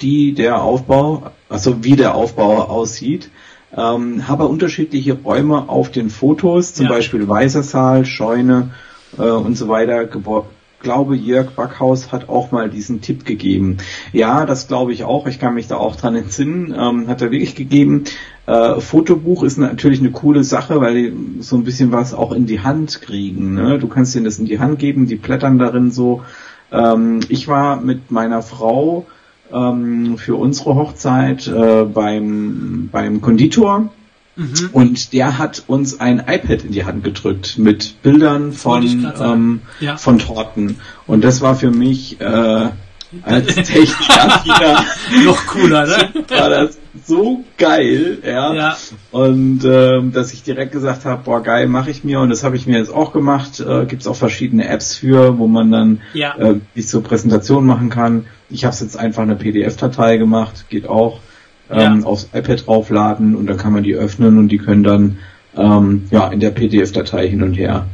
die, 0.00 0.34
der 0.34 0.60
Aufbau, 0.60 1.30
also 1.48 1.84
wie 1.84 1.94
der 1.94 2.16
Aufbau 2.16 2.64
aussieht. 2.64 3.30
Ähm, 3.76 4.26
habe 4.26 4.48
unterschiedliche 4.48 5.12
Räume 5.12 5.68
auf 5.68 5.92
den 5.92 6.10
Fotos, 6.10 6.74
zum 6.74 6.86
ja. 6.86 6.92
Beispiel 6.94 7.28
Weißer 7.28 7.62
Saal, 7.62 8.04
Scheune 8.04 8.74
äh, 9.18 9.22
und 9.22 9.56
so 9.56 9.68
weiter, 9.68 10.06
Gebäude 10.06 10.48
glaube, 10.84 11.16
Jörg 11.16 11.50
Backhaus 11.50 12.12
hat 12.12 12.28
auch 12.28 12.52
mal 12.52 12.70
diesen 12.70 13.00
Tipp 13.00 13.24
gegeben. 13.24 13.78
Ja, 14.12 14.46
das 14.46 14.68
glaube 14.68 14.92
ich 14.92 15.02
auch. 15.02 15.26
Ich 15.26 15.40
kann 15.40 15.54
mich 15.54 15.66
da 15.66 15.76
auch 15.76 15.96
dran 15.96 16.14
entsinnen. 16.14 16.72
Ähm, 16.78 17.08
hat 17.08 17.20
er 17.20 17.32
wirklich 17.32 17.56
gegeben. 17.56 18.04
Äh, 18.46 18.80
Fotobuch 18.80 19.42
ist 19.42 19.58
natürlich 19.58 19.98
eine 19.98 20.12
coole 20.12 20.44
Sache, 20.44 20.80
weil 20.80 20.94
die 20.94 21.12
so 21.40 21.56
ein 21.56 21.64
bisschen 21.64 21.90
was 21.90 22.14
auch 22.14 22.30
in 22.30 22.46
die 22.46 22.60
Hand 22.60 23.02
kriegen. 23.02 23.54
Ne? 23.54 23.80
Du 23.80 23.88
kannst 23.88 24.14
ihnen 24.14 24.24
das 24.24 24.38
in 24.38 24.46
die 24.46 24.60
Hand 24.60 24.78
geben, 24.78 25.06
die 25.06 25.16
blättern 25.16 25.58
darin 25.58 25.90
so. 25.90 26.22
Ähm, 26.70 27.20
ich 27.28 27.48
war 27.48 27.80
mit 27.80 28.12
meiner 28.12 28.42
Frau 28.42 29.06
ähm, 29.52 30.18
für 30.18 30.36
unsere 30.36 30.74
Hochzeit 30.74 31.48
äh, 31.48 31.84
beim, 31.84 32.88
beim 32.92 33.20
Konditor 33.20 33.90
Mhm. 34.36 34.70
Und 34.72 35.12
der 35.12 35.38
hat 35.38 35.62
uns 35.66 36.00
ein 36.00 36.18
iPad 36.20 36.64
in 36.64 36.72
die 36.72 36.84
Hand 36.84 37.04
gedrückt 37.04 37.58
mit 37.58 38.02
Bildern 38.02 38.52
von, 38.52 39.12
ähm, 39.20 39.60
ja. 39.80 39.96
von 39.96 40.18
Torten. 40.18 40.80
Und 41.06 41.22
das 41.22 41.40
war 41.40 41.54
für 41.54 41.70
mich 41.70 42.20
äh, 42.20 42.68
als 43.22 43.54
Technik-Affiner. 43.54 44.84
Noch 45.24 45.46
cooler, 45.46 45.86
ne? 45.86 46.10
war 46.28 46.50
das 46.50 46.78
so 47.06 47.44
geil, 47.58 48.18
ja. 48.24 48.54
Ja. 48.54 48.76
Und 49.10 49.62
ähm, 49.64 50.12
dass 50.12 50.32
ich 50.32 50.42
direkt 50.42 50.72
gesagt 50.72 51.04
habe, 51.04 51.22
boah 51.24 51.42
geil, 51.42 51.66
mache 51.66 51.90
ich 51.90 52.04
mir 52.04 52.20
und 52.20 52.30
das 52.30 52.44
habe 52.44 52.56
ich 52.56 52.66
mir 52.66 52.78
jetzt 52.78 52.92
auch 52.92 53.12
gemacht. 53.12 53.60
Äh, 53.60 53.86
Gibt 53.86 54.02
es 54.02 54.08
auch 54.08 54.16
verschiedene 54.16 54.68
Apps 54.68 54.96
für, 54.96 55.38
wo 55.38 55.46
man 55.46 55.70
dann 55.70 56.00
Ja. 56.12 56.36
äh, 56.36 56.60
sich 56.74 56.88
zur 56.88 57.02
Präsentation 57.02 57.66
machen 57.66 57.90
kann. 57.90 58.26
Ich 58.50 58.64
habe 58.64 58.74
jetzt 58.78 58.96
einfach 58.96 59.22
eine 59.22 59.36
PDF-Datei 59.36 60.16
gemacht, 60.16 60.66
geht 60.68 60.88
auch. 60.88 61.20
Ähm, 61.70 62.00
Ja. 62.00 62.06
Aufs 62.06 62.28
iPad 62.32 62.66
draufladen 62.66 63.34
und 63.34 63.46
dann 63.46 63.56
kann 63.56 63.72
man 63.72 63.82
die 63.82 63.94
öffnen 63.94 64.38
und 64.38 64.48
die 64.48 64.58
können 64.58 64.82
dann 64.82 65.18
ähm, 65.56 66.06
ja 66.10 66.28
in 66.28 66.40
der 66.40 66.50
PDF-Datei 66.50 67.28
hin 67.28 67.42
und 67.42 67.54
her 67.54 67.86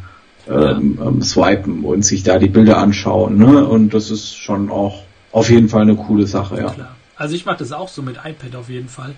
ähm, 0.48 0.98
ähm, 1.00 1.22
swipen 1.22 1.84
und 1.84 2.04
sich 2.04 2.22
da 2.22 2.38
die 2.38 2.48
Bilder 2.48 2.78
anschauen. 2.78 3.38
Ne? 3.38 3.64
Und 3.64 3.94
das 3.94 4.10
ist 4.10 4.36
schon 4.36 4.70
auch 4.70 5.02
auf 5.32 5.50
jeden 5.50 5.68
Fall 5.68 5.82
eine 5.82 5.96
coole 5.96 6.26
Sache, 6.26 6.58
ja. 6.58 6.70
Klar. 6.70 6.96
Also 7.16 7.34
ich 7.34 7.44
mache 7.44 7.58
das 7.58 7.72
auch 7.72 7.88
so 7.88 8.02
mit 8.02 8.16
iPad 8.24 8.56
auf 8.56 8.68
jeden 8.68 8.88
Fall. 8.88 9.14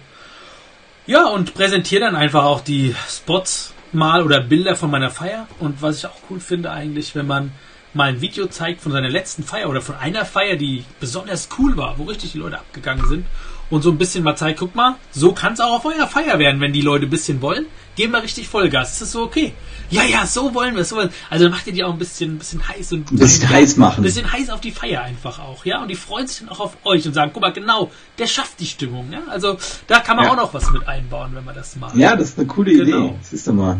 Ja, 1.06 1.26
und 1.26 1.54
präsentiere 1.54 2.00
dann 2.00 2.16
einfach 2.16 2.44
auch 2.44 2.60
die 2.60 2.94
Spots 3.08 3.72
mal 3.92 4.22
oder 4.22 4.40
Bilder 4.40 4.76
von 4.76 4.90
meiner 4.90 5.10
Feier. 5.10 5.46
Und 5.60 5.82
was 5.82 5.98
ich 5.98 6.06
auch 6.06 6.18
cool 6.30 6.40
finde 6.40 6.70
eigentlich, 6.70 7.14
wenn 7.14 7.26
man 7.26 7.52
mal 7.94 8.08
ein 8.08 8.20
Video 8.20 8.46
zeigt 8.46 8.80
von 8.80 8.92
seiner 8.92 9.08
letzten 9.08 9.42
Feier 9.44 9.68
oder 9.68 9.80
von 9.80 9.96
einer 9.96 10.24
Feier, 10.24 10.56
die 10.56 10.84
besonders 11.00 11.48
cool 11.58 11.76
war, 11.76 11.98
wo 11.98 12.04
richtig 12.04 12.32
die 12.32 12.38
Leute 12.38 12.58
abgegangen 12.58 13.06
sind 13.06 13.26
und 13.72 13.80
so 13.80 13.90
ein 13.90 13.96
bisschen 13.96 14.22
mal 14.22 14.36
zeigt, 14.36 14.58
guck 14.58 14.74
mal, 14.74 14.96
so 15.12 15.32
kann 15.32 15.54
es 15.54 15.60
auch 15.60 15.72
auf 15.72 15.86
eurer 15.86 16.06
Feier 16.06 16.38
werden, 16.38 16.60
wenn 16.60 16.74
die 16.74 16.82
Leute 16.82 17.06
ein 17.06 17.10
bisschen 17.10 17.40
wollen. 17.40 17.64
Geben 17.96 18.12
wir 18.12 18.22
richtig 18.22 18.46
Vollgas. 18.46 18.92
Ist 18.92 19.00
das 19.00 19.12
so 19.12 19.22
okay? 19.22 19.54
Ja, 19.92 20.02
ja, 20.04 20.26
so 20.26 20.54
wollen 20.54 20.74
wir, 20.74 20.84
so 20.84 20.96
wollen. 20.96 21.10
Also 21.30 21.48
macht 21.50 21.66
ihr 21.66 21.72
die 21.72 21.84
auch 21.84 21.92
ein 21.92 21.98
bisschen, 21.98 22.32
ein 22.34 22.38
bisschen 22.38 22.66
heiß 22.66 22.92
und 22.92 23.12
Ein 23.12 23.18
bisschen 23.18 23.48
heiß 23.48 23.76
machen. 23.76 24.00
Ein 24.00 24.04
bisschen 24.04 24.32
heiß 24.32 24.50
auf 24.50 24.60
die 24.60 24.70
Feier 24.70 25.02
einfach 25.02 25.38
auch, 25.38 25.64
ja. 25.64 25.82
Und 25.82 25.88
die 25.88 25.94
freuen 25.94 26.26
sich 26.26 26.40
dann 26.40 26.48
auch 26.48 26.60
auf 26.60 26.76
euch 26.84 27.06
und 27.06 27.12
sagen, 27.14 27.30
guck 27.34 27.42
mal, 27.42 27.52
genau, 27.52 27.90
der 28.18 28.26
schafft 28.26 28.58
die 28.60 28.66
Stimmung, 28.66 29.06
ja. 29.12 29.18
Also 29.30 29.56
da 29.86 30.00
kann 30.00 30.16
man 30.16 30.24
Ja. 30.26 30.32
auch 30.32 30.36
noch 30.36 30.54
was 30.54 30.70
mit 30.72 30.86
einbauen, 30.88 31.30
wenn 31.34 31.44
man 31.44 31.54
das 31.54 31.76
macht. 31.76 31.94
Ja, 31.96 32.16
das 32.16 32.30
ist 32.30 32.38
eine 32.38 32.46
coole 32.48 32.72
Genau. 32.72 33.06
Idee. 33.06 33.14
Siehst 33.22 33.46
du 33.46 33.52
mal. 33.52 33.76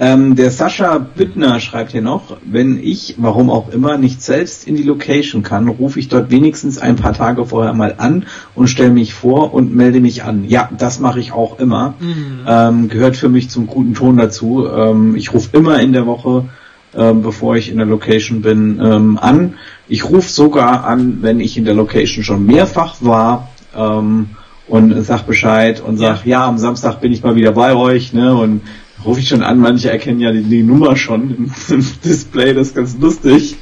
Ähm, 0.00 0.34
der 0.36 0.50
Sascha 0.50 0.98
Büttner 0.98 1.58
schreibt 1.60 1.92
hier 1.92 2.02
noch, 2.02 2.36
wenn 2.44 2.78
ich, 2.82 3.14
warum 3.18 3.48
auch 3.50 3.70
immer, 3.70 3.96
nicht 3.96 4.22
selbst 4.22 4.66
in 4.66 4.76
die 4.76 4.82
Location 4.82 5.42
kann, 5.42 5.68
rufe 5.68 5.98
ich 5.98 6.08
dort 6.08 6.30
wenigstens 6.30 6.78
ein 6.78 6.96
paar 6.96 7.14
Tage 7.14 7.46
vorher 7.46 7.72
mal 7.72 7.94
an 7.98 8.26
und 8.54 8.68
stelle 8.68 8.90
mich 8.90 9.14
vor 9.14 9.54
und 9.54 9.74
melde 9.74 10.00
mich 10.00 10.24
an. 10.24 10.44
Ja, 10.44 10.68
das 10.76 11.00
mache 11.00 11.20
ich 11.20 11.32
auch 11.32 11.58
immer. 11.58 11.94
Mhm. 12.00 12.40
Ähm, 12.46 12.88
gehört 12.88 13.16
für 13.16 13.28
mich 13.28 13.48
zum 13.48 13.66
guten 13.66 13.94
Ton 13.94 14.16
dazu. 14.16 14.66
Ähm, 14.68 15.16
ich 15.16 15.32
rufe 15.32 15.53
immer 15.54 15.80
in 15.80 15.92
der 15.92 16.06
Woche, 16.06 16.48
ähm, 16.94 17.22
bevor 17.22 17.56
ich 17.56 17.70
in 17.70 17.78
der 17.78 17.86
Location 17.86 18.42
bin, 18.42 18.80
ähm, 18.82 19.18
an. 19.18 19.54
Ich 19.88 20.04
rufe 20.04 20.28
sogar 20.28 20.84
an, 20.84 21.18
wenn 21.22 21.40
ich 21.40 21.56
in 21.56 21.64
der 21.64 21.74
Location 21.74 22.24
schon 22.24 22.44
mehrfach 22.44 22.96
war. 23.00 23.48
Ähm, 23.74 24.30
und 24.66 25.02
sag 25.02 25.26
Bescheid 25.26 25.80
und 25.80 25.98
sag, 25.98 26.24
ja. 26.24 26.46
am 26.46 26.58
Samstag 26.58 27.00
bin 27.00 27.12
ich 27.12 27.22
mal 27.22 27.36
wieder 27.36 27.52
bei 27.52 27.74
euch, 27.74 28.12
ne? 28.14 28.34
Und 28.34 28.62
rufe 29.04 29.20
ich 29.20 29.28
schon 29.28 29.42
an, 29.42 29.58
manche 29.58 29.90
erkennen 29.90 30.20
ja 30.20 30.32
die, 30.32 30.42
die 30.42 30.62
Nummer 30.62 30.96
schon 30.96 31.30
im, 31.36 31.52
im 31.68 31.86
Display, 32.02 32.54
das 32.54 32.68
ist 32.68 32.76
ganz 32.76 32.96
lustig. 32.98 33.56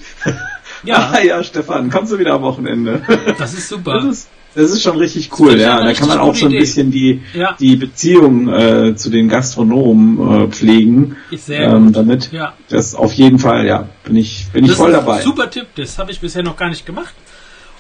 Ja. 0.85 1.11
ah, 1.13 1.21
ja, 1.21 1.43
Stefan, 1.43 1.91
kommst 1.91 2.13
du 2.13 2.19
wieder 2.19 2.35
am 2.35 2.43
Wochenende? 2.43 3.03
Das 3.39 3.53
ist 3.53 3.69
super. 3.69 3.95
Das 3.95 4.05
ist, 4.05 4.29
das 4.55 4.71
ist 4.71 4.83
schon 4.83 4.97
richtig 4.99 5.39
cool, 5.39 5.59
ja. 5.59 5.83
Da 5.83 5.93
kann 5.95 6.09
man 6.09 6.19
auch 6.19 6.35
so 6.35 6.47
ein 6.47 6.51
gute 6.53 6.61
bisschen 6.61 6.91
die, 6.91 7.23
Ja. 7.35 7.57
die 7.59 7.77
Beziehung 7.77 8.49
äh, 8.49 8.95
zu 8.97 9.11
den 9.11 9.29
Gastronomen 9.29 10.45
äh, 10.45 10.49
pflegen. 10.49 11.17
Ist 11.31 11.47
sehr 11.47 11.69
ähm, 11.69 11.87
gut. 11.87 11.97
damit. 11.97 12.33
Ja. 12.33 12.55
Das 12.69 12.95
auf 12.95 13.13
jeden 13.15 13.39
Fall, 13.39 13.67
ja, 13.67 13.89
bin 14.05 14.17
ich, 14.17 14.47
bin 14.53 14.65
ich 14.65 14.71
das 14.71 14.79
voll 14.79 14.91
ist 14.91 14.99
ein 14.99 15.05
dabei. 15.07 15.23
Super 15.23 15.51
Tipp, 15.51 15.67
das 15.77 15.99
habe 15.99 16.11
ich 16.11 16.21
bisher 16.21 16.43
noch 16.43 16.57
gar 16.57 16.69
nicht 16.69 16.85
gemacht. 16.87 17.15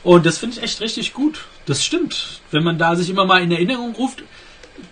Und 0.04 0.26
das 0.26 0.38
finde 0.38 0.56
ich 0.56 0.62
echt 0.62 0.80
richtig 0.80 1.12
gut. 1.12 1.44
Das 1.66 1.84
stimmt. 1.84 2.40
Wenn 2.50 2.64
man 2.64 2.78
da 2.78 2.96
sich 2.96 3.08
immer 3.08 3.24
mal 3.24 3.42
in 3.42 3.52
Erinnerung 3.52 3.94
ruft, 3.94 4.24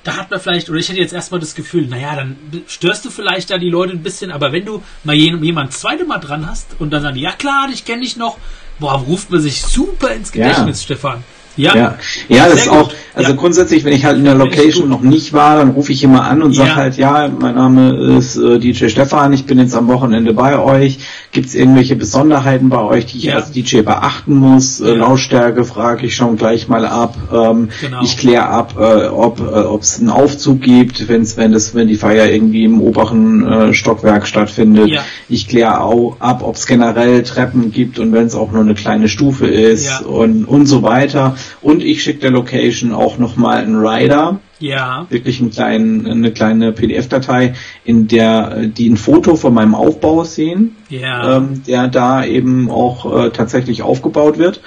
da 0.04 0.16
hat 0.16 0.30
man 0.30 0.38
vielleicht, 0.40 0.70
oder 0.70 0.78
ich 0.78 0.88
hätte 0.88 1.00
jetzt 1.00 1.12
erstmal 1.12 1.40
das 1.40 1.54
Gefühl, 1.54 1.86
naja, 1.86 2.14
dann 2.14 2.36
störst 2.68 3.04
du 3.04 3.10
vielleicht 3.10 3.50
da 3.50 3.58
die 3.58 3.70
Leute 3.70 3.92
ein 3.92 4.02
bisschen, 4.02 4.30
aber 4.30 4.52
wenn 4.52 4.64
du 4.64 4.82
mal 5.02 5.14
jemand 5.16 5.72
zweite 5.72 6.04
Mal 6.04 6.18
dran 6.18 6.46
hast 6.46 6.76
und 6.78 6.90
dann 6.90 7.02
sagen 7.02 7.16
ja 7.16 7.32
klar, 7.32 7.68
ich 7.72 7.84
kenne 7.84 8.02
dich 8.02 8.16
noch, 8.16 8.38
boah, 8.78 8.94
ruft 8.94 9.30
man 9.30 9.40
sich 9.40 9.62
super 9.62 10.12
ins 10.14 10.30
Gedächtnis, 10.32 10.82
Stefan. 10.84 11.24
Ja. 11.56 11.74
Ja, 11.76 11.98
ja, 12.28 12.48
das 12.48 12.60
ist 12.60 12.68
auch, 12.68 12.92
also 13.14 13.30
Ja. 13.32 13.36
grundsätzlich, 13.36 13.84
wenn 13.84 13.92
ich 13.92 14.04
halt 14.04 14.16
in 14.18 14.24
der 14.24 14.34
Location 14.34 14.88
noch 14.88 15.00
nicht 15.02 15.32
war, 15.32 15.56
dann 15.58 15.70
rufe 15.70 15.92
ich 15.92 16.02
immer 16.02 16.24
an 16.24 16.42
und 16.42 16.54
sag 16.54 16.68
Ja. 16.68 16.74
halt, 16.76 16.96
ja, 16.96 17.28
mein 17.28 17.54
Name 17.54 18.16
ist 18.16 18.36
äh, 18.36 18.58
DJ 18.58 18.88
Stefan, 18.88 19.32
ich 19.32 19.44
bin 19.46 19.58
jetzt 19.58 19.74
am 19.74 19.88
Wochenende 19.88 20.32
bei 20.32 20.58
euch. 20.58 20.98
Gibt 21.32 21.46
es 21.46 21.54
irgendwelche 21.54 21.94
Besonderheiten 21.94 22.70
bei 22.70 22.80
euch, 22.80 23.06
die 23.06 23.18
ich 23.18 23.24
Ja. 23.24 23.36
als 23.36 23.52
DJ 23.52 23.82
beachten 23.82 24.34
muss? 24.34 24.80
Äh, 24.80 24.88
Ja. 24.88 24.94
Lautstärke 24.96 25.64
frage 25.64 26.06
ich 26.06 26.16
schon 26.16 26.36
gleich 26.36 26.66
mal 26.66 26.84
ab. 26.84 27.16
Ähm, 27.32 27.68
Genau. 27.80 28.00
Ich 28.02 28.16
kläre 28.16 28.46
ab, 28.46 28.74
äh, 28.76 29.06
ob 29.06 29.38
äh, 29.40 29.78
es 29.80 30.00
einen 30.00 30.10
Aufzug 30.10 30.60
gibt, 30.60 31.06
wenn's, 31.08 31.36
wenn 31.36 31.52
das, 31.52 31.72
wenn 31.74 31.86
die 31.86 31.94
Feier 31.96 32.28
irgendwie 32.28 32.64
im 32.64 32.80
oberen 32.80 33.46
äh, 33.46 33.74
Stockwerk 33.74 34.26
stattfindet. 34.26 34.88
Ja. 34.88 35.02
Ich 35.28 35.46
kläre 35.46 35.82
auch 35.82 36.16
ab, 36.18 36.42
ob 36.42 36.56
es 36.56 36.66
generell 36.66 37.22
Treppen 37.22 37.70
gibt 37.70 38.00
und 38.00 38.12
wenn 38.12 38.26
es 38.26 38.34
auch 38.34 38.50
nur 38.50 38.62
eine 38.62 38.74
kleine 38.74 39.08
Stufe 39.08 39.46
ist 39.46 40.02
und, 40.02 40.46
und 40.46 40.66
so 40.66 40.82
weiter. 40.82 41.36
Und 41.62 41.84
ich 41.84 42.02
schicke 42.02 42.18
der 42.20 42.32
Location 42.32 42.92
auch 42.92 43.18
nochmal 43.18 43.58
einen 43.62 43.76
Rider, 43.76 44.40
Ja. 44.60 45.06
wirklich 45.08 45.40
einen 45.40 45.50
kleinen, 45.50 46.06
eine 46.06 46.32
kleine 46.32 46.72
PDF-Datei, 46.72 47.54
in 47.84 48.06
der 48.08 48.56
äh, 48.56 48.68
die 48.68 48.88
ein 48.88 48.96
Foto 48.96 49.36
von 49.36 49.52
meinem 49.54 49.74
Aufbau 49.74 50.24
sehen, 50.24 50.76
Ja. 50.88 51.38
ähm, 51.38 51.62
der 51.66 51.88
da 51.88 52.24
eben 52.24 52.70
auch 52.70 53.26
äh, 53.26 53.30
tatsächlich 53.30 53.82
aufgebaut 53.82 54.38
wird. 54.38 54.60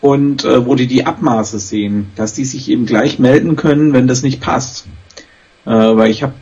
Und 0.00 0.44
äh, 0.44 0.66
wo 0.66 0.74
die 0.74 0.86
die 0.86 1.06
Abmaße 1.06 1.58
sehen, 1.58 2.08
dass 2.14 2.34
die 2.34 2.44
sich 2.44 2.68
eben 2.70 2.84
gleich 2.84 3.18
melden 3.18 3.56
können, 3.56 3.92
wenn 3.94 4.06
das 4.06 4.22
nicht 4.22 4.40
passt. 4.40 4.86
Äh, 5.66 5.70
weil 5.70 6.10
ich 6.10 6.22
habe, 6.22 6.34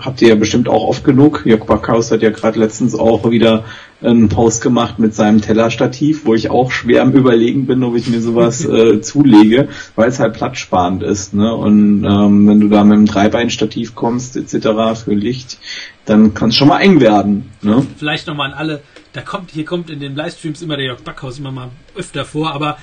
habt 0.00 0.20
ihr 0.20 0.28
ja 0.28 0.34
bestimmt 0.34 0.68
auch 0.68 0.84
oft 0.84 1.04
genug. 1.04 1.42
Jörg 1.44 1.64
Backhaus 1.64 2.10
hat 2.10 2.22
ja 2.22 2.30
gerade 2.30 2.58
letztens 2.58 2.94
auch 2.94 3.30
wieder 3.30 3.64
einen 4.00 4.28
Post 4.28 4.62
gemacht 4.62 4.98
mit 4.98 5.14
seinem 5.14 5.40
Tellerstativ, 5.40 6.24
wo 6.24 6.34
ich 6.34 6.50
auch 6.50 6.70
schwer 6.70 7.02
am 7.02 7.12
überlegen 7.12 7.66
bin, 7.66 7.84
ob 7.84 7.96
ich 7.96 8.08
mir 8.08 8.20
sowas 8.20 8.64
äh, 8.64 9.00
zulege, 9.00 9.68
weil 9.94 10.08
es 10.08 10.18
halt 10.18 10.34
platzsparend 10.34 11.02
ist. 11.02 11.34
Ne? 11.34 11.54
Und 11.54 12.04
ähm, 12.04 12.48
wenn 12.48 12.60
du 12.60 12.68
da 12.68 12.82
mit 12.82 12.96
einem 12.96 13.06
Dreibeinstativ 13.06 13.94
kommst 13.94 14.36
etc. 14.36 15.04
für 15.04 15.14
Licht, 15.14 15.58
dann 16.04 16.34
kann 16.34 16.48
es 16.48 16.56
schon 16.56 16.68
mal 16.68 16.80
eng 16.80 17.00
werden. 17.00 17.50
Ne? 17.62 17.86
vielleicht 17.96 18.26
nochmal 18.26 18.52
an 18.52 18.58
alle, 18.58 18.82
da 19.12 19.20
kommt, 19.20 19.50
hier 19.52 19.64
kommt 19.64 19.90
in 19.90 20.00
den 20.00 20.16
Livestreams 20.16 20.62
immer 20.62 20.76
der 20.76 20.86
Jörg 20.86 21.02
Backhaus 21.02 21.38
immer 21.38 21.52
mal 21.52 21.70
öfter 21.96 22.24
vor, 22.24 22.52
aber 22.52 22.78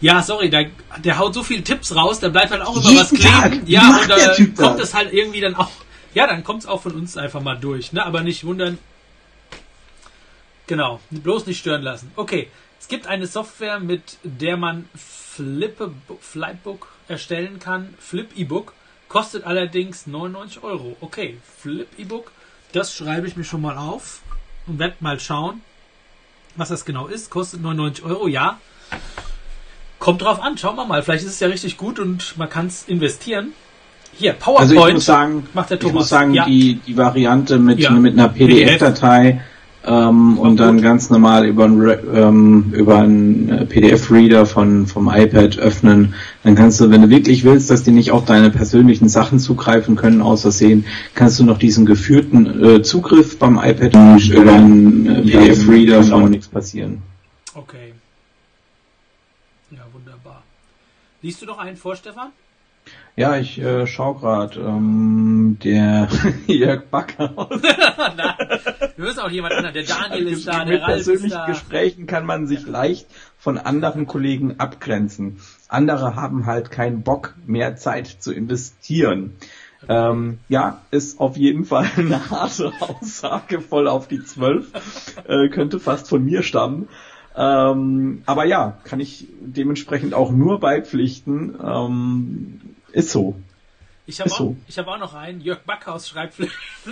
ja, 0.00 0.22
sorry, 0.22 0.50
da, 0.50 0.62
der 0.98 1.18
haut 1.18 1.34
so 1.34 1.42
viele 1.42 1.64
Tipps 1.64 1.94
raus, 1.94 2.20
da 2.20 2.28
bleibt 2.28 2.50
halt 2.50 2.62
auch 2.62 2.76
immer 2.76 2.88
Jeden 2.88 3.00
was 3.00 3.10
kleben. 3.10 3.24
Tag. 3.24 3.68
Ja, 3.68 3.98
und 4.00 4.08
der 4.08 4.36
da 4.36 4.62
kommt 4.62 4.80
es 4.80 4.94
halt 4.94 5.12
irgendwie 5.12 5.40
dann 5.40 5.54
auch, 5.56 5.70
ja, 6.14 6.26
dann 6.26 6.44
kommt 6.44 6.62
es 6.62 6.68
auch 6.68 6.82
von 6.82 6.92
uns 6.92 7.16
einfach 7.16 7.42
mal 7.42 7.56
durch, 7.56 7.92
ne, 7.92 8.04
aber 8.04 8.22
nicht 8.22 8.44
wundern. 8.44 8.78
Genau, 10.66 11.00
bloß 11.10 11.46
nicht 11.46 11.58
stören 11.58 11.82
lassen. 11.82 12.12
Okay, 12.14 12.48
es 12.78 12.88
gibt 12.88 13.06
eine 13.06 13.26
Software, 13.26 13.80
mit 13.80 14.18
der 14.22 14.56
man 14.56 14.88
Flippe, 14.94 15.92
Flipbook 16.20 16.88
erstellen 17.08 17.58
kann. 17.58 17.94
Flip 17.98 18.28
E-Book 18.36 18.74
kostet 19.08 19.44
allerdings 19.44 20.06
99 20.06 20.62
Euro. 20.62 20.96
Okay, 21.00 21.38
Flip 21.58 21.88
E-Book, 21.98 22.30
das 22.72 22.94
schreibe 22.94 23.26
ich 23.26 23.36
mir 23.36 23.44
schon 23.44 23.62
mal 23.62 23.78
auf 23.78 24.20
und 24.66 24.78
werde 24.78 24.96
mal 25.00 25.18
schauen, 25.18 25.62
was 26.56 26.68
das 26.68 26.84
genau 26.84 27.06
ist. 27.06 27.30
Kostet 27.30 27.62
99 27.62 28.04
Euro, 28.04 28.28
ja. 28.28 28.60
Kommt 30.08 30.22
drauf 30.22 30.42
an, 30.42 30.56
schauen 30.56 30.74
wir 30.76 30.86
mal. 30.86 31.02
Vielleicht 31.02 31.24
ist 31.24 31.32
es 31.32 31.40
ja 31.40 31.48
richtig 31.48 31.76
gut 31.76 31.98
und 31.98 32.32
man 32.38 32.48
kann 32.48 32.66
es 32.66 32.84
investieren. 32.88 33.48
Hier, 34.14 34.36
Also 34.40 34.74
PowerPoint. 34.74 34.88
ich 34.88 34.94
muss 34.94 35.04
sagen, 35.04 35.46
macht 35.52 35.68
der 35.68 35.76
ich 35.76 35.82
Thomas. 35.82 35.94
muss 35.96 36.08
sagen, 36.08 36.32
Ja. 36.32 36.46
die, 36.46 36.76
die 36.86 36.96
Variante 36.96 37.58
mit, 37.58 37.78
Ja. 37.78 37.90
mit 37.90 38.14
einer 38.14 38.30
PDF-Datei 38.30 39.42
ähm, 39.84 40.38
und 40.38 40.56
dann 40.60 40.76
gut. 40.76 40.82
ganz 40.84 41.10
normal 41.10 41.44
über 41.44 41.64
einen 41.66 41.90
ähm, 42.14 42.72
über 42.72 43.00
einen 43.00 43.50
äh, 43.50 43.66
PDF-Reader 43.66 44.46
von 44.46 44.86
vom 44.86 45.10
iPad 45.14 45.58
öffnen, 45.58 46.14
dann 46.42 46.54
kannst 46.54 46.80
du, 46.80 46.90
wenn 46.90 47.02
du 47.02 47.10
wirklich 47.10 47.44
willst, 47.44 47.68
dass 47.70 47.82
die 47.82 47.90
nicht 47.90 48.10
auf 48.10 48.24
deine 48.24 48.48
persönlichen 48.48 49.10
Sachen 49.10 49.38
zugreifen 49.38 49.94
können, 49.94 50.22
außersehen, 50.22 50.86
kannst 51.14 51.38
du 51.38 51.44
noch 51.44 51.58
diesen 51.58 51.84
geführten 51.84 52.64
äh, 52.64 52.82
Zugriff 52.82 53.38
beim 53.38 53.58
iPad 53.62 53.92
über 54.30 54.52
einen 54.54 55.04
äh, 55.06 55.20
PDF-Reader 55.20 56.00
kann 56.00 56.12
auch 56.14 56.28
nichts 56.30 56.48
passieren. 56.48 57.02
Okay. 57.54 57.92
Ja, 59.70 59.80
wunderbar. 59.92 60.42
Liest 61.20 61.42
du 61.42 61.46
noch 61.46 61.58
einen 61.58 61.76
vor, 61.76 61.96
Stefan? 61.96 62.32
Ja, 63.16 63.36
ich 63.36 63.58
äh, 63.58 63.86
schau 63.86 64.14
gerade, 64.14 64.60
ähm, 64.60 65.58
der 65.62 66.08
Jörg 66.46 66.84
Backhaus. 66.86 67.50
Wir 67.50 69.04
müssen 69.04 69.20
auch 69.20 69.30
jemand 69.30 69.54
anderen. 69.54 69.74
Der 69.74 69.82
Daniel 69.82 70.28
ist 70.28 70.46
da, 70.46 70.64
der 70.64 70.74
mit 70.74 70.82
Ralf 70.82 70.94
persönlichen 70.94 71.30
da. 71.30 71.46
Gesprächen 71.46 72.06
kann 72.06 72.24
man 72.24 72.46
sich 72.46 72.66
leicht 72.66 73.06
von 73.36 73.58
anderen 73.58 74.06
Kollegen 74.06 74.58
abgrenzen. 74.58 75.40
Andere 75.68 76.14
haben 76.14 76.46
halt 76.46 76.70
keinen 76.70 77.02
Bock, 77.02 77.34
mehr 77.44 77.76
Zeit 77.76 78.06
zu 78.06 78.32
investieren. 78.32 79.36
Ähm, 79.88 80.38
ja, 80.48 80.80
ist 80.90 81.20
auf 81.20 81.36
jeden 81.36 81.64
Fall 81.64 81.88
eine 81.96 82.30
harte 82.30 82.72
Aussage, 82.80 83.60
voll 83.60 83.88
auf 83.88 84.08
die 84.08 84.24
Zwölf. 84.24 84.72
Äh, 85.26 85.48
könnte 85.48 85.78
fast 85.78 86.08
von 86.08 86.24
mir 86.24 86.42
stammen. 86.42 86.88
Ähm, 87.38 88.22
aber 88.26 88.46
ja, 88.46 88.78
kann 88.82 88.98
ich 88.98 89.28
dementsprechend 89.40 90.12
auch 90.12 90.32
nur 90.32 90.58
beipflichten. 90.58 91.56
Ähm, 91.64 92.60
ist 92.90 93.10
so. 93.10 93.36
Ich 94.06 94.20
habe 94.20 94.32
auch, 94.32 94.38
so. 94.38 94.56
ich 94.66 94.76
hab 94.76 94.88
auch 94.88 94.98
noch 94.98 95.14
einen. 95.14 95.40
Jörg 95.40 95.60
Backhaus 95.60 96.08
schreibt 96.08 96.34
Flip. 96.34 96.50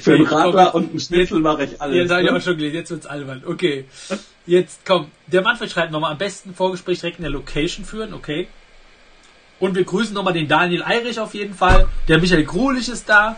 Für 0.00 0.14
einen 0.14 0.26
Radler 0.26 0.74
und 0.74 0.90
einen 0.90 1.00
Schnitzel 1.00 1.40
mache 1.40 1.64
ich 1.64 1.82
alles. 1.82 1.96
Jetzt 1.96 2.10
habe 2.10 2.20
ich 2.20 2.26
ne? 2.26 2.30
aber 2.30 2.40
schon 2.40 2.56
gelesen, 2.56 2.76
jetzt 2.76 2.90
wird's 2.90 3.06
albern. 3.06 3.42
Okay. 3.44 3.86
Jetzt 4.46 4.86
komm. 4.86 5.06
Der 5.26 5.42
Manfred 5.42 5.70
schreibt 5.70 5.90
nochmal 5.90 6.12
am 6.12 6.18
besten 6.18 6.54
Vorgespräch 6.54 7.00
direkt 7.00 7.18
in 7.18 7.22
der 7.22 7.32
Location 7.32 7.84
führen, 7.84 8.14
okay. 8.14 8.46
Und 9.58 9.74
wir 9.74 9.84
grüßen 9.84 10.14
nochmal 10.14 10.34
den 10.34 10.46
Daniel 10.46 10.84
Eirich 10.84 11.18
auf 11.18 11.34
jeden 11.34 11.54
Fall. 11.54 11.88
Der 12.06 12.20
Michael 12.20 12.44
Grulich 12.44 12.88
ist 12.88 13.08
da. 13.08 13.36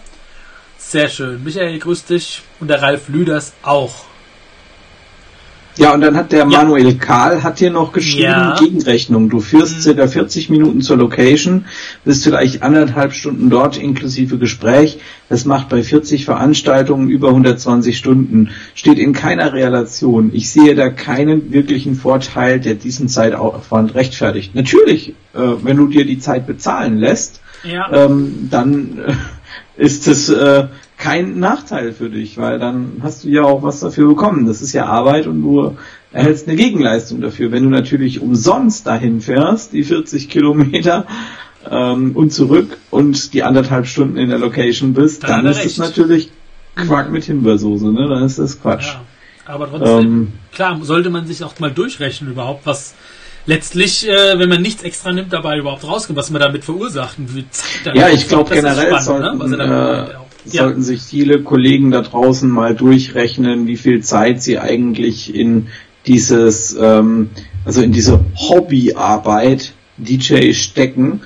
Sehr 0.76 1.08
schön. 1.08 1.42
Michael, 1.42 1.78
grüß 1.78 2.04
dich. 2.04 2.42
Und 2.60 2.68
der 2.68 2.82
Ralf 2.82 3.08
Lüders 3.08 3.54
auch. 3.62 4.04
Ja, 5.78 5.92
und 5.92 6.00
dann 6.00 6.16
hat 6.16 6.32
der 6.32 6.46
Manuel 6.46 6.94
Karl 6.94 7.42
hat 7.42 7.58
hier 7.58 7.70
noch 7.70 7.92
geschrieben, 7.92 8.22
Ja. 8.22 8.56
Gegenrechnung. 8.58 9.28
Du 9.28 9.40
führst 9.40 9.76
Mhm. 9.76 9.80
circa 9.82 10.06
40 10.08 10.48
Minuten 10.48 10.80
zur 10.80 10.96
Location, 10.96 11.66
bist 12.04 12.24
vielleicht 12.24 12.62
anderthalb 12.62 13.12
Stunden 13.12 13.50
dort 13.50 13.76
inklusive 13.76 14.38
Gespräch. 14.38 14.98
Das 15.28 15.44
macht 15.44 15.68
bei 15.68 15.82
40 15.82 16.24
Veranstaltungen 16.24 17.08
über 17.10 17.30
120 17.32 17.98
Stunden. 17.98 18.50
Steht 18.74 18.98
in 18.98 19.12
keiner 19.12 19.52
Relation. 19.52 20.30
Ich 20.32 20.50
sehe 20.50 20.74
da 20.74 20.88
keinen 20.88 21.52
wirklichen 21.52 21.94
Vorteil, 21.94 22.58
der 22.58 22.74
diesen 22.74 23.08
Zeitaufwand 23.08 23.94
rechtfertigt. 23.94 24.54
Natürlich, 24.54 25.10
äh, 25.34 25.38
wenn 25.62 25.76
du 25.76 25.88
dir 25.88 26.06
die 26.06 26.18
Zeit 26.18 26.46
bezahlen 26.46 26.96
lässt, 26.96 27.40
Ja. 27.64 27.90
ähm, 28.06 28.48
dann 28.50 28.98
äh, 29.06 29.12
ist 29.84 30.08
es 30.08 30.30
äh, 30.30 30.68
kein 30.98 31.38
Nachteil 31.38 31.92
für 31.92 32.08
dich, 32.08 32.38
weil 32.38 32.58
dann 32.58 33.00
hast 33.02 33.24
du 33.24 33.28
ja 33.28 33.42
auch 33.42 33.62
was 33.62 33.80
dafür 33.80 34.08
bekommen. 34.08 34.46
Das 34.46 34.62
ist 34.62 34.72
ja 34.72 34.86
Arbeit 34.86 35.26
und 35.26 35.42
du 35.42 35.76
erhältst 36.12 36.48
eine 36.48 36.56
Gegenleistung 36.56 37.20
dafür. 37.20 37.52
Wenn 37.52 37.64
du 37.64 37.68
natürlich 37.68 38.20
umsonst 38.20 38.86
dahin 38.86 39.20
fährst, 39.20 39.72
die 39.72 39.84
40 39.84 40.28
Kilometer 40.30 41.06
ähm, 41.70 42.12
und 42.16 42.32
zurück 42.32 42.78
und 42.90 43.34
die 43.34 43.42
anderthalb 43.42 43.86
Stunden 43.86 44.16
in 44.16 44.30
der 44.30 44.38
Location 44.38 44.94
bist, 44.94 45.24
Dann 45.24 45.44
dann, 45.44 45.46
ist 45.46 45.58
es 45.58 45.64
recht. 45.64 45.78
natürlich 45.78 46.30
Quark 46.74 47.10
mit 47.10 47.24
Himbeersoße, 47.24 47.92
ne? 47.92 48.08
Dann 48.08 48.22
ist 48.24 48.38
das 48.38 48.60
Quatsch. 48.60 48.86
Ja, 48.86 49.00
aber 49.46 49.68
trotzdem, 49.70 49.98
Ähm, 49.98 50.32
klar, 50.52 50.78
sollte 50.82 51.10
man 51.10 51.26
sich 51.26 51.42
auch 51.44 51.58
mal 51.58 51.70
durchrechnen 51.70 52.30
überhaupt, 52.30 52.66
was 52.66 52.94
letztlich, 53.46 54.08
äh, 54.08 54.38
wenn 54.38 54.48
man 54.48 54.60
nichts 54.60 54.82
extra 54.82 55.12
nimmt, 55.12 55.32
dabei 55.32 55.58
überhaupt 55.58 55.84
rauskommt, 55.86 56.18
was 56.18 56.30
man 56.30 56.40
damit 56.42 56.64
verursacht 56.64 57.18
und 57.18 57.34
wie 57.34 57.46
Zeit 57.50 57.94
Ja, 57.94 58.08
ich 58.08 58.28
glaube 58.28 58.50
das 58.50 58.58
generell 58.58 59.00
spannend, 59.00 59.48
ne? 59.56 60.16
Ja. 60.52 60.64
sollten 60.64 60.82
sich 60.82 61.02
viele 61.02 61.42
Kollegen 61.42 61.90
da 61.90 62.02
draußen 62.02 62.48
mal 62.48 62.74
durchrechnen, 62.74 63.66
wie 63.66 63.76
viel 63.76 64.02
Zeit 64.02 64.42
sie 64.42 64.58
eigentlich 64.58 65.34
in 65.34 65.68
dieses, 66.06 66.76
ähm, 66.80 67.30
also 67.64 67.82
in 67.82 67.92
diese 67.92 68.24
Hobbyarbeit 68.36 69.72
DJ 69.96 70.52
stecken 70.52 71.20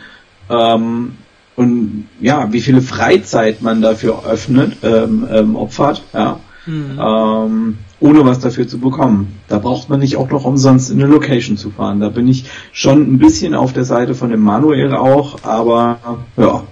ähm, 0.49 1.13
und 1.57 2.07
ja, 2.21 2.53
wie 2.53 2.61
viele 2.61 2.81
Freizeit 2.81 3.63
man 3.63 3.83
dafür 3.83 4.25
öffnet, 4.27 4.79
ähm, 4.83 5.27
ähm, 5.31 5.57
opfert, 5.57 6.03
ja, 6.15 6.41
Mhm. 6.67 7.01
ähm, 7.01 7.79
ohne 8.01 8.25
was 8.25 8.39
dafür 8.41 8.69
zu 8.69 8.79
bekommen. 8.79 9.39
Da 9.49 9.59
braucht 9.59 9.89
man 9.89 10.01
nicht 10.01 10.17
auch 10.17 10.31
noch 10.31 10.45
umsonst 10.45 10.91
in 10.91 11.03
eine 11.03 11.11
Location 11.11 11.57
zu 11.57 11.71
fahren. 11.71 12.01
Da 12.01 12.09
bin 12.11 12.29
ich 12.29 12.45
schon 12.73 13.03
ein 13.15 13.19
bisschen 13.19 13.55
auf 13.55 13.73
der 13.73 13.85
Seite 13.85 14.15
von 14.15 14.31
dem 14.31 14.41
Manuel 14.43 14.95
auch, 14.95 15.43
aber 15.43 15.99
ja, 16.37 16.63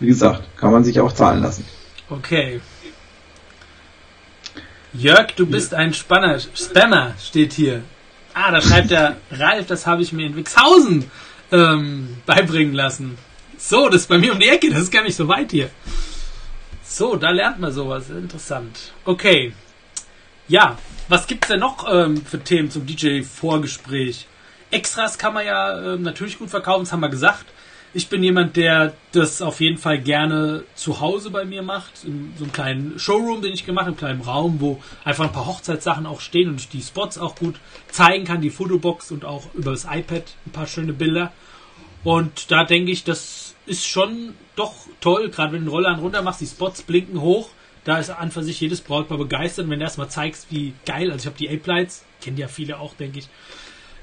wie 0.00 0.06
gesagt, 0.06 0.42
kann 0.56 0.72
man 0.72 0.84
sich 0.84 1.00
auch 1.00 1.12
zahlen 1.12 1.42
lassen. 1.42 1.64
Okay. 2.10 2.60
Jörg, 4.92 5.32
du 5.36 5.46
bist 5.46 5.74
ein 5.74 5.92
Spanner. 5.92 6.38
Spammer 6.40 7.14
steht 7.22 7.52
hier. 7.52 7.82
Ah, 8.32 8.50
da 8.50 8.62
schreibt 8.62 8.90
der 8.90 9.16
Ralf, 9.30 9.66
das 9.66 9.86
habe 9.86 10.02
ich 10.02 10.12
mir 10.12 10.26
in 10.26 10.36
Wixhausen 10.36 11.10
ähm, 11.52 12.16
beibringen 12.24 12.72
lassen. 12.72 13.18
So, 13.58 13.88
das 13.88 14.02
ist 14.02 14.08
bei 14.08 14.18
mir 14.18 14.32
um 14.32 14.38
die 14.38 14.48
Ecke, 14.48 14.70
das 14.70 14.82
ist 14.82 14.90
gar 14.90 15.02
nicht 15.02 15.16
so 15.16 15.28
weit 15.28 15.50
hier. 15.50 15.70
So, 16.82 17.16
da 17.16 17.30
lernt 17.30 17.58
man 17.58 17.72
sowas. 17.72 18.08
Interessant. 18.08 18.92
Okay. 19.04 19.52
Ja, 20.46 20.78
was 21.08 21.26
gibt's 21.26 21.48
denn 21.48 21.60
noch 21.60 21.86
ähm, 21.92 22.24
für 22.24 22.38
Themen 22.38 22.70
zum 22.70 22.86
DJ-Vorgespräch? 22.86 24.26
Extras 24.70 25.18
kann 25.18 25.34
man 25.34 25.44
ja 25.44 25.94
ähm, 25.94 26.02
natürlich 26.02 26.38
gut 26.38 26.48
verkaufen, 26.48 26.84
das 26.84 26.92
haben 26.92 27.00
wir 27.00 27.08
gesagt. 27.08 27.44
Ich 27.98 28.08
bin 28.08 28.22
jemand, 28.22 28.54
der 28.54 28.94
das 29.10 29.42
auf 29.42 29.60
jeden 29.60 29.76
Fall 29.76 29.98
gerne 29.98 30.62
zu 30.76 31.00
Hause 31.00 31.30
bei 31.30 31.44
mir 31.44 31.62
macht. 31.62 32.04
In 32.04 32.32
so 32.38 32.44
einem 32.44 32.52
kleinen 32.52 32.96
Showroom, 32.96 33.42
den 33.42 33.52
ich 33.52 33.66
gemacht 33.66 33.86
habe, 33.86 33.90
einem 33.90 33.98
kleinen 33.98 34.20
Raum, 34.20 34.60
wo 34.60 34.80
einfach 35.02 35.24
ein 35.24 35.32
paar 35.32 35.46
Hochzeitssachen 35.46 36.06
auch 36.06 36.20
stehen 36.20 36.48
und 36.48 36.60
ich 36.60 36.68
die 36.68 36.80
Spots 36.80 37.18
auch 37.18 37.34
gut 37.34 37.56
zeigen 37.90 38.24
kann, 38.24 38.40
die 38.40 38.50
Fotobox 38.50 39.10
und 39.10 39.24
auch 39.24 39.52
über 39.52 39.72
das 39.72 39.84
iPad 39.84 40.22
ein 40.46 40.52
paar 40.52 40.68
schöne 40.68 40.92
Bilder. 40.92 41.32
Und 42.04 42.52
da 42.52 42.62
denke 42.62 42.92
ich, 42.92 43.02
das 43.02 43.56
ist 43.66 43.84
schon 43.84 44.34
doch 44.54 44.74
toll, 45.00 45.30
gerade 45.30 45.52
wenn 45.52 45.64
du 45.64 45.70
den 45.72 45.74
Roller 45.74 45.98
runter 45.98 46.22
machst, 46.22 46.40
die 46.40 46.46
Spots 46.46 46.82
blinken 46.82 47.20
hoch. 47.20 47.48
Da 47.82 47.98
ist 47.98 48.10
an 48.10 48.30
für 48.30 48.44
sich 48.44 48.60
jedes 48.60 48.80
Brautpaar 48.80 49.18
begeistert. 49.18 49.68
Wenn 49.68 49.80
du 49.80 49.84
erstmal 49.84 50.08
zeigst, 50.08 50.46
wie 50.50 50.72
geil, 50.86 51.10
also 51.10 51.22
ich 51.22 51.26
habe 51.26 51.36
die 51.36 51.48
Ape-Lights, 51.48 52.04
kennen 52.20 52.36
ja 52.36 52.46
viele 52.46 52.78
auch, 52.78 52.94
denke 52.94 53.18
ich. 53.18 53.28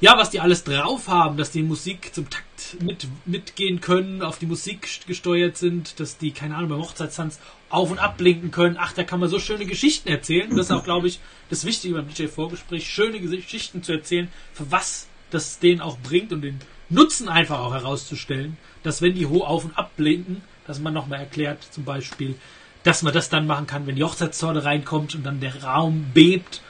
Ja, 0.01 0.17
was 0.17 0.29
die 0.29 0.41
alles 0.41 0.63
drauf 0.63 1.07
haben, 1.07 1.37
dass 1.37 1.51
die 1.51 1.63
Musik 1.63 2.13
zum 2.13 2.29
Takt 2.29 2.81
mit, 2.81 3.07
mitgehen 3.25 3.79
können, 3.79 4.21
auf 4.21 4.39
die 4.39 4.45
Musik 4.45 4.89
gesteuert 5.07 5.55
sind, 5.57 5.99
dass 5.99 6.17
die, 6.17 6.31
keine 6.31 6.55
Ahnung, 6.55 6.69
beim 6.69 6.79
Hochzeitstanz 6.79 7.39
auf 7.69 7.91
und 7.91 7.99
ab 7.99 8.17
blinken 8.17 8.51
können. 8.51 8.75
Ach, 8.77 8.91
da 8.91 9.03
kann 9.03 9.19
man 9.19 9.29
so 9.29 9.39
schöne 9.39 9.65
Geschichten 9.65 10.09
erzählen. 10.09 10.49
Das 10.49 10.67
ist 10.67 10.71
auch, 10.71 10.83
glaube 10.83 11.07
ich, 11.07 11.19
das 11.49 11.65
Wichtige 11.65 11.95
beim 11.95 12.07
DJ-Vorgespräch, 12.09 12.89
schöne 12.89 13.19
Geschichten 13.19 13.83
zu 13.83 13.93
erzählen, 13.93 14.27
für 14.53 14.69
was 14.69 15.07
das 15.31 15.59
denen 15.59 15.81
auch 15.81 15.97
bringt 15.97 16.33
und 16.33 16.41
den 16.41 16.59
Nutzen 16.89 17.29
einfach 17.29 17.59
auch 17.59 17.73
herauszustellen, 17.73 18.57
dass 18.83 19.01
wenn 19.01 19.15
die 19.15 19.25
hoch 19.25 19.47
auf 19.47 19.65
und 19.65 19.77
ab 19.77 19.91
blinken, 19.95 20.41
dass 20.67 20.79
man 20.79 20.93
nochmal 20.93 21.19
erklärt, 21.19 21.63
zum 21.71 21.83
Beispiel, 21.83 22.35
dass 22.83 23.01
man 23.01 23.13
das 23.13 23.29
dann 23.29 23.47
machen 23.47 23.65
kann, 23.65 23.87
wenn 23.87 23.95
die 23.95 24.03
Hochzeitstorte 24.03 24.63
reinkommt 24.63 25.15
und 25.15 25.23
dann 25.23 25.39
der 25.39 25.63
Raum 25.63 26.05
bebt, 26.13 26.61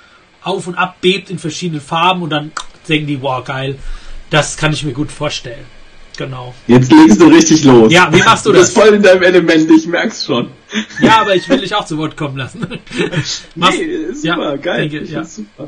auf 0.41 0.67
und 0.67 0.75
ab 0.75 0.97
bebt 1.01 1.29
in 1.29 1.39
verschiedenen 1.39 1.81
Farben 1.81 2.21
und 2.21 2.29
dann 2.29 2.51
denken 2.87 3.07
die, 3.07 3.21
wow, 3.21 3.43
geil, 3.43 3.77
das 4.29 4.57
kann 4.57 4.73
ich 4.73 4.83
mir 4.83 4.93
gut 4.93 5.11
vorstellen. 5.11 5.65
Genau. 6.17 6.53
Jetzt 6.67 6.91
legst 6.93 7.19
du 7.19 7.25
richtig 7.27 7.65
los. 7.65 7.91
Ja, 7.91 8.07
wie 8.13 8.23
machst 8.23 8.45
du 8.45 8.53
Du 8.53 8.59
bist 8.59 8.75
das? 8.75 8.83
voll 8.83 8.93
in 8.95 9.03
deinem 9.03 9.21
Element, 9.21 9.69
ich 9.69 9.85
merk's 9.85 10.25
schon. 10.25 10.49
Ja, 11.01 11.19
aber 11.21 11.35
ich 11.35 11.47
will 11.49 11.59
dich 11.59 11.75
auch 11.75 11.85
zu 11.85 11.97
Wort 11.97 12.15
kommen 12.15 12.37
lassen. 12.37 12.61
Machst- 13.55 13.79
Nee, 13.79 14.13
super, 14.13 14.51
Ja, 14.51 14.55
geil. 14.55 14.87
denke, 14.89 15.05
ja. 15.11 15.23
super. 15.25 15.67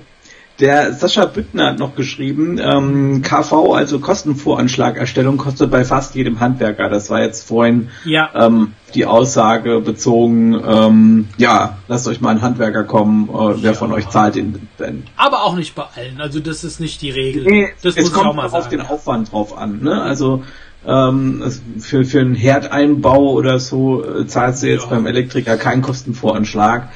Der 0.59 0.93
Sascha 0.93 1.25
Büttner 1.25 1.67
hat 1.67 1.79
noch 1.79 1.95
geschrieben, 1.95 2.59
ähm, 2.59 3.21
KV, 3.21 3.73
also 3.75 3.99
Kostenvoranschlagerstellung, 3.99 5.37
kostet 5.37 5.69
bei 5.69 5.85
fast 5.85 6.15
jedem 6.15 6.39
Handwerker. 6.39 6.89
Das 6.89 7.09
war 7.11 7.21
jetzt 7.21 7.47
vorhin 7.47 7.89
Ja. 8.05 8.29
ähm, 8.33 8.73
die 8.95 9.05
Aussage 9.05 9.79
bezogen, 9.81 10.59
ähm, 10.67 11.27
ja, 11.37 11.77
lasst 11.87 12.07
euch 12.07 12.21
mal 12.21 12.31
ein 12.31 12.41
Handwerker 12.41 12.85
kommen, 12.85 13.29
äh, 13.29 13.61
wer 13.61 13.75
von 13.75 13.91
euch 13.91 14.09
zahlt 14.09 14.33
den 14.35 14.67
denn? 14.79 15.03
Aber 15.15 15.43
auch 15.43 15.55
nicht 15.55 15.75
bei 15.75 15.83
allen. 15.95 16.19
Also 16.19 16.39
das 16.39 16.63
ist 16.63 16.79
nicht 16.79 17.01
die 17.03 17.11
Regel. 17.11 17.43
Nee, 17.43 17.67
das 17.83 17.95
es 17.95 18.03
muss 18.03 18.11
ich 18.11 18.17
auch 18.17 18.23
kommt 18.23 18.35
mal 18.37 18.47
auch 18.47 18.53
auf 18.53 18.69
den 18.69 18.79
sagen. 18.79 18.89
Aufwand 18.91 19.31
drauf 19.31 19.55
an. 19.57 19.81
Ne? 19.83 20.01
Also 20.01 20.43
ähm, 20.87 21.43
für, 21.79 22.03
für 22.05 22.21
einen 22.21 22.33
Herdeinbau 22.33 23.31
oder 23.33 23.59
so 23.59 24.03
äh, 24.03 24.25
zahlst 24.25 24.63
du 24.63 24.67
jetzt 24.69 24.83
Ja. 24.85 24.89
beim 24.89 25.05
Elektriker 25.05 25.57
keinen 25.57 25.81
Kostenvoranschlag. 25.83 26.89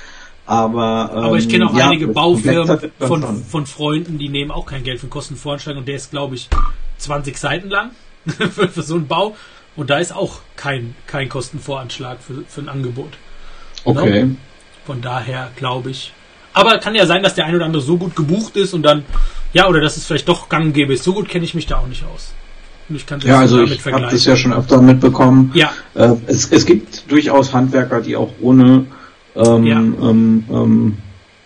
Aber, 0.52 1.12
ähm, 1.14 1.24
Aber 1.24 1.38
ich 1.38 1.48
kenne 1.48 1.70
auch 1.70 1.78
ja, 1.78 1.88
einige 1.88 2.10
Baufirmen 2.10 2.92
von, 3.00 3.22
schon. 3.22 3.44
von 3.46 3.66
Freunden, 3.66 4.18
die 4.18 4.28
nehmen 4.28 4.52
auch 4.52 4.66
kein 4.66 4.84
Geld 4.84 5.00
für 5.00 5.08
Kostenvoranschlag 5.08 5.78
und 5.78 5.88
der 5.88 5.96
ist, 5.96 6.12
glaube 6.12 6.36
ich, 6.36 6.50
20 6.98 7.38
Seiten 7.38 7.70
lang 7.70 7.92
für, 8.28 8.68
für 8.68 8.82
so 8.84 8.96
einen 8.96 9.08
Bau. 9.08 9.38
Und 9.78 9.90
da 9.90 10.00
ist 10.00 10.14
auch 10.14 10.40
kein, 10.58 10.94
kein 11.08 11.30
Kostenvoranschlag 11.30 12.18
für, 12.22 12.44
für 12.50 12.60
ein 12.60 12.68
Angebot. 12.68 13.14
Okay. 13.86 14.26
Ne? 14.26 14.36
Von 14.86 15.02
daher 15.02 15.52
glaube 15.56 15.92
ich. 15.92 16.12
Aber 16.52 16.80
kann 16.80 16.96
ja 16.96 17.06
sein, 17.06 17.24
dass 17.24 17.36
der 17.36 17.46
ein 17.46 17.56
oder 17.56 17.64
andere 17.64 17.82
so 17.82 17.96
gut 17.96 18.18
gebucht 18.18 18.58
ist 18.58 18.74
und 18.74 18.84
dann, 18.84 19.06
ja, 19.54 19.70
oder 19.70 19.80
dass 19.80 19.96
es 19.96 20.06
vielleicht 20.06 20.28
doch 20.28 20.50
gang 20.50 20.74
gäbe 20.74 20.94
ist. 20.94 21.06
So 21.06 21.14
gut 21.14 21.30
kenne 21.30 21.46
ich 21.46 21.54
mich 21.54 21.68
da 21.68 21.78
auch 21.78 21.88
nicht 21.88 22.04
aus. 22.14 22.34
Und 22.90 22.98
ich 22.98 23.06
kann 23.06 23.22
das 23.22 23.30
Ja, 23.30 23.40
also 23.40 23.64
ich 23.64 23.86
habe 23.86 24.02
das 24.12 24.26
ja 24.26 24.36
schon 24.36 24.52
öfter 24.52 24.82
mitbekommen. 24.82 25.52
Ja, 25.54 25.72
Äh, 25.94 26.16
es, 26.28 26.52
es 26.52 26.66
gibt 26.66 27.10
durchaus 27.10 27.54
Handwerker, 27.54 28.02
die 28.02 28.18
auch 28.18 28.34
ohne 28.42 28.86
ähm, 29.36 29.66
Ja. 29.66 29.78
ähm, 29.80 30.44
ähm, 30.50 30.98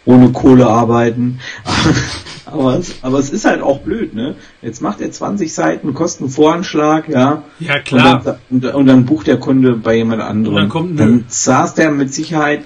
ohne 0.06 0.32
Kohle 0.32 0.68
arbeiten. 0.68 1.40
aber, 2.46 2.78
es, 2.78 2.96
aber 3.02 3.20
es 3.20 3.32
ist 3.32 3.46
halt 3.46 3.62
auch 3.62 3.80
blöd, 3.80 4.14
ne? 4.14 4.36
Jetzt 4.62 4.82
macht 4.82 5.02
er 5.02 5.12
20 5.12 5.54
Seiten 5.54 5.94
Kostenvoranschlag, 5.94 7.10
ja. 7.10 7.44
ja 7.60 7.80
klar. 7.80 8.18
Und 8.18 8.26
dann, 8.26 8.38
und, 8.50 8.76
und 8.76 8.86
dann 8.86 9.06
bucht 9.06 9.28
der 9.28 9.38
Kunde 9.38 9.74
bei 9.74 9.96
jemand 9.96 10.22
anderem. 10.22 10.56
Und 10.56 10.62
dann 10.62 10.70
kommt 10.70 11.00
dann 11.00 11.26
saß 11.28 11.74
der 11.74 11.92
mit 11.92 12.14
Sicherheit 12.14 12.62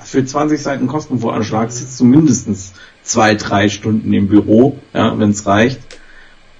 für 0.00 0.24
20 0.24 0.62
Seiten 0.62 0.86
Kostenvoranschlag 0.86 1.70
sitzt 1.70 2.00
du 2.00 2.04
mindestens 2.04 2.72
zwei, 3.02 3.34
drei 3.34 3.68
Stunden 3.68 4.12
im 4.12 4.28
Büro, 4.28 4.78
ja, 4.94 5.18
wenn 5.18 5.30
es 5.30 5.46
reicht. 5.46 5.80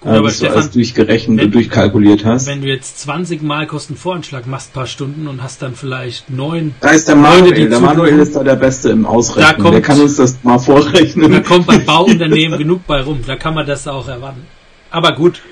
Gut, 0.01 0.13
aber 0.13 0.31
Stefan, 0.31 0.53
du 0.53 0.59
alles 0.61 0.71
durchgerechnet 0.71 1.39
wenn, 1.39 1.47
und 1.47 1.55
durchkalkuliert 1.55 2.25
hast. 2.25 2.47
Wenn 2.47 2.63
du 2.63 2.69
jetzt 2.69 3.01
20 3.01 3.43
Mal 3.43 3.67
Kostenvoranschlag 3.67 4.47
machst, 4.47 4.73
paar 4.73 4.87
Stunden 4.87 5.27
und 5.27 5.43
hast 5.43 5.61
dann 5.61 5.75
vielleicht 5.75 6.31
neun. 6.31 6.75
Da 6.81 6.91
ist 6.91 7.09
der 7.09 7.17
Manuel. 7.17 7.69
Der 7.69 7.81
Manuel 7.81 8.21
ist 8.21 8.37
da 8.37 8.45
der 8.45 8.55
Beste 8.55 8.91
im 8.91 9.07
Ausrechnen. 9.07 9.57
Da 9.57 9.63
kommt, 9.63 9.75
der 9.75 9.83
kann 9.83 10.01
uns 10.01 10.15
das 10.15 10.39
mal 10.45 10.59
vorrechnen. 10.59 11.33
Da 11.33 11.41
kommt 11.41 11.67
beim 11.67 11.85
Bauunternehmen 11.85 12.59
genug 12.59 12.87
bei 12.87 13.01
rum. 13.01 13.19
Da 13.27 13.35
kann 13.35 13.55
man 13.55 13.67
das 13.67 13.89
auch 13.89 14.07
erwarten. 14.07 14.47
Aber 14.91 15.13
gut. 15.13 15.43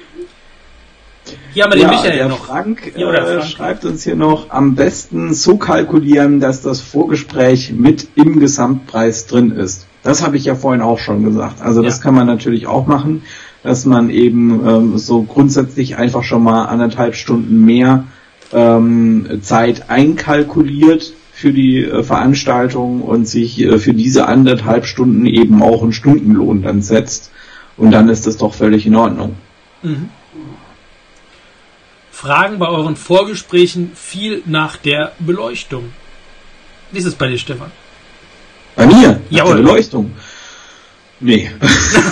Hier 1.53 1.65
haben 1.65 1.73
wir 1.73 1.81
ja, 1.81 1.89
den 1.89 1.97
Michael 1.97 2.17
der 2.17 2.29
noch. 2.29 2.47
Frank, 2.47 2.93
ja, 2.97 3.13
äh, 3.13 3.25
Frank 3.25 3.45
schreibt 3.51 3.85
uns 3.85 4.05
hier 4.05 4.15
noch, 4.15 4.51
am 4.51 4.77
besten 4.77 5.35
so 5.35 5.57
kalkulieren, 5.57 6.39
dass 6.39 6.63
das 6.63 6.81
Vorgespräch 6.81 7.73
mit 7.73 8.07
im 8.15 8.39
Gesamtpreis 8.39 9.27
drin 9.27 9.51
ist. 9.51 9.89
Das 10.05 10.23
habe 10.23 10.37
ich 10.37 10.45
ja 10.45 10.55
vorhin 10.55 10.83
auch 10.83 11.01
schon 11.01 11.25
gesagt. 11.25 11.63
Also 11.63 11.83
das 11.83 12.01
kann 12.01 12.15
man 12.15 12.29
natürlich 12.29 12.69
auch 12.69 12.87
machen 12.87 13.23
dass 13.67 13.85
man 13.85 14.11
eben 14.11 14.65
ähm, 14.65 14.99
so 14.99 15.23
grundsätzlich 15.23 15.97
einfach 15.97 16.23
schon 16.23 16.45
mal 16.45 16.67
anderthalb 16.67 17.17
Stunden 17.17 17.65
mehr 17.65 18.05
ähm, 18.53 19.41
Zeit 19.43 19.91
einkalkuliert 19.91 21.13
für 21.33 21.53
die 21.53 21.85
äh, 21.85 22.05
Veranstaltung 22.05 23.03
und 23.03 23.27
sich 23.27 23.61
äh, 23.61 23.79
für 23.81 23.93
diese 23.93 24.27
anderthalb 24.27 24.87
Stunden 24.87 25.27
eben 25.27 25.65
auch 25.65 25.83
einen 25.83 25.93
Stundenlohn 25.93 26.63
dann 26.63 26.81
setzt. 26.81 27.33
Und 27.77 27.91
dann 27.91 28.09
ist 28.09 28.29
das 28.29 28.37
doch 28.37 28.55
völlig 28.55 28.87
in 28.87 28.95
Ordnung. 28.95 29.35
Mhm. 29.83 30.11
Fragen 32.13 32.61
bei 32.61 32.69
euren 32.69 32.95
Vorgesprächen 32.95 33.91
viel 33.97 34.43
nach 34.47 34.77
der 34.77 35.13
Beleuchtung. 35.19 35.93
Wie 36.93 36.99
ist 36.99 37.05
es 37.05 37.17
bei 37.17 37.27
dir, 37.27 37.37
Stefan? 37.37 37.73
Bei 38.77 38.87
mir? 38.87 39.21
Ja, 39.29 39.45
Beleuchtung. 39.45 40.13
Nee. 41.19 41.51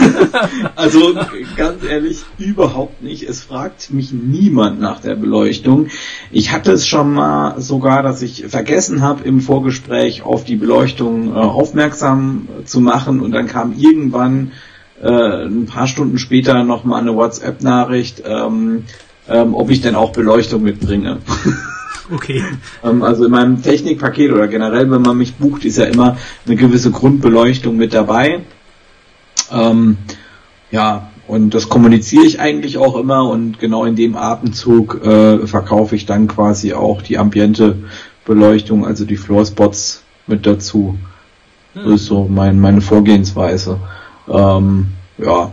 also 0.77 1.15
ganz 1.57 1.85
ehrlich, 1.85 2.25
überhaupt 2.39 3.03
nicht. 3.03 3.29
Es 3.29 3.43
fragt 3.43 3.93
mich 3.93 4.13
niemand 4.13 4.81
nach 4.81 5.01
der 5.01 5.15
Beleuchtung. 5.15 5.89
Ich 6.31 6.53
hatte 6.53 6.73
es 6.73 6.87
schon 6.87 7.13
mal 7.13 7.61
sogar, 7.61 8.03
dass 8.03 8.23
ich 8.23 8.47
vergessen 8.47 9.03
habe, 9.03 9.25
im 9.25 9.41
Vorgespräch 9.41 10.23
auf 10.23 10.45
die 10.45 10.57
Beleuchtung 10.57 11.33
äh, 11.33 11.35
aufmerksam 11.35 12.49
zu 12.65 12.81
machen 12.81 13.21
und 13.21 13.33
dann 13.33 13.47
kam 13.47 13.75
irgendwann 13.77 14.53
äh, 15.03 15.45
ein 15.45 15.67
paar 15.67 15.87
Stunden 15.87 16.17
später 16.17 16.65
nochmal 16.65 17.03
eine 17.03 17.15
WhatsApp-Nachricht, 17.15 18.23
ähm, 18.27 18.85
ähm, 19.29 19.55
ob 19.55 19.71
ich 19.71 19.83
denn 19.83 19.97
auch 19.97 20.13
Beleuchtung 20.13 20.63
mitbringe. 20.63 21.19
Okay. 22.13 22.45
ähm, 22.85 23.03
also 23.03 23.25
in 23.25 23.31
meinem 23.31 23.63
Technikpaket 23.63 24.31
oder 24.31 24.47
generell, 24.47 24.91
wenn 24.91 25.01
man 25.01 25.17
mich 25.17 25.37
bucht, 25.37 25.65
ist 25.65 25.79
ja 25.79 25.87
immer 25.87 26.19
eine 26.47 26.57
gewisse 26.57 26.91
Grundbeleuchtung 26.91 27.79
mit 27.79 27.95
dabei. 27.95 28.43
Ähm, 29.53 29.99
ja, 30.71 31.11
und 31.27 31.55
das 31.55 31.69
kommuniziere 31.69 32.25
ich 32.25 32.41
eigentlich 32.41 32.79
auch 32.79 32.97
immer 32.97 33.29
und 33.29 33.59
genau 33.59 33.85
in 33.85 33.97
dem 33.97 34.17
Atemzug 34.17 35.03
äh, 35.05 35.47
verkaufe 35.47 35.97
ich 35.97 36.05
dann 36.05 36.29
quasi 36.29 36.75
auch 36.75 37.01
die 37.01 37.17
ambiente 37.17 37.79
Beleuchtung, 38.25 38.87
also 38.87 39.05
die 39.05 39.17
Floorspots 39.17 40.03
mit 40.27 40.47
dazu. 40.47 40.99
Hm. 41.75 41.85
Das 41.85 42.01
ist 42.01 42.07
so 42.07 42.25
mein, 42.29 42.61
meine 42.61 42.81
Vorgehensweise. 42.81 43.81
Ähm, 44.29 44.89
ja. 45.19 45.53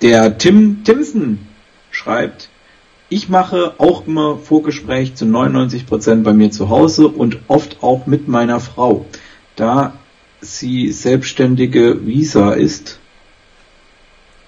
Der 0.00 0.38
Tim 0.38 0.84
Timson 0.84 1.40
schreibt, 1.90 2.50
ich 3.08 3.28
mache 3.28 3.74
auch 3.78 4.06
immer 4.06 4.36
Vorgespräch 4.36 5.14
zu 5.14 5.24
99% 5.24 6.22
bei 6.22 6.32
mir 6.32 6.50
zu 6.50 6.68
Hause 6.68 7.08
und 7.08 7.38
oft 7.48 7.82
auch 7.82 8.06
mit 8.06 8.28
meiner 8.28 8.60
Frau. 8.60 9.06
Da 9.56 9.94
sie 10.40 10.92
selbstständige 10.92 12.06
Visa 12.06 12.52
ist, 12.52 13.00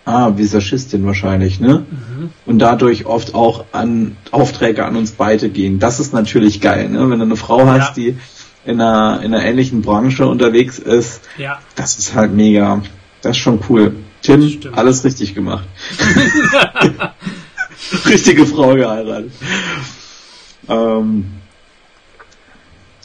Ah, 0.04 0.32
Visagistin 0.36 1.04
wahrscheinlich, 1.04 1.60
ne? 1.60 1.84
Mhm. 1.90 2.30
Und 2.46 2.58
dadurch 2.58 3.06
oft 3.06 3.34
auch 3.34 3.66
an 3.72 4.16
Aufträge 4.30 4.84
an 4.84 4.96
uns 4.96 5.12
beide 5.12 5.50
gehen. 5.50 5.78
Das 5.78 6.00
ist 6.00 6.12
natürlich 6.12 6.60
geil, 6.60 6.88
ne? 6.88 7.10
Wenn 7.10 7.18
du 7.18 7.26
eine 7.26 7.36
Frau 7.36 7.66
hast, 7.66 7.96
ja. 7.96 8.02
die 8.02 8.16
in 8.64 8.80
einer, 8.80 9.22
in 9.22 9.34
einer 9.34 9.44
ähnlichen 9.44 9.82
Branche 9.82 10.26
unterwegs 10.26 10.78
ist, 10.78 11.22
ja. 11.38 11.58
das 11.76 11.98
ist 11.98 12.14
halt 12.14 12.32
mega. 12.32 12.82
Das 13.22 13.32
ist 13.32 13.42
schon 13.42 13.60
cool. 13.68 13.96
Tim, 14.22 14.60
alles 14.72 15.04
richtig 15.04 15.34
gemacht. 15.34 15.66
Richtige 18.06 18.46
Frau 18.46 18.74
geheiratet. 18.74 19.32
Ähm, 20.68 21.26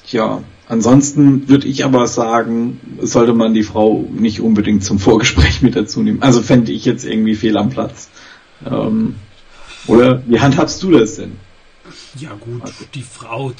ja, 0.08 0.42
Ansonsten 0.68 1.48
würde 1.48 1.68
ich 1.68 1.86
aber 1.86 2.08
sagen, 2.08 2.80
sollte 3.00 3.34
man 3.34 3.54
die 3.54 3.64
Frau 3.64 4.08
nicht 4.12 4.42
unbedingt 4.42 4.84
zum 4.84 4.98
Vorgespräch 4.98 5.62
mit 5.62 5.76
dazu 5.76 6.02
nehmen. 6.02 6.22
Also 6.24 6.42
fände 6.42 6.72
ich 6.72 6.86
jetzt 6.86 7.06
irgendwie 7.06 7.36
fehl 7.36 7.58
am 7.58 7.70
Platz. 7.70 8.10
Ähm, 8.66 9.16
oder 9.86 10.24
wie 10.26 10.40
handhabst 10.40 10.82
du 10.82 10.92
das 10.92 11.18
denn? 11.18 11.34
Ja 12.18 12.32
gut, 12.40 12.64
also. 12.64 12.86
die 12.96 13.04
Frau 13.04 13.54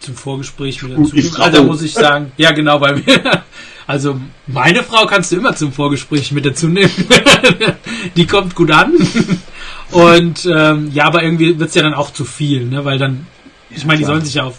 zum 0.00 0.14
Vorgespräch 0.14 0.82
mit 0.82 0.92
dazu 0.92 1.14
nehmen. 1.14 1.36
Also 1.38 1.64
muss 1.64 1.82
ich 1.82 1.94
sagen, 1.94 2.32
ja 2.36 2.50
genau, 2.50 2.80
weil 2.80 3.06
wir, 3.06 3.44
also 3.86 4.20
meine 4.46 4.82
Frau 4.82 5.06
kannst 5.06 5.32
du 5.32 5.36
immer 5.36 5.54
zum 5.54 5.72
Vorgespräch 5.72 6.32
mit 6.32 6.44
dazu 6.44 6.68
nehmen. 6.68 6.90
die 8.16 8.26
kommt 8.26 8.54
gut 8.54 8.72
an. 8.72 8.92
Und 9.90 10.46
ähm, 10.46 10.90
ja, 10.92 11.04
aber 11.04 11.22
irgendwie 11.22 11.58
wird's 11.58 11.74
ja 11.74 11.82
dann 11.82 11.94
auch 11.94 12.12
zu 12.12 12.24
viel, 12.24 12.66
ne? 12.66 12.84
Weil 12.84 12.98
dann, 12.98 13.26
ich 13.70 13.86
meine, 13.86 14.00
die 14.00 14.04
sollen 14.04 14.24
sich 14.24 14.34
ja 14.34 14.44
auf 14.44 14.56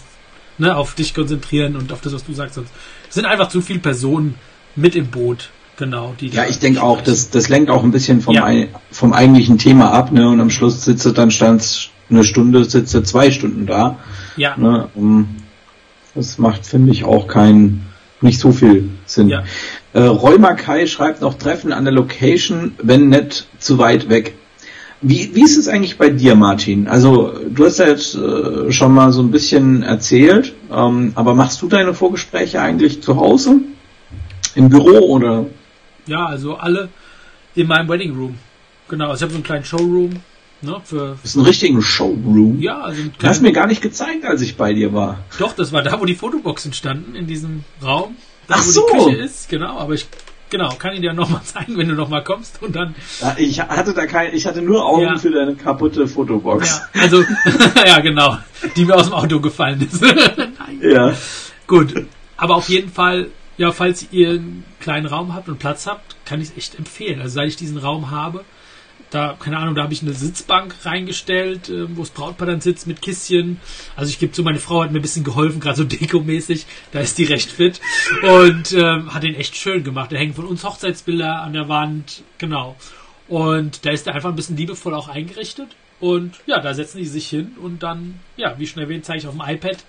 ne, 0.58 0.76
auf 0.76 0.94
dich 0.94 1.14
konzentrieren 1.14 1.76
und 1.76 1.92
auf 1.92 2.00
das, 2.00 2.12
was 2.12 2.24
du 2.24 2.32
sagst. 2.32 2.54
Sonst 2.54 2.72
sind 3.10 3.26
einfach 3.26 3.48
zu 3.48 3.60
viele 3.60 3.80
Personen 3.80 4.34
mit 4.76 4.94
im 4.96 5.06
Boot. 5.08 5.50
Genau, 5.76 6.14
die 6.20 6.28
ja, 6.28 6.44
ich 6.46 6.60
denke 6.60 6.82
auch, 6.82 7.00
das, 7.00 7.30
das 7.30 7.48
lenkt 7.48 7.68
auch 7.68 7.82
ein 7.82 7.90
bisschen 7.90 8.20
vom, 8.20 8.34
ja. 8.34 8.44
ein, 8.44 8.68
vom 8.92 9.12
eigentlichen 9.12 9.58
Thema 9.58 9.90
ab, 9.90 10.12
ne? 10.12 10.28
Und 10.28 10.40
am 10.40 10.50
Schluss 10.50 10.84
sitzt 10.84 11.04
du 11.04 11.10
dann 11.10 11.32
stand 11.32 11.90
eine 12.10 12.22
Stunde, 12.22 12.64
sitzt 12.64 12.94
du 12.94 13.02
zwei 13.02 13.30
Stunden 13.30 13.66
da. 13.66 13.98
Ja. 14.36 14.56
Ne? 14.56 14.88
Um, 14.94 15.36
das 16.14 16.38
macht, 16.38 16.64
finde 16.64 16.92
ich, 16.92 17.04
auch 17.04 17.26
keinen, 17.26 17.86
nicht 18.20 18.38
so 18.38 18.52
viel 18.52 18.90
Sinn. 19.04 19.28
Ja. 19.28 19.42
Äh, 19.94 20.02
Roy 20.02 20.38
Mackay 20.38 20.86
schreibt 20.86 21.22
noch 21.22 21.34
Treffen 21.34 21.72
an 21.72 21.84
der 21.84 21.92
Location, 21.92 22.74
wenn 22.82 23.08
nicht 23.08 23.48
zu 23.58 23.78
weit 23.78 24.08
weg. 24.08 24.36
Wie, 25.00 25.34
wie 25.34 25.42
ist 25.42 25.56
es 25.56 25.68
eigentlich 25.68 25.98
bei 25.98 26.08
dir, 26.08 26.34
Martin? 26.34 26.88
Also 26.88 27.34
du 27.48 27.66
hast 27.66 27.78
ja 27.78 27.88
jetzt 27.88 28.14
äh, 28.14 28.72
schon 28.72 28.92
mal 28.92 29.12
so 29.12 29.22
ein 29.22 29.30
bisschen 29.30 29.82
erzählt, 29.82 30.54
ähm, 30.72 31.12
aber 31.14 31.34
machst 31.34 31.60
du 31.62 31.68
deine 31.68 31.92
Vorgespräche 31.94 32.60
eigentlich 32.60 33.02
zu 33.02 33.16
Hause? 33.16 33.60
Im 34.54 34.68
Büro 34.68 34.98
oder? 35.00 35.46
Ja, 36.06 36.26
also 36.26 36.56
alle 36.56 36.88
in 37.54 37.66
meinem 37.66 37.88
Wedding 37.88 38.14
Room. 38.16 38.36
Genau, 38.88 39.10
also 39.10 39.16
ich 39.16 39.22
habe 39.22 39.32
so 39.32 39.36
einen 39.36 39.44
kleinen 39.44 39.64
Showroom. 39.64 40.10
Ne, 40.62 40.80
für 40.84 41.18
das 41.20 41.30
ist 41.30 41.36
ein 41.36 41.44
richtiger 41.44 41.82
Showroom. 41.82 42.60
Ja, 42.60 42.80
also 42.80 43.02
ein 43.02 43.12
Du 43.18 43.26
hast 43.26 43.42
mir 43.42 43.52
gar 43.52 43.66
nicht 43.66 43.82
gezeigt, 43.82 44.24
als 44.24 44.40
ich 44.40 44.56
bei 44.56 44.72
dir 44.72 44.94
war. 44.94 45.18
Doch, 45.38 45.52
das 45.52 45.72
war 45.72 45.82
da, 45.82 46.00
wo 46.00 46.06
die 46.06 46.14
Fotoboxen 46.14 46.72
standen, 46.72 47.14
in 47.14 47.26
diesem 47.26 47.64
Raum. 47.82 48.16
Da, 48.46 48.54
Ach 48.56 48.66
wo 48.66 48.70
so. 48.70 48.86
die 48.86 49.04
Küche 49.04 49.16
ist, 49.16 49.48
genau. 49.50 49.76
Aber 49.78 49.92
ich 49.92 50.06
Genau, 50.50 50.68
kann 50.78 50.94
ich 50.94 51.00
dir 51.00 51.12
nochmal 51.12 51.42
zeigen, 51.42 51.76
wenn 51.76 51.88
du 51.88 51.94
nochmal 51.94 52.22
kommst 52.22 52.62
und 52.62 52.76
dann. 52.76 52.94
Ja, 53.20 53.34
ich 53.38 53.60
hatte 53.60 53.92
da 53.94 54.06
kein, 54.06 54.34
ich 54.34 54.46
hatte 54.46 54.62
nur 54.62 54.84
Augen 54.84 55.02
ja. 55.02 55.16
für 55.16 55.30
deine 55.30 55.54
kaputte 55.54 56.06
Fotobox. 56.06 56.80
Ja, 56.94 57.02
also, 57.02 57.24
ja 57.86 58.00
genau, 58.00 58.38
die 58.76 58.84
mir 58.84 58.94
aus 58.94 59.06
dem 59.06 59.14
Auto 59.14 59.40
gefallen 59.40 59.80
ist. 59.80 60.04
ja. 60.80 61.12
Gut, 61.66 62.06
aber 62.36 62.56
auf 62.56 62.68
jeden 62.68 62.90
Fall, 62.90 63.28
ja, 63.56 63.72
falls 63.72 64.06
ihr 64.10 64.30
einen 64.30 64.64
kleinen 64.80 65.06
Raum 65.06 65.34
habt 65.34 65.48
und 65.48 65.58
Platz 65.58 65.86
habt, 65.86 66.16
kann 66.24 66.40
ich 66.40 66.50
es 66.50 66.56
echt 66.56 66.78
empfehlen. 66.78 67.20
Also 67.20 67.34
seit 67.34 67.48
ich 67.48 67.56
diesen 67.56 67.78
Raum 67.78 68.10
habe, 68.10 68.44
da, 69.14 69.36
keine 69.38 69.58
Ahnung, 69.58 69.74
da 69.74 69.82
habe 69.82 69.92
ich 69.92 70.02
eine 70.02 70.12
Sitzbank 70.12 70.74
reingestellt, 70.84 71.68
äh, 71.68 71.96
wo 71.96 72.02
das 72.02 72.10
Brautpaar 72.10 72.46
dann 72.46 72.60
sitzt 72.60 72.86
mit 72.86 73.00
Kisschen. 73.00 73.60
Also 73.96 74.10
ich 74.10 74.18
gebe 74.18 74.32
zu, 74.32 74.42
meine 74.42 74.58
Frau 74.58 74.82
hat 74.82 74.92
mir 74.92 74.98
ein 74.98 75.02
bisschen 75.02 75.24
geholfen, 75.24 75.60
gerade 75.60 75.76
so 75.76 75.84
dekomäßig. 75.84 76.66
Da 76.92 77.00
ist 77.00 77.18
die 77.18 77.24
recht 77.24 77.50
fit. 77.50 77.80
Und 78.22 78.72
ähm, 78.72 79.14
hat 79.14 79.22
den 79.22 79.34
echt 79.34 79.56
schön 79.56 79.84
gemacht. 79.84 80.12
Da 80.12 80.16
hängen 80.16 80.34
von 80.34 80.46
uns 80.46 80.64
Hochzeitsbilder 80.64 81.42
an 81.42 81.52
der 81.52 81.68
Wand. 81.68 82.22
Genau. 82.38 82.76
Und 83.28 83.86
da 83.86 83.90
ist 83.90 84.06
er 84.06 84.14
einfach 84.14 84.30
ein 84.30 84.36
bisschen 84.36 84.56
liebevoll 84.56 84.94
auch 84.94 85.08
eingerichtet. 85.08 85.68
Und 86.00 86.40
ja, 86.46 86.60
da 86.60 86.74
setzen 86.74 86.98
die 86.98 87.06
sich 87.06 87.28
hin 87.28 87.52
und 87.60 87.82
dann, 87.82 88.20
ja, 88.36 88.58
wie 88.58 88.66
schon 88.66 88.82
erwähnt, 88.82 89.04
zeige 89.04 89.20
ich 89.20 89.26
auf 89.26 89.34
dem 89.34 89.42
iPad 89.46 89.84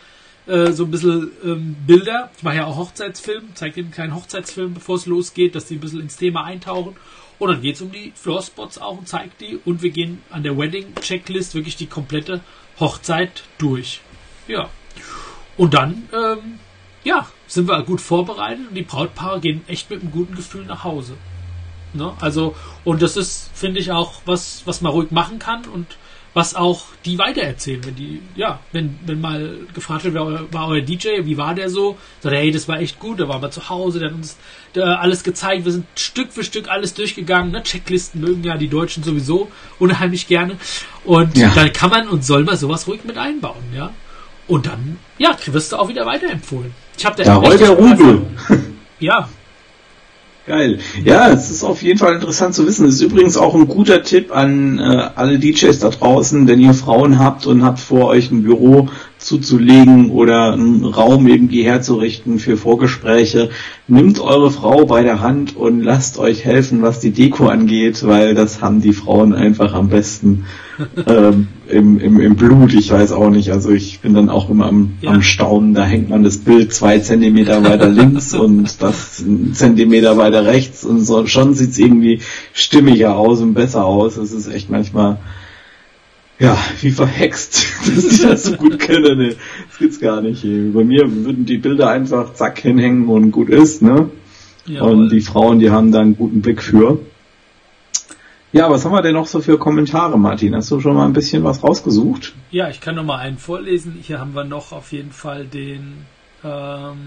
äh, 0.47 0.71
so 0.71 0.85
ein 0.85 0.91
bisschen 0.91 1.31
ähm, 1.43 1.75
Bilder. 1.85 2.29
Ich 2.37 2.43
mache 2.43 2.57
ja 2.57 2.65
auch 2.65 2.77
Hochzeitsfilm, 2.77 3.49
zeige 3.55 3.79
ihnen 3.79 3.87
einen 3.87 3.93
kleinen 3.93 4.15
Hochzeitsfilm, 4.15 4.75
bevor 4.75 4.95
es 4.95 5.05
losgeht, 5.07 5.55
dass 5.55 5.65
die 5.65 5.75
ein 5.75 5.79
bisschen 5.79 6.01
ins 6.01 6.17
Thema 6.17 6.43
eintauchen. 6.43 6.95
Und 7.39 7.49
dann 7.49 7.61
geht 7.61 7.75
es 7.75 7.81
um 7.81 7.91
die 7.91 8.13
Floorspots 8.15 8.77
auch 8.77 8.97
und 8.97 9.07
zeigt 9.07 9.41
die. 9.41 9.59
Und 9.65 9.81
wir 9.81 9.89
gehen 9.91 10.21
an 10.29 10.43
der 10.43 10.57
Wedding-Checklist 10.57 11.55
wirklich 11.55 11.75
die 11.75 11.87
komplette 11.87 12.41
Hochzeit 12.79 13.43
durch. 13.57 14.01
Ja. 14.47 14.69
Und 15.57 15.73
dann, 15.73 16.09
ähm, 16.13 16.59
ja, 17.03 17.27
sind 17.47 17.67
wir 17.67 17.83
gut 17.83 18.01
vorbereitet 18.01 18.67
und 18.69 18.75
die 18.75 18.81
Brautpaare 18.81 19.39
gehen 19.39 19.63
echt 19.67 19.89
mit 19.89 20.01
einem 20.01 20.11
guten 20.11 20.35
Gefühl 20.35 20.65
nach 20.65 20.83
Hause. 20.83 21.15
Ne? 21.93 22.13
Also, 22.19 22.55
und 22.83 23.01
das 23.01 23.15
ist, 23.15 23.51
finde 23.53 23.79
ich, 23.79 23.91
auch 23.91 24.21
was, 24.25 24.63
was 24.65 24.81
man 24.81 24.91
ruhig 24.91 25.11
machen 25.11 25.39
kann 25.39 25.65
und 25.65 25.97
was 26.35 26.53
auch 26.53 26.83
die 27.05 27.17
weitererzählen, 27.17 27.85
wenn 27.85 27.95
die, 27.95 28.21
ja, 28.35 28.59
wenn, 28.73 28.99
wenn 29.05 29.21
mal 29.21 29.57
gefragt 29.73 30.03
wird, 30.03 30.13
wer 30.15 30.51
war 30.51 30.67
euer 30.67 30.81
DJ, 30.81 31.23
wie 31.23 31.37
war 31.37 31.55
der 31.55 31.69
so? 31.69 31.97
Sagt 32.19 32.35
er, 32.35 32.41
hey, 32.41 32.51
das 32.51 32.67
war 32.67 32.81
echt 32.81 32.99
gut, 32.99 33.21
da 33.21 33.29
waren 33.29 33.41
wir 33.41 33.51
zu 33.51 33.69
Hause, 33.69 33.99
der 33.99 34.09
hat 34.09 34.15
uns 34.15 34.35
da 34.73 34.95
alles 34.95 35.23
gezeigt, 35.23 35.63
wir 35.63 35.71
sind 35.71 35.85
Stück 35.95 36.33
für 36.33 36.43
Stück 36.43 36.67
alles 36.67 36.93
durchgegangen, 36.93 37.53
ne? 37.53 37.63
Checklisten 37.63 38.19
mögen 38.19 38.43
ja 38.43 38.57
die 38.57 38.67
Deutschen 38.67 39.01
sowieso 39.01 39.49
unheimlich 39.79 40.27
gerne. 40.27 40.57
Und 41.05 41.37
ja. 41.37 41.53
dann 41.55 41.71
kann 41.71 41.89
man 41.89 42.09
und 42.09 42.25
soll 42.25 42.43
man 42.43 42.57
sowas 42.57 42.85
ruhig 42.85 43.05
mit 43.05 43.17
einbauen, 43.17 43.63
ja. 43.73 43.91
Und 44.49 44.65
dann, 44.65 44.99
ja, 45.17 45.37
wirst 45.45 45.71
du 45.71 45.77
auch 45.77 45.87
wieder 45.87 46.05
weiterempfohlen. 46.05 46.73
Ich 46.97 47.05
habe 47.05 47.15
da 47.15 47.23
ja, 47.23 47.41
heute 47.41 47.69
Rubel. 47.69 48.25
Ja, 48.99 49.29
Geil. 50.47 50.77
Ja, 51.03 51.29
es 51.29 51.49
ist 51.49 51.63
auf 51.63 51.81
jeden 51.81 51.97
Fall 51.97 52.13
interessant 52.13 52.53
zu 52.53 52.67
wissen. 52.67 52.85
Es 52.85 52.95
ist 52.95 53.01
übrigens 53.01 53.35
auch 53.35 53.55
ein 53.55 53.67
guter 53.67 54.03
Tipp 54.03 54.31
an 54.35 54.77
äh, 54.77 55.09
alle 55.15 55.39
DJs 55.39 55.79
da 55.79 55.89
draußen, 55.89 56.47
wenn 56.47 56.59
ihr 56.59 56.75
Frauen 56.75 57.17
habt 57.17 57.47
und 57.47 57.63
habt 57.63 57.79
vor, 57.79 58.07
euch 58.07 58.29
ein 58.29 58.43
Büro 58.43 58.89
zuzulegen 59.25 60.11
oder 60.11 60.53
einen 60.53 60.85
Raum 60.85 61.27
irgendwie 61.27 61.63
herzurichten 61.63 62.37
für 62.37 62.57
Vorgespräche. 62.57 63.49
Nimmt 63.87 64.19
eure 64.19 64.51
Frau 64.51 64.85
bei 64.85 65.01
der 65.01 65.19
Hand 65.19 65.55
und 65.55 65.81
lasst 65.81 66.19
euch 66.19 66.45
helfen, 66.45 66.83
was 66.83 66.99
die 66.99 67.11
Deko 67.11 67.47
angeht, 67.47 68.05
weil 68.05 68.35
das 68.35 68.61
haben 68.61 68.81
die 68.81 68.93
Frauen 68.93 69.33
einfach 69.33 69.73
am 69.73 69.89
besten 69.89 70.45
ähm, 71.07 71.47
im, 71.67 71.99
im, 71.99 72.19
im 72.19 72.35
Blut. 72.35 72.73
Ich 72.73 72.91
weiß 72.91 73.13
auch 73.13 73.31
nicht. 73.31 73.51
Also 73.51 73.71
ich 73.71 73.99
bin 73.99 74.13
dann 74.13 74.29
auch 74.29 74.49
immer 74.51 74.67
am, 74.67 74.93
ja. 75.01 75.09
am 75.09 75.23
Staunen. 75.23 75.73
Da 75.73 75.85
hängt 75.85 76.09
man 76.09 76.23
das 76.23 76.37
Bild 76.37 76.71
zwei 76.71 76.99
Zentimeter 76.99 77.63
weiter 77.63 77.89
links 77.89 78.35
und 78.35 78.79
das 78.81 79.23
Zentimeter 79.53 80.17
weiter 80.17 80.45
rechts 80.45 80.85
und 80.85 81.01
so. 81.01 81.25
Schon 81.25 81.55
sieht's 81.55 81.79
irgendwie 81.79 82.21
stimmiger 82.53 83.17
aus 83.17 83.41
und 83.41 83.55
besser 83.55 83.85
aus. 83.85 84.17
Es 84.17 84.31
ist 84.31 84.47
echt 84.47 84.69
manchmal 84.69 85.17
ja, 86.39 86.57
wie 86.81 86.91
verhext, 86.91 87.65
dass 87.85 88.07
die 88.09 88.21
das 88.23 88.43
so 88.43 88.57
gut 88.57 88.79
kennen. 88.79 89.17
Nee, 89.17 89.35
das 89.69 89.77
gibt's 89.77 89.99
gar 89.99 90.21
nicht. 90.21 90.43
Bei 90.43 90.83
mir 90.83 91.03
würden 91.07 91.45
die 91.45 91.57
Bilder 91.57 91.89
einfach 91.89 92.33
zack 92.33 92.59
hinhängen 92.59 93.07
und 93.07 93.31
gut 93.31 93.49
ist, 93.49 93.81
ne? 93.81 94.09
Jawohl. 94.65 94.91
Und 94.91 95.09
die 95.09 95.21
Frauen, 95.21 95.59
die 95.59 95.69
haben 95.69 95.91
da 95.91 96.01
einen 96.01 96.17
guten 96.17 96.41
Blick 96.41 96.61
für. 96.61 96.99
Ja, 98.51 98.69
was 98.69 98.85
haben 98.85 98.93
wir 98.93 99.01
denn 99.01 99.13
noch 99.13 99.27
so 99.27 99.41
für 99.41 99.57
Kommentare, 99.57 100.17
Martin? 100.17 100.55
Hast 100.55 100.71
du 100.71 100.79
schon 100.79 100.95
mal 100.95 101.05
ein 101.05 101.13
bisschen 101.13 101.43
was 101.43 101.61
rausgesucht? 101.63 102.33
Ja, 102.51 102.69
ich 102.69 102.79
kann 102.79 102.95
noch 102.95 103.03
mal 103.03 103.17
einen 103.17 103.37
vorlesen. 103.37 103.97
Hier 104.01 104.19
haben 104.19 104.33
wir 104.33 104.45
noch 104.45 104.71
auf 104.71 104.91
jeden 104.91 105.11
Fall 105.11 105.45
den. 105.45 106.05
Ähm, 106.43 106.97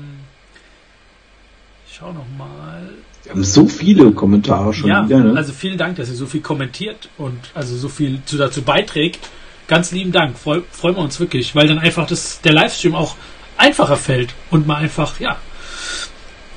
ich 1.91 1.97
schau 1.97 2.13
noch 2.13 2.27
mal. 2.37 2.91
Wir 3.25 3.33
haben 3.33 3.45
so 3.45 3.67
viele 3.67 4.13
Kommentare 4.13 4.73
schon 4.73 4.91
ja, 4.91 5.05
wieder. 5.05 5.21
Ne? 5.21 5.37
Also 5.37 5.53
vielen 5.53 5.79
Dank, 5.79 5.97
dass 5.97 6.09
ihr 6.09 6.15
so 6.15 6.27
viel 6.27 6.41
kommentiert 6.41 7.09
und 7.19 7.39
also 7.55 7.77
so 7.77 7.89
viel 7.89 8.21
dazu 8.37 8.63
beiträgt. 8.63 9.29
Ganz 9.67 9.93
lieben 9.93 10.13
Dank. 10.13 10.39
Freu, 10.39 10.61
freuen 10.71 10.97
wir 10.97 11.03
uns 11.03 11.19
wirklich, 11.21 11.55
weil 11.55 11.67
dann 11.67 11.79
einfach 11.79 12.07
das, 12.07 12.41
der 12.41 12.53
Livestream 12.53 12.95
auch 12.95 13.17
einfacher 13.57 13.97
fällt 13.97 14.35
und 14.51 14.67
man 14.67 14.77
einfach, 14.79 15.21
ja. 15.21 15.37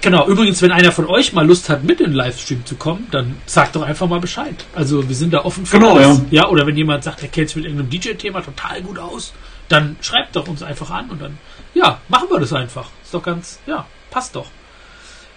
Genau, 0.01 0.27
übrigens, 0.27 0.61
wenn 0.61 0.71
einer 0.71 0.91
von 0.91 1.05
euch 1.05 1.31
mal 1.31 1.45
Lust 1.45 1.69
hat, 1.69 1.83
mit 1.83 1.99
in 2.01 2.07
den 2.07 2.15
Livestream 2.15 2.65
zu 2.65 2.75
kommen, 2.75 3.07
dann 3.11 3.35
sagt 3.45 3.75
doch 3.75 3.83
einfach 3.83 4.07
mal 4.07 4.19
Bescheid. 4.19 4.65
Also 4.73 5.07
wir 5.07 5.15
sind 5.15 5.33
da 5.33 5.45
offen 5.45 5.65
für 5.65 5.77
genau, 5.77 5.95
alles. 5.95 6.21
Ja. 6.31 6.43
ja, 6.43 6.49
oder 6.49 6.65
wenn 6.65 6.75
jemand 6.75 7.03
sagt, 7.03 7.21
er 7.21 7.27
kennt 7.27 7.49
sich 7.49 7.57
mit 7.57 7.65
irgendeinem 7.65 7.89
DJ-Thema 7.89 8.41
total 8.41 8.81
gut 8.81 8.97
aus, 8.97 9.33
dann 9.69 9.97
schreibt 10.01 10.35
doch 10.35 10.47
uns 10.47 10.63
einfach 10.63 10.89
an 10.89 11.09
und 11.09 11.21
dann, 11.21 11.37
ja, 11.73 11.99
machen 12.07 12.27
wir 12.29 12.39
das 12.39 12.51
einfach. 12.53 12.89
Ist 13.03 13.13
doch 13.13 13.23
ganz, 13.23 13.59
ja, 13.67 13.85
passt 14.09 14.35
doch. 14.35 14.47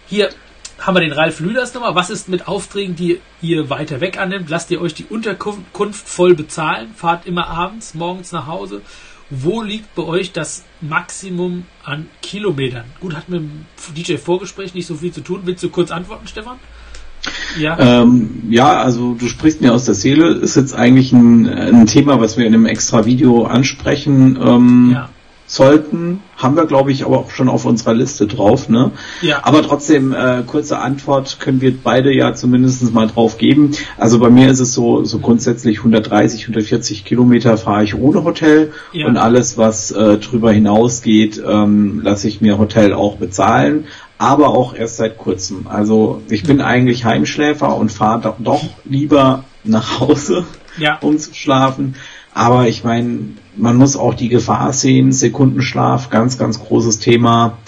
Hier, 0.07 0.28
haben 0.78 0.96
wir 0.96 1.00
den 1.00 1.12
Ralf 1.12 1.40
Lüders 1.40 1.72
nochmal. 1.72 1.94
Was 1.94 2.11
ist 2.11 2.28
mit 2.28 2.46
Aufträgen, 2.46 2.94
die 2.94 3.20
ihr 3.40 3.70
weiter 3.70 4.00
weg 4.00 4.18
annimmt? 4.18 4.50
Lasst 4.50 4.70
ihr 4.70 4.80
euch 4.80 4.94
die 4.94 5.05
Unterkunft 5.05 6.09
voll 6.09 6.34
bezahlen? 6.34 6.90
Fahrt 6.94 7.26
immer 7.26 7.46
abends, 7.48 7.94
morgens 7.94 8.32
nach 8.32 8.46
Hause? 8.46 8.82
Wo 9.30 9.62
liegt 9.62 9.94
bei 9.94 10.02
euch 10.02 10.32
das 10.32 10.64
Maximum 10.80 11.64
an 11.82 12.09
Kilometern? 12.20 12.84
Gut, 13.00 13.16
hat 13.16 13.28
mit 13.28 13.40
dem 13.40 13.66
DJ 13.96 14.16
Vorgespräch 14.16 14.74
nicht 14.74 14.86
so 14.86 14.96
viel 14.96 15.12
zu 15.12 15.22
tun. 15.22 15.40
Willst 15.44 15.62
du 15.62 15.70
kurz 15.70 15.90
antworten, 15.90 16.26
Stefan? 16.26 16.59
Ja. 17.59 18.02
Ähm, 18.02 18.42
ja, 18.50 18.82
also 18.82 19.14
du 19.14 19.28
sprichst 19.28 19.62
mir 19.62 19.72
aus 19.72 19.86
der 19.86 19.94
Seele. 19.94 20.28
Ist 20.34 20.57
jetzt 20.57 20.74
eigentlich 20.74 21.12
ein, 21.12 21.48
ein 21.48 21.86
Thema, 21.86 22.20
was 22.20 22.36
wir 22.36 22.44
in 22.44 22.52
einem 22.52 22.66
extra 22.66 23.07
Video 23.07 23.44
ansprechen. 23.44 24.38
Ähm, 24.44 24.90
ja 24.92 25.09
sollten, 25.55 26.20
haben 26.36 26.57
wir 26.57 26.66
glaube 26.66 26.92
ich 26.92 27.05
aber 27.05 27.18
auch 27.18 27.30
schon 27.30 27.48
auf 27.48 27.64
unserer 27.64 27.94
Liste 27.94 28.26
drauf, 28.26 28.68
ne? 28.68 28.90
Ja. 29.22 29.40
Aber 29.42 29.62
trotzdem, 29.62 30.12
äh, 30.12 30.42
kurze 30.46 30.78
Antwort 30.78 31.38
können 31.40 31.61
wir 31.61 31.74
beide 31.76 32.12
ja 32.12 32.34
zumindest 32.34 32.92
mal 32.92 33.07
drauf 33.07 33.38
geben. 33.38 33.72
Also 33.98 34.18
bei 34.18 34.30
mir 34.30 34.50
ist 34.50 34.61
es 34.61 34.74
so, 34.74 35.05
so 35.05 35.18
grundsätzlich 35.18 35.78
130, 35.78 36.42
140 36.42 37.05
Kilometer 37.05 37.57
fahre 37.57 37.84
ich 37.84 37.94
ohne 37.94 38.24
Hotel 38.24 38.72
ja. 38.92 39.07
und 39.07 39.16
alles, 39.16 39.57
was 39.57 39.90
äh, 39.90 40.18
drüber 40.18 40.52
hinausgeht, 40.52 41.42
ähm, 41.46 42.00
lasse 42.02 42.28
ich 42.28 42.40
mir 42.40 42.59
Hotel 42.59 42.92
auch 42.92 43.16
bezahlen. 43.16 43.86
Aber 44.16 44.48
auch 44.48 44.74
erst 44.74 44.96
seit 44.96 45.18
kurzem. 45.18 45.66
Also 45.68 46.22
ich 46.28 46.44
bin 46.44 46.61
eigentlich 46.61 47.05
Heimschläfer 47.05 47.76
und 47.76 47.90
fahre 47.90 48.20
doch, 48.20 48.36
doch 48.38 48.64
lieber 48.84 49.44
nach 49.64 50.00
Hause, 50.00 50.44
ja. 50.78 50.98
um 51.00 51.18
zu 51.18 51.34
schlafen. 51.34 51.96
Aber 52.32 52.68
ich 52.68 52.84
meine, 52.84 53.34
man 53.57 53.76
muss 53.76 53.96
auch 53.96 54.14
die 54.14 54.28
Gefahr 54.28 54.72
sehen, 54.72 55.12
Sekundenschlaf, 55.12 56.11
ganz, 56.11 56.38
ganz 56.38 56.61
großes 56.61 56.98
Thema. 56.98 57.59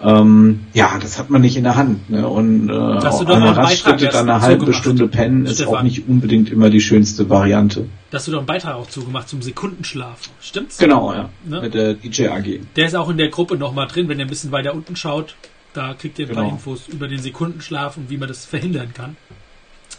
Ähm, 0.00 0.66
ja, 0.74 0.98
das 1.00 1.18
hat 1.18 1.30
man 1.30 1.40
nicht 1.40 1.56
in 1.56 1.64
der 1.64 1.76
Hand. 1.76 2.10
Ne? 2.10 2.28
Und 2.28 2.68
äh, 2.68 2.72
eine 2.72 3.56
Raststätte 3.56 4.08
dann 4.08 4.28
eine 4.28 4.42
halbe. 4.42 4.72
Stunde 4.74 5.08
pennen 5.08 5.46
ist 5.46 5.56
Stefan. 5.56 5.76
auch 5.76 5.82
nicht 5.82 6.06
unbedingt 6.08 6.50
immer 6.50 6.68
die 6.68 6.80
schönste 6.80 7.30
Variante. 7.30 7.88
Da 8.10 8.18
hast 8.18 8.26
du 8.26 8.32
doch 8.32 8.38
einen 8.38 8.46
Beitrag 8.46 8.74
auch 8.74 8.88
zugemacht 8.88 9.28
zum 9.28 9.40
Sekundenschlaf. 9.40 10.18
Stimmt's? 10.40 10.78
Genau, 10.78 11.12
ja. 11.14 11.30
Ne? 11.44 11.62
Mit 11.62 11.74
der 11.74 11.94
DJ 11.94 12.28
AG. 12.28 12.60
Der 12.76 12.86
ist 12.86 12.94
auch 12.94 13.08
in 13.08 13.16
der 13.16 13.28
Gruppe 13.28 13.56
nochmal 13.56 13.86
drin, 13.86 14.08
wenn 14.08 14.18
ihr 14.18 14.26
ein 14.26 14.30
bisschen 14.30 14.52
weiter 14.52 14.74
unten 14.74 14.96
schaut. 14.96 15.36
Da 15.72 15.94
kriegt 15.94 16.18
ihr 16.18 16.26
ein 16.26 16.28
genau. 16.28 16.42
paar 16.42 16.50
Infos 16.50 16.88
über 16.88 17.08
den 17.08 17.20
Sekundenschlaf 17.20 17.96
und 17.96 18.10
wie 18.10 18.18
man 18.18 18.28
das 18.28 18.44
verhindern 18.44 18.92
kann. 18.92 19.16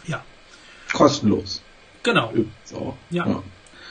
Ja. 0.06 0.22
Kostenlos. 0.92 1.62
Genau. 2.04 2.32
ja. 3.10 3.26
ja. 3.26 3.42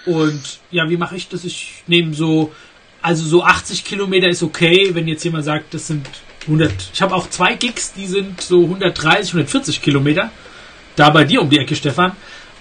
Und 0.05 0.59
ja, 0.71 0.89
wie 0.89 0.97
mache 0.97 1.15
ich 1.15 1.29
das? 1.29 1.43
Ich 1.43 1.83
nehme 1.87 2.13
so, 2.13 2.51
also 3.01 3.25
so 3.25 3.43
80 3.43 3.83
Kilometer 3.83 4.27
ist 4.27 4.43
okay, 4.43 4.89
wenn 4.93 5.07
jetzt 5.07 5.23
jemand 5.23 5.45
sagt, 5.45 5.73
das 5.73 5.87
sind 5.87 6.05
100. 6.43 6.71
Ich 6.93 7.01
habe 7.01 7.15
auch 7.15 7.29
zwei 7.29 7.55
Gigs, 7.55 7.93
die 7.93 8.05
sind 8.05 8.41
so 8.41 8.63
130, 8.63 9.33
140 9.33 9.81
Kilometer. 9.81 10.31
Da 10.95 11.09
bei 11.09 11.23
dir 11.23 11.41
um 11.41 11.49
die 11.49 11.59
Ecke, 11.59 11.75
Stefan. 11.75 12.13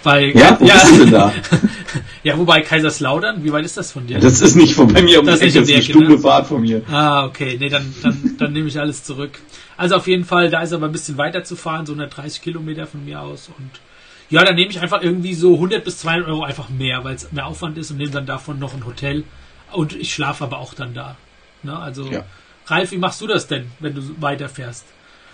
Bei, 0.03 0.25
ja, 0.25 0.55
wo 0.59 0.65
ja, 0.65 0.75
bist 0.75 0.91
du 0.91 0.97
denn 0.99 1.11
da? 1.11 1.33
ja, 2.23 2.37
wobei 2.37 2.61
Kaiserslautern, 2.61 3.43
wie 3.43 3.51
weit 3.51 3.65
ist 3.65 3.75
das 3.75 3.91
von 3.91 4.05
dir? 4.05 4.19
Das 4.19 4.39
ist 4.39 4.55
nicht 4.55 4.75
von 4.75 4.93
bei 4.93 5.01
mir 5.01 5.19
um 5.19 5.25
das 5.25 5.39
die 5.39 5.45
Ecke, 5.47 5.61
das 5.61 5.69
ist 5.69 5.73
eine 5.73 5.83
Stunde 5.83 6.11
ne? 6.11 6.19
Fahrt 6.19 6.45
von 6.45 6.61
mir. 6.61 6.83
Ah, 6.91 7.25
okay, 7.25 7.57
nee, 7.59 7.69
dann, 7.69 7.91
dann, 8.03 8.35
dann 8.37 8.53
nehme 8.53 8.67
ich 8.67 8.79
alles 8.79 9.03
zurück. 9.03 9.39
Also 9.77 9.95
auf 9.95 10.05
jeden 10.05 10.23
Fall, 10.23 10.51
da 10.51 10.61
ist 10.61 10.73
aber 10.73 10.85
ein 10.85 10.91
bisschen 10.91 11.17
weiter 11.17 11.43
zu 11.43 11.55
fahren, 11.55 11.87
so 11.87 11.93
130 11.93 12.43
Kilometer 12.43 12.85
von 12.85 13.03
mir 13.03 13.19
aus 13.19 13.49
und 13.57 13.71
ja, 14.29 14.43
dann 14.43 14.55
nehme 14.55 14.71
ich 14.71 14.79
einfach 14.79 15.01
irgendwie 15.01 15.33
so 15.33 15.53
100 15.55 15.83
bis 15.83 15.99
200 15.99 16.29
Euro 16.29 16.43
einfach 16.43 16.69
mehr, 16.69 17.03
weil 17.03 17.15
es 17.15 17.31
mehr 17.31 17.45
Aufwand 17.45 17.77
ist 17.77 17.91
und 17.91 17.97
nehme 17.97 18.11
dann 18.11 18.25
davon 18.25 18.59
noch 18.59 18.73
ein 18.73 18.85
Hotel. 18.85 19.23
Und 19.71 19.95
ich 19.95 20.13
schlafe 20.13 20.43
aber 20.43 20.59
auch 20.59 20.73
dann 20.73 20.93
da. 20.93 21.15
Ne? 21.63 21.77
Also, 21.77 22.09
ja. 22.11 22.23
Ralf, 22.67 22.91
wie 22.91 22.97
machst 22.97 23.21
du 23.21 23.27
das 23.27 23.47
denn, 23.47 23.71
wenn 23.79 23.93
du 23.93 24.01
weiterfährst? 24.19 24.85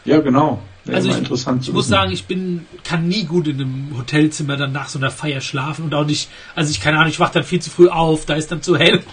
Ja, 0.03 0.19
genau. 0.19 0.61
Wäre 0.83 0.97
also 0.97 1.09
ich, 1.09 1.17
interessant 1.17 1.61
ich 1.61 1.73
muss 1.73 1.87
sagen, 1.87 2.11
ich 2.11 2.25
bin, 2.25 2.65
kann 2.83 3.07
nie 3.07 3.25
gut 3.25 3.47
in 3.47 3.61
einem 3.61 3.95
Hotelzimmer 3.95 4.57
dann 4.57 4.71
nach 4.71 4.89
so 4.89 4.97
einer 4.97 5.11
Feier 5.11 5.39
schlafen 5.39 5.85
und 5.85 5.93
auch 5.93 6.05
nicht, 6.05 6.27
also 6.55 6.71
ich 6.71 6.81
keine 6.81 6.97
Ahnung, 6.97 7.11
ich 7.11 7.19
wach 7.19 7.29
dann 7.29 7.43
viel 7.43 7.61
zu 7.61 7.69
früh 7.69 7.87
auf, 7.87 8.25
da 8.25 8.33
ist 8.33 8.51
dann 8.51 8.63
zu 8.63 8.77
hell. 8.77 9.03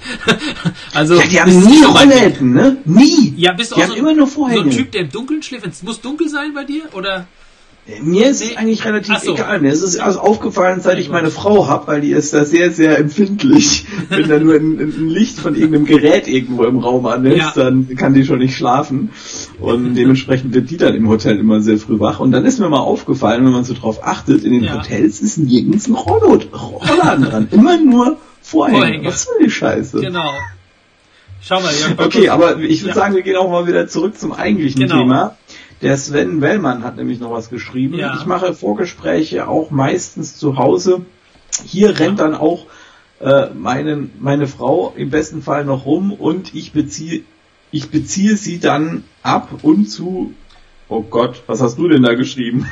also 0.95 1.21
ja, 1.21 1.27
die 1.27 1.41
haben 1.41 1.61
nie 1.61 1.85
Rollläden, 1.85 2.55
ne? 2.55 2.79
Nie. 2.87 3.35
Ja, 3.37 3.53
bist 3.53 3.73
du 3.73 3.75
die 3.75 3.83
auch 3.83 3.89
so, 3.89 3.95
immer 3.97 4.15
nur 4.15 4.27
Vorhänge. 4.27 4.63
so 4.63 4.69
ein 4.71 4.77
Typ, 4.77 4.93
der 4.93 5.03
im 5.03 5.11
Dunkeln 5.11 5.43
schläft? 5.43 5.67
Es 5.67 5.83
muss 5.83 6.01
dunkel 6.01 6.31
sein 6.31 6.55
bei 6.55 6.65
dir 6.65 6.85
oder? 6.95 7.27
Mir 8.03 8.29
ist 8.29 8.43
es 8.43 8.57
eigentlich 8.57 8.85
relativ 8.85 9.17
so. 9.19 9.33
egal. 9.33 9.61
Mir 9.61 9.73
ist 9.73 9.83
es 9.83 9.99
also 9.99 10.21
aufgefallen, 10.21 10.81
seit 10.83 10.99
ich 10.99 11.09
meine 11.09 11.31
Frau 11.31 11.69
habe, 11.69 11.87
weil 11.87 12.01
die 12.03 12.11
ist 12.11 12.35
da 12.35 12.45
sehr, 12.45 12.71
sehr 12.71 12.99
empfindlich. 12.99 13.87
Wenn 14.11 14.29
da 14.29 14.39
nur 14.39 14.57
ein, 14.57 14.79
ein, 14.79 15.09
Licht 15.09 15.39
von 15.39 15.55
irgendeinem 15.55 15.87
Gerät 15.87 16.29
irgendwo 16.29 16.65
im 16.65 16.79
Raum 16.79 17.07
an 17.07 17.25
ist, 17.25 17.39
ja. 17.39 17.53
dann 17.55 17.89
kann 17.97 18.13
die 18.13 18.27
schon 18.27 18.41
nicht 18.41 18.55
schlafen. 18.55 19.11
Und 19.59 19.95
dementsprechend 19.97 20.53
wird 20.53 20.69
die 20.69 20.77
dann 20.77 20.95
im 20.95 21.09
Hotel 21.09 21.39
immer 21.39 21.63
sehr 21.63 21.79
früh 21.79 21.99
wach. 21.99 22.21
Und 22.21 22.31
dann 22.33 22.45
ist 22.45 22.59
mir 22.59 22.69
mal 22.69 22.81
aufgefallen, 22.81 23.45
wenn 23.47 23.53
man 23.53 23.65
so 23.65 23.73
drauf 23.73 24.07
achtet, 24.07 24.45
in 24.45 24.53
den 24.53 24.65
ja. 24.65 24.75
Hotels 24.77 25.21
ist 25.21 25.39
nirgends 25.39 25.89
ein 25.89 25.95
Rollladen 25.95 27.25
dran. 27.25 27.49
Immer 27.51 27.79
nur 27.79 28.19
Vorhänge. 28.43 28.79
Vorhänge. 28.79 29.09
Was 29.09 29.25
soll 29.25 29.35
die 29.43 29.51
Scheiße? 29.51 30.01
Genau. 30.01 30.31
Schau 31.41 31.61
mal, 31.61 31.73
ja. 31.73 32.05
Okay, 32.05 32.29
aber 32.29 32.59
ich 32.59 32.83
würde 32.83 32.91
ja. 32.91 32.95
sagen, 32.95 33.15
wir 33.15 33.23
gehen 33.23 33.37
auch 33.37 33.51
mal 33.51 33.67
wieder 33.67 33.89
zurück 33.89 34.19
zum 34.19 34.33
eigentlichen 34.33 34.81
genau. 34.81 34.99
Thema. 34.99 35.37
Der 35.81 35.97
Sven 35.97 36.41
Wellmann 36.41 36.83
hat 36.83 36.97
nämlich 36.97 37.21
noch 37.21 37.31
was 37.31 37.51
geschrieben. 37.51 37.95
Ja. 37.95 38.17
Ich 38.17 38.27
mache 38.27 38.53
Vorgespräche 38.55 39.47
auch 39.47 39.71
meistens 39.71 40.37
zu 40.37 40.57
Hause. 40.57 41.03
Hier 41.65 41.99
rennt 41.99 42.19
dann 42.19 42.35
auch 42.35 42.67
äh, 43.21 43.51
meine, 43.55 44.09
meine 44.19 44.47
Frau 44.47 44.93
im 44.97 45.11
besten 45.11 45.43
Fall 45.43 45.65
noch 45.65 45.87
rum 45.87 46.13
und 46.13 46.55
ich 46.55 46.73
beziehe, 46.73 47.23
ich 47.71 47.91
beziehe 47.91 48.37
sie 48.37 48.59
dann 48.59 49.05
ab 49.23 49.61
und 49.63 49.87
zu, 49.87 50.35
oh 50.89 51.03
Gott, 51.03 51.43
was 51.47 51.61
hast 51.61 51.79
du 51.79 51.89
denn 51.89 52.03
da 52.03 52.15
geschrieben? 52.15 52.67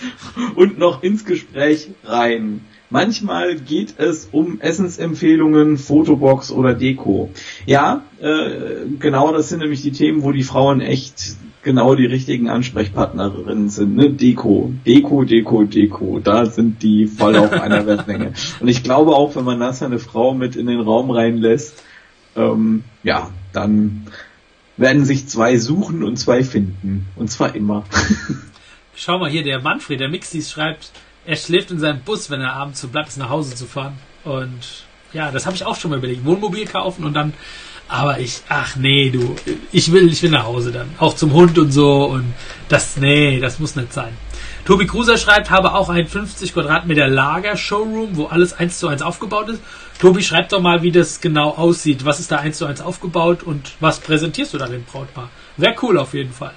und 0.54 0.78
noch 0.78 1.02
ins 1.02 1.24
Gespräch 1.24 1.90
rein. 2.04 2.64
Manchmal 2.90 3.56
geht 3.56 3.98
es 3.98 4.28
um 4.32 4.60
Essensempfehlungen, 4.60 5.76
Fotobox 5.76 6.50
oder 6.50 6.74
Deko. 6.74 7.30
Ja, 7.66 8.02
äh, 8.20 8.86
genau 8.98 9.32
das 9.32 9.50
sind 9.50 9.58
nämlich 9.60 9.82
die 9.82 9.92
Themen, 9.92 10.22
wo 10.22 10.32
die 10.32 10.42
Frauen 10.42 10.80
echt 10.80 11.36
genau 11.62 11.94
die 11.94 12.06
richtigen 12.06 12.48
Ansprechpartnerinnen 12.48 13.68
sind. 13.68 13.96
Ne? 13.96 14.10
Deko, 14.10 14.72
Deko, 14.86 15.24
Deko, 15.24 15.64
Deko. 15.64 16.20
Da 16.22 16.46
sind 16.46 16.82
die 16.82 17.06
voll 17.06 17.36
auf 17.36 17.52
einer 17.60 17.86
Wellenlänge. 17.86 18.32
Und 18.60 18.68
ich 18.68 18.82
glaube 18.82 19.12
auch, 19.12 19.36
wenn 19.36 19.44
man 19.44 19.60
das 19.60 19.82
eine 19.82 19.98
Frau 19.98 20.34
mit 20.34 20.56
in 20.56 20.66
den 20.66 20.80
Raum 20.80 21.10
reinlässt, 21.10 21.82
ähm, 22.36 22.84
ja, 23.02 23.30
dann 23.52 24.06
werden 24.76 25.04
sich 25.04 25.28
zwei 25.28 25.58
suchen 25.58 26.02
und 26.04 26.16
zwei 26.16 26.44
finden. 26.44 27.06
Und 27.16 27.30
zwar 27.30 27.54
immer. 27.54 27.84
Schau 28.94 29.18
mal 29.18 29.30
hier, 29.30 29.42
der 29.42 29.60
Manfred, 29.60 30.00
der 30.00 30.08
Mixis 30.08 30.50
schreibt, 30.50 30.92
er 31.26 31.36
schläft 31.36 31.70
in 31.70 31.78
seinem 31.78 32.00
Bus, 32.00 32.30
wenn 32.30 32.40
er 32.40 32.54
abends 32.54 32.80
so 32.80 32.88
bleibt, 32.88 33.08
ist 33.08 33.18
nach 33.18 33.28
Hause 33.28 33.54
zu 33.54 33.66
fahren. 33.66 33.98
Und 34.24 34.84
ja, 35.12 35.30
das 35.30 35.46
habe 35.46 35.56
ich 35.56 35.64
auch 35.64 35.76
schon 35.76 35.90
mal 35.90 35.98
überlegt. 35.98 36.24
Wohnmobil 36.24 36.66
kaufen 36.66 37.04
und 37.04 37.14
dann, 37.14 37.34
aber 37.88 38.20
ich, 38.20 38.42
ach 38.48 38.76
nee, 38.76 39.10
du, 39.10 39.34
ich 39.72 39.90
will, 39.92 40.12
ich 40.12 40.22
will 40.22 40.30
nach 40.30 40.44
Hause 40.44 40.72
dann. 40.72 40.88
Auch 40.98 41.14
zum 41.14 41.32
Hund 41.32 41.58
und 41.58 41.72
so 41.72 42.04
und 42.04 42.34
das, 42.68 42.96
nee, 42.98 43.40
das 43.40 43.58
muss 43.58 43.76
nicht 43.76 43.92
sein. 43.92 44.12
Tobi 44.66 44.86
Kruser 44.86 45.16
schreibt, 45.16 45.50
habe 45.50 45.74
auch 45.74 45.88
ein 45.88 46.06
50 46.06 46.52
Quadratmeter 46.52 47.08
Lager-Showroom, 47.08 48.16
wo 48.16 48.26
alles 48.26 48.52
eins 48.52 48.78
zu 48.78 48.88
eins 48.88 49.00
aufgebaut 49.00 49.48
ist. 49.48 49.62
Tobi, 49.98 50.22
schreib 50.22 50.50
doch 50.50 50.60
mal, 50.60 50.82
wie 50.82 50.92
das 50.92 51.22
genau 51.22 51.50
aussieht. 51.50 52.04
Was 52.04 52.20
ist 52.20 52.30
da 52.30 52.36
eins 52.36 52.58
zu 52.58 52.66
eins 52.66 52.82
aufgebaut 52.82 53.42
und 53.42 53.72
was 53.80 53.98
präsentierst 54.00 54.52
du 54.52 54.58
da 54.58 54.66
dem 54.66 54.84
Brautpaar? 54.84 55.30
Wäre 55.56 55.74
cool 55.82 55.96
auf 55.96 56.12
jeden 56.12 56.32
Fall. 56.32 56.52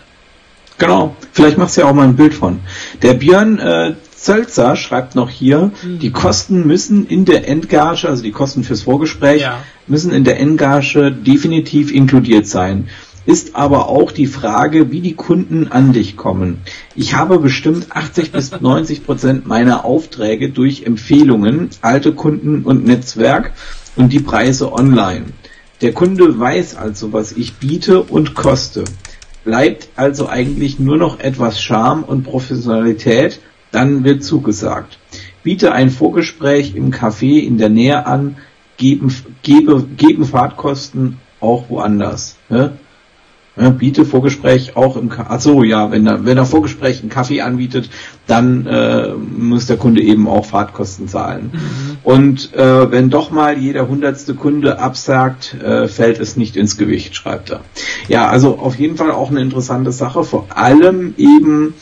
Genau, 0.78 1.16
vielleicht 1.32 1.58
machst 1.58 1.78
du 1.78 1.82
ja 1.82 1.88
auch 1.88 1.94
mal 1.94 2.04
ein 2.04 2.16
Bild 2.16 2.34
von. 2.34 2.60
Der 3.02 3.14
Björn 3.14 3.60
äh, 3.60 3.94
Zölzer 4.22 4.76
schreibt 4.76 5.16
noch 5.16 5.32
hier, 5.32 5.72
mhm. 5.84 5.98
die 5.98 6.12
Kosten 6.12 6.68
müssen 6.68 7.08
in 7.08 7.26
der 7.26 7.48
Endgage, 7.48 8.08
also 8.08 8.22
die 8.22 8.32
Kosten 8.32 8.64
fürs 8.64 8.84
Vorgespräch, 8.84 9.42
ja. 9.42 9.64
müssen 9.88 10.12
in 10.12 10.24
der 10.24 10.40
Endgage 10.40 11.12
definitiv 11.12 11.92
inkludiert 11.92 12.46
sein. 12.46 12.88
Ist 13.26 13.56
aber 13.56 13.90
auch 13.90 14.12
die 14.12 14.28
Frage, 14.28 14.92
wie 14.92 15.02
die 15.02 15.16
Kunden 15.16 15.68
an 15.68 15.92
dich 15.92 16.18
kommen. 16.18 16.62
Ich 16.96 17.16
habe 17.16 17.40
bestimmt 17.40 17.88
80 17.96 18.32
bis 18.32 18.52
90 18.62 19.06
Prozent 19.06 19.48
meiner 19.48 19.86
Aufträge 19.86 20.50
durch 20.50 20.84
Empfehlungen, 20.84 21.70
alte 21.82 22.14
Kunden 22.14 22.62
und 22.64 22.86
Netzwerk 22.86 23.54
und 23.96 24.14
die 24.14 24.20
Preise 24.20 24.72
online. 24.72 25.26
Der 25.82 25.94
Kunde 25.94 26.40
weiß 26.40 26.76
also, 26.76 27.12
was 27.12 27.32
ich 27.32 27.56
biete 27.56 28.04
und 28.04 28.36
koste. 28.36 28.84
Bleibt 29.44 29.88
also 29.96 30.30
eigentlich 30.30 30.80
nur 30.80 30.98
noch 30.98 31.20
etwas 31.20 31.60
Charme 31.60 32.04
und 32.04 32.22
Professionalität 32.22 33.40
dann 33.72 34.04
wird 34.04 34.24
zugesagt. 34.24 35.00
Biete 35.44 35.72
ein 35.72 35.90
Vorgespräch 35.90 36.76
im 36.76 36.92
Café 36.92 37.40
in 37.40 37.58
der 37.58 37.70
Nähe 37.70 38.06
an, 38.06 38.38
geben, 38.78 39.16
gebe, 39.44 39.84
geben 39.98 40.26
Fahrtkosten 40.26 41.18
auch 41.40 41.70
woanders. 41.70 42.38
Ne? 42.50 42.74
Ja, 43.58 43.70
biete 43.70 44.06
Vorgespräch 44.06 44.78
auch 44.78 44.96
im 44.96 45.10
Ka 45.10 45.24
Achso, 45.24 45.64
ja, 45.64 45.92
wenn 45.92 46.08
er, 46.08 46.26
wenn 46.26 46.38
er 46.38 46.46
Vorgespräch 46.46 47.02
einen 47.02 47.10
Kaffee 47.10 47.42
anbietet, 47.42 47.90
dann 48.26 48.66
äh, 48.66 49.10
muss 49.14 49.66
der 49.66 49.76
Kunde 49.76 50.02
eben 50.02 50.30
auch 50.30 50.46
Fahrtkosten 50.46 51.10
zahlen. 51.10 51.52
Mhm. 51.52 51.98
Und 52.02 52.54
äh, 52.54 52.90
wenn 52.90 53.10
doch 53.10 53.30
mal 53.30 53.58
jeder 53.58 53.90
hundertste 53.90 54.36
Kunde 54.36 54.80
absagt, 54.80 55.54
äh, 55.62 55.90
fällt 55.90 56.20
es 56.22 56.38
nicht 56.38 56.56
ins 56.56 56.78
Gewicht, 56.78 57.14
schreibt 57.16 57.50
er. 57.50 57.60
Ja, 58.08 58.30
also 58.30 58.58
auf 58.58 58.80
jeden 58.80 58.96
Fall 58.96 59.12
auch 59.12 59.32
eine 59.32 59.42
interessante 59.42 59.92
Sache, 59.92 60.24
vor 60.24 60.48
allem 60.56 61.14
eben 61.18 61.74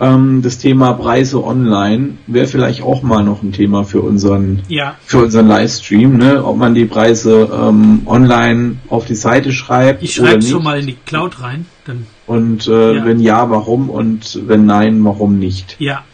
ähm, 0.00 0.42
das 0.42 0.58
Thema 0.58 0.92
Preise 0.92 1.42
online 1.42 2.14
wäre 2.26 2.46
vielleicht 2.46 2.82
auch 2.82 3.02
mal 3.02 3.24
noch 3.24 3.42
ein 3.42 3.52
Thema 3.52 3.84
für 3.84 4.00
unseren, 4.00 4.62
ja. 4.68 4.94
für 5.04 5.18
unseren 5.18 5.48
Livestream, 5.48 6.16
ne? 6.16 6.44
Ob 6.44 6.56
man 6.56 6.74
die 6.74 6.84
Preise 6.84 7.48
ähm, 7.52 8.02
online 8.06 8.76
auf 8.88 9.06
die 9.06 9.16
Seite 9.16 9.52
schreibt. 9.52 10.02
Ich 10.02 10.14
schreibe 10.14 10.42
schon 10.42 10.62
mal 10.62 10.78
in 10.78 10.86
die 10.86 10.96
Cloud 11.04 11.42
rein. 11.42 11.66
Dann 11.84 12.06
und 12.26 12.68
äh, 12.68 12.94
ja. 12.94 13.04
wenn 13.04 13.18
ja, 13.20 13.50
warum? 13.50 13.90
Und 13.90 14.46
wenn 14.46 14.66
nein, 14.66 15.02
warum 15.04 15.38
nicht? 15.38 15.76
Ja. 15.78 16.04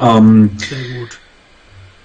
Ähm, 0.00 0.50
Sehr 0.56 1.00
gut. 1.00 1.18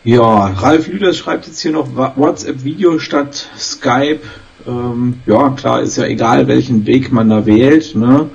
Ja, 0.03 0.47
Ralf 0.47 0.87
Lüders 0.87 1.17
schreibt 1.17 1.45
jetzt 1.45 1.59
hier 1.59 1.73
noch 1.73 1.95
WhatsApp-Video 1.95 2.99
statt 2.99 3.49
Skype. 3.57 4.21
Ähm, 4.65 5.15
ja, 5.25 5.49
klar, 5.49 5.81
ist 5.81 5.97
ja 5.97 6.05
egal, 6.05 6.47
welchen 6.47 6.85
Weg 6.85 7.11
man 7.11 7.29
da 7.29 7.45
wählt. 7.45 7.95
Ne? 7.95 8.29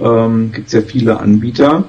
Ähm, 0.00 0.52
Gibt 0.52 0.72
ja 0.72 0.82
viele 0.82 1.20
Anbieter. 1.20 1.84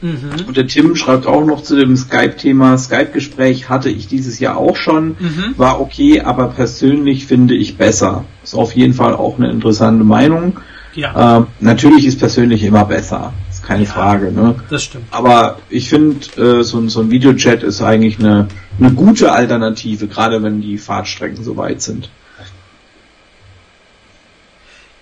Mhm. 0.00 0.46
Und 0.46 0.56
der 0.56 0.66
Tim 0.66 0.94
schreibt 0.94 1.26
auch 1.26 1.44
noch 1.44 1.62
zu 1.62 1.76
dem 1.76 1.96
Skype-Thema, 1.96 2.78
Skype-Gespräch 2.78 3.68
hatte 3.68 3.90
ich 3.90 4.06
dieses 4.06 4.38
Jahr 4.38 4.56
auch 4.56 4.76
schon, 4.76 5.16
mhm. 5.18 5.54
war 5.56 5.80
okay, 5.80 6.20
aber 6.20 6.48
persönlich 6.48 7.26
finde 7.26 7.54
ich 7.54 7.76
besser. 7.76 8.24
Ist 8.44 8.54
auf 8.54 8.74
jeden 8.74 8.94
Fall 8.94 9.14
auch 9.14 9.38
eine 9.38 9.50
interessante 9.50 10.04
Meinung. 10.04 10.60
Ja. 10.94 11.38
Äh, 11.38 11.44
natürlich 11.60 12.06
ist 12.06 12.18
persönlich 12.18 12.62
immer 12.62 12.84
besser, 12.84 13.32
ist 13.50 13.64
keine 13.64 13.84
ja, 13.84 13.90
Frage. 13.90 14.32
Ne? 14.32 14.56
Das 14.70 14.82
stimmt. 14.82 15.04
Aber 15.10 15.58
ich 15.68 15.88
finde, 15.88 16.18
äh, 16.40 16.62
so, 16.62 16.88
so 16.88 17.00
ein 17.00 17.10
Videochat 17.10 17.62
ist 17.62 17.82
eigentlich 17.82 18.18
eine, 18.18 18.48
eine 18.80 18.92
gute 18.92 19.32
Alternative, 19.32 20.06
gerade 20.06 20.42
wenn 20.42 20.60
die 20.60 20.78
Fahrtstrecken 20.78 21.44
so 21.44 21.56
weit 21.56 21.82
sind. 21.82 22.10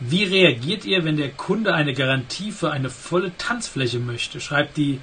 Wie 0.09 0.25
reagiert 0.25 0.85
ihr, 0.85 1.05
wenn 1.05 1.17
der 1.17 1.31
Kunde 1.31 1.75
eine 1.75 1.93
Garantie 1.93 2.53
für 2.53 2.71
eine 2.71 2.91
volle 2.91 3.33
Tanzfläche 3.39 3.99
möchte? 3.99 4.41
Schreibt 4.41 4.77
die 4.77 5.01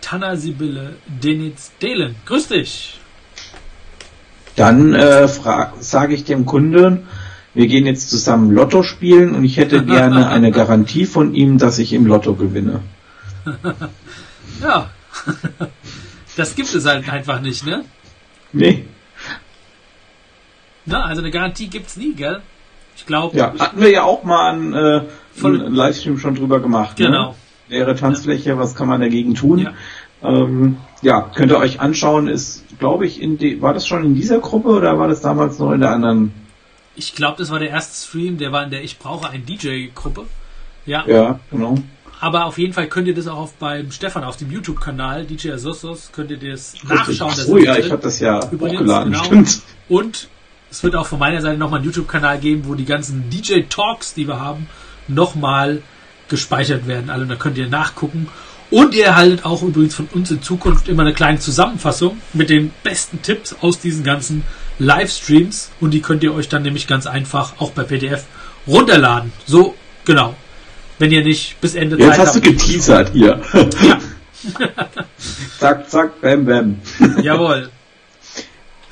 Tanna 0.00 0.36
Sibylle 0.36 0.96
Denitz 1.06 1.72
Delen. 1.82 2.14
Grüß 2.26 2.48
dich! 2.48 3.00
Dann 4.54 4.94
äh, 4.94 5.26
sage 5.80 6.14
ich 6.14 6.24
dem 6.24 6.46
Kunden, 6.46 7.08
wir 7.54 7.66
gehen 7.66 7.86
jetzt 7.86 8.10
zusammen 8.10 8.52
Lotto 8.52 8.84
spielen 8.84 9.34
und 9.34 9.44
ich 9.44 9.56
hätte 9.56 9.84
gerne 9.84 10.28
eine 10.36 10.52
Garantie 10.52 11.06
von 11.06 11.34
ihm, 11.34 11.58
dass 11.58 11.80
ich 11.80 11.92
im 11.92 12.06
Lotto 12.06 12.34
gewinne. 12.34 12.80
ja, 14.62 14.90
das 16.36 16.54
gibt 16.54 16.72
es 16.72 16.86
halt 16.86 17.08
einfach 17.08 17.40
nicht, 17.40 17.66
ne? 17.66 17.84
Nee. 18.52 18.84
Na, 20.86 21.04
also 21.04 21.22
eine 21.22 21.30
Garantie 21.32 21.66
gibt's 21.66 21.96
nie, 21.96 22.14
gell? 22.14 22.40
Ich 22.96 23.06
glaube. 23.06 23.36
Ja, 23.36 23.54
hatten 23.58 23.80
wir 23.80 23.90
ja 23.90 24.02
auch 24.04 24.24
mal 24.24 24.52
einen, 24.52 24.74
äh, 24.74 25.02
einen 25.42 25.74
Livestream 25.74 26.18
schon 26.18 26.34
drüber 26.34 26.60
gemacht. 26.60 26.98
Ne? 26.98 27.06
Genau. 27.06 27.28
Ne? 27.30 27.34
Leere 27.68 27.96
Tanzfläche, 27.96 28.50
ja. 28.50 28.58
was 28.58 28.74
kann 28.74 28.88
man 28.88 29.00
dagegen 29.00 29.34
tun? 29.34 29.58
Ja. 29.58 29.72
Ähm, 30.22 30.78
ja, 31.02 31.30
könnt 31.34 31.52
ihr 31.52 31.58
euch 31.58 31.80
anschauen, 31.80 32.28
ist, 32.28 32.64
glaube 32.78 33.06
ich, 33.06 33.20
in 33.20 33.36
die, 33.36 33.60
war 33.60 33.74
das 33.74 33.86
schon 33.86 34.04
in 34.04 34.14
dieser 34.14 34.38
Gruppe 34.38 34.68
oder 34.68 34.98
war 34.98 35.08
das 35.08 35.20
damals 35.20 35.58
noch 35.58 35.72
in 35.72 35.80
der 35.80 35.90
anderen? 35.90 36.32
Ich 36.96 37.14
glaube, 37.14 37.36
das 37.38 37.50
war 37.50 37.58
der 37.58 37.70
erste 37.70 38.06
Stream, 38.06 38.38
der 38.38 38.52
war 38.52 38.64
in 38.64 38.70
der 38.70 38.82
Ich 38.84 38.98
brauche 38.98 39.28
ein 39.28 39.44
DJ-Gruppe. 39.44 40.26
Ja. 40.86 41.04
Ja, 41.06 41.40
genau. 41.50 41.76
Aber 42.20 42.46
auf 42.46 42.56
jeden 42.56 42.72
Fall 42.72 42.86
könnt 42.86 43.08
ihr 43.08 43.14
das 43.14 43.26
auch 43.26 43.38
auf 43.38 43.54
beim 43.54 43.90
Stefan 43.90 44.24
auf 44.24 44.36
dem 44.36 44.50
YouTube-Kanal 44.50 45.26
DJ 45.26 45.50
Asosos 45.52 46.10
könnt 46.12 46.30
ihr 46.30 46.38
das 46.38 46.74
nachschauen. 46.84 47.34
Oh 47.48 47.58
ja, 47.58 47.76
ich 47.76 47.90
habe 47.90 48.02
das 48.02 48.20
ja 48.20 48.40
Übrigens, 48.50 48.80
hochgeladen, 48.80 49.12
genau. 49.12 49.24
stimmt. 49.24 49.62
Und 49.88 50.28
es 50.74 50.82
wird 50.82 50.96
auch 50.96 51.06
von 51.06 51.20
meiner 51.20 51.40
Seite 51.40 51.56
nochmal 51.56 51.78
einen 51.78 51.84
YouTube-Kanal 51.84 52.40
geben, 52.40 52.62
wo 52.64 52.74
die 52.74 52.84
ganzen 52.84 53.30
DJ-Talks, 53.30 54.14
die 54.14 54.26
wir 54.26 54.40
haben, 54.40 54.66
nochmal 55.06 55.82
gespeichert 56.28 56.88
werden. 56.88 57.10
Also 57.10 57.26
da 57.26 57.36
könnt 57.36 57.56
ihr 57.58 57.68
nachgucken. 57.68 58.26
Und 58.72 58.92
ihr 58.92 59.04
erhaltet 59.04 59.44
auch 59.44 59.62
übrigens 59.62 59.94
von 59.94 60.08
uns 60.12 60.32
in 60.32 60.42
Zukunft 60.42 60.88
immer 60.88 61.02
eine 61.02 61.14
kleine 61.14 61.38
Zusammenfassung 61.38 62.18
mit 62.32 62.50
den 62.50 62.72
besten 62.82 63.22
Tipps 63.22 63.54
aus 63.60 63.78
diesen 63.78 64.02
ganzen 64.02 64.42
Livestreams. 64.80 65.70
Und 65.80 65.92
die 65.92 66.02
könnt 66.02 66.24
ihr 66.24 66.34
euch 66.34 66.48
dann 66.48 66.62
nämlich 66.62 66.88
ganz 66.88 67.06
einfach 67.06 67.60
auch 67.60 67.70
bei 67.70 67.84
PDF 67.84 68.24
runterladen. 68.66 69.32
So, 69.46 69.76
genau. 70.04 70.34
Wenn 70.98 71.12
ihr 71.12 71.22
nicht 71.22 71.60
bis 71.60 71.76
Ende 71.76 71.96
Jetzt 71.96 72.08
Zeit 72.08 72.18
hast 72.18 72.34
habt. 72.34 72.46
du 72.46 72.50
geteasert 72.50 73.12
hier. 73.12 73.40
Ja. 73.80 73.98
zack, 75.60 75.88
zack, 75.88 76.20
bam, 76.20 76.44
bam. 76.44 76.78
Jawohl. 77.22 77.70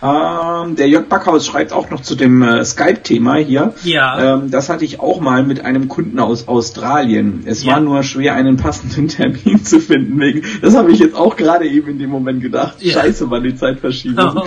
Ähm, 0.02 0.74
der 0.74 0.88
Jörg 0.88 1.06
Backhaus 1.06 1.46
schreibt 1.46 1.72
auch 1.72 1.90
noch 1.90 2.02
zu 2.02 2.16
dem 2.16 2.42
äh, 2.42 2.64
Skype-Thema 2.64 3.36
hier. 3.36 3.74
Ja. 3.84 4.34
Ähm, 4.34 4.50
das 4.50 4.68
hatte 4.68 4.84
ich 4.84 4.98
auch 4.98 5.20
mal 5.20 5.44
mit 5.44 5.64
einem 5.64 5.86
Kunden 5.86 6.18
aus 6.18 6.48
Australien. 6.48 7.44
Es 7.46 7.62
ja. 7.62 7.74
war 7.74 7.80
nur 7.80 8.02
schwer, 8.02 8.34
einen 8.34 8.56
passenden 8.56 9.06
Termin 9.08 9.64
zu 9.64 9.78
finden. 9.78 10.18
Wegen, 10.18 10.42
das 10.60 10.74
habe 10.74 10.90
ich 10.90 10.98
jetzt 10.98 11.14
auch 11.14 11.36
gerade 11.36 11.68
eben 11.68 11.88
in 11.88 11.98
dem 12.00 12.10
Moment 12.10 12.42
gedacht. 12.42 12.76
Ja. 12.80 12.94
Scheiße, 12.94 13.30
war 13.30 13.40
die 13.40 13.54
Zeit 13.54 13.78
verschieben. 13.78 14.40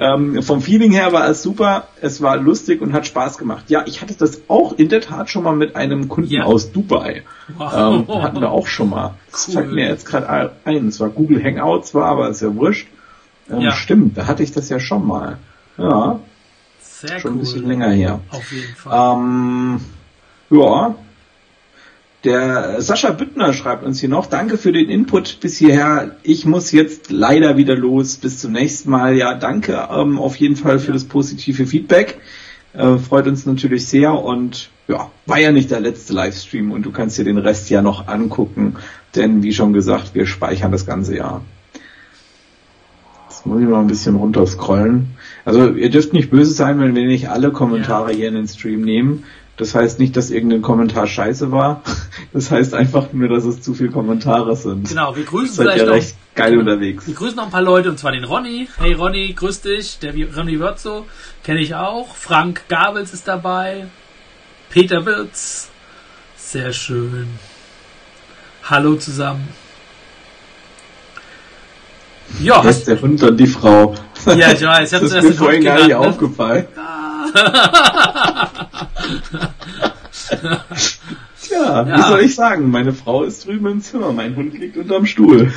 ähm, 0.00 0.42
vom 0.42 0.60
Feeling 0.60 0.90
her 0.90 1.12
war 1.12 1.28
es 1.28 1.42
super. 1.42 1.86
Es 2.00 2.20
war 2.20 2.36
lustig 2.36 2.80
und 2.80 2.92
hat 2.92 3.06
Spaß 3.06 3.38
gemacht. 3.38 3.66
Ja, 3.68 3.84
ich 3.86 4.02
hatte 4.02 4.14
das 4.18 4.42
auch 4.48 4.72
in 4.72 4.88
der 4.88 5.00
Tat 5.00 5.30
schon 5.30 5.44
mal 5.44 5.54
mit 5.54 5.76
einem 5.76 6.08
Kunden 6.08 6.32
ja. 6.32 6.42
aus 6.42 6.72
Dubai. 6.72 7.22
Wow. 7.56 8.06
Ähm, 8.08 8.22
hatten 8.22 8.40
wir 8.40 8.50
auch 8.50 8.66
schon 8.66 8.90
mal. 8.90 9.14
Das 9.30 9.46
cool. 9.46 9.54
fällt 9.54 9.72
mir 9.72 9.88
jetzt 9.88 10.06
gerade 10.06 10.52
ein. 10.64 10.88
Es 10.88 10.98
war 10.98 11.08
Google 11.08 11.42
Hangouts, 11.42 11.94
war 11.94 12.06
aber 12.06 12.28
ist 12.30 12.42
ja 12.42 12.52
wurscht. 12.54 12.88
Ähm, 13.50 13.60
ja. 13.60 13.72
Stimmt, 13.72 14.16
da 14.16 14.26
hatte 14.26 14.42
ich 14.42 14.52
das 14.52 14.68
ja 14.68 14.80
schon 14.80 15.06
mal. 15.06 15.38
Ja. 15.76 16.20
Sehr 16.80 17.20
schon 17.20 17.32
cool. 17.32 17.36
ein 17.36 17.40
bisschen 17.40 17.66
länger 17.66 17.90
her. 17.90 18.20
Auf 18.30 18.52
jeden 18.52 18.74
Fall. 18.74 19.16
Ähm, 19.16 19.80
ja. 20.50 20.94
Der 22.24 22.82
Sascha 22.82 23.12
Büttner 23.12 23.52
schreibt 23.52 23.84
uns 23.84 24.00
hier 24.00 24.08
noch, 24.08 24.26
danke 24.26 24.58
für 24.58 24.72
den 24.72 24.88
Input 24.90 25.38
bis 25.40 25.56
hierher. 25.56 26.16
Ich 26.24 26.44
muss 26.44 26.72
jetzt 26.72 27.12
leider 27.12 27.56
wieder 27.56 27.76
los. 27.76 28.16
Bis 28.16 28.40
zum 28.40 28.52
nächsten 28.52 28.90
Mal. 28.90 29.16
Ja, 29.16 29.34
danke 29.34 29.88
ähm, 29.90 30.18
auf 30.18 30.34
jeden 30.36 30.56
Fall 30.56 30.80
für 30.80 30.92
das 30.92 31.04
positive 31.04 31.66
Feedback. 31.66 32.18
Äh, 32.74 32.98
freut 32.98 33.26
uns 33.26 33.46
natürlich 33.46 33.86
sehr 33.86 34.12
und 34.12 34.70
ja, 34.88 35.10
war 35.26 35.38
ja 35.38 35.52
nicht 35.52 35.70
der 35.70 35.80
letzte 35.80 36.12
Livestream 36.12 36.72
und 36.72 36.82
du 36.82 36.90
kannst 36.90 37.18
dir 37.18 37.24
den 37.24 37.38
Rest 37.38 37.70
ja 37.70 37.82
noch 37.82 38.08
angucken, 38.08 38.76
denn 39.14 39.42
wie 39.42 39.52
schon 39.52 39.72
gesagt, 39.72 40.14
wir 40.14 40.26
speichern 40.26 40.72
das 40.72 40.86
ganze 40.86 41.16
Jahr. 41.16 41.42
Jetzt 43.38 43.46
muss 43.46 43.62
ich 43.62 43.68
mal 43.68 43.78
ein 43.78 43.86
bisschen 43.86 44.16
runterscrollen. 44.16 45.16
Also 45.44 45.70
ihr 45.70 45.90
dürft 45.90 46.12
nicht 46.12 46.28
böse 46.28 46.50
sein, 46.50 46.80
wenn 46.80 46.96
wir 46.96 47.06
nicht 47.06 47.30
alle 47.30 47.52
Kommentare 47.52 48.10
ja. 48.10 48.16
hier 48.16 48.28
in 48.28 48.34
den 48.34 48.48
Stream 48.48 48.80
nehmen. 48.80 49.22
Das 49.56 49.76
heißt 49.76 50.00
nicht, 50.00 50.16
dass 50.16 50.30
irgendein 50.30 50.60
Kommentar 50.60 51.06
scheiße 51.06 51.52
war. 51.52 51.82
Das 52.32 52.50
heißt 52.50 52.74
einfach 52.74 53.12
nur, 53.12 53.28
dass 53.28 53.44
es 53.44 53.62
zu 53.62 53.74
viele 53.74 53.90
Kommentare 53.90 54.56
sind. 54.56 54.88
Genau, 54.88 55.14
wir 55.14 55.24
grüßen 55.24 55.54
Seid 55.54 55.66
vielleicht 55.66 55.86
ja 55.86 55.92
recht 55.92 56.16
geil 56.34 56.50
genau. 56.50 56.62
unterwegs. 56.62 57.06
Wir 57.06 57.14
grüßen 57.14 57.36
noch 57.36 57.44
ein 57.44 57.50
paar 57.50 57.62
Leute, 57.62 57.90
und 57.90 57.98
zwar 57.98 58.10
den 58.10 58.24
Ronny. 58.24 58.68
Hey 58.76 58.92
Ronny, 58.92 59.32
grüß 59.32 59.60
dich. 59.60 60.00
Der 60.00 60.12
Ronny 60.36 60.58
Wörzo 60.58 61.06
kenne 61.44 61.60
ich 61.60 61.76
auch. 61.76 62.16
Frank 62.16 62.62
Gabels 62.68 63.14
ist 63.14 63.28
dabei. 63.28 63.86
Peter 64.68 65.06
Wirz. 65.06 65.70
Sehr 66.36 66.72
schön. 66.72 67.28
Hallo 68.64 68.96
zusammen. 68.96 69.48
Ja. 72.40 72.62
Das 72.62 72.78
ist 72.78 72.88
der 72.88 73.00
Hund 73.00 73.22
und 73.22 73.36
die 73.36 73.46
Frau. 73.46 73.94
Ja, 74.26 74.52
ich 74.52 74.62
weiß. 74.62 74.92
Ich 74.92 75.00
das 75.00 75.12
ist 75.12 75.22
mir 75.22 75.32
vorhin 75.32 75.64
gar 75.64 75.76
nicht 75.76 75.88
ne? 75.88 75.98
aufgefallen. 75.98 76.66
Tja, 81.42 81.86
ja. 81.86 81.96
wie 81.96 82.02
soll 82.02 82.20
ich 82.20 82.34
sagen? 82.34 82.70
Meine 82.70 82.92
Frau 82.92 83.22
ist 83.24 83.46
drüben 83.46 83.66
im 83.66 83.80
Zimmer, 83.80 84.12
mein 84.12 84.36
Hund 84.36 84.52
liegt 84.58 84.76
unterm 84.76 85.06
Stuhl. 85.06 85.52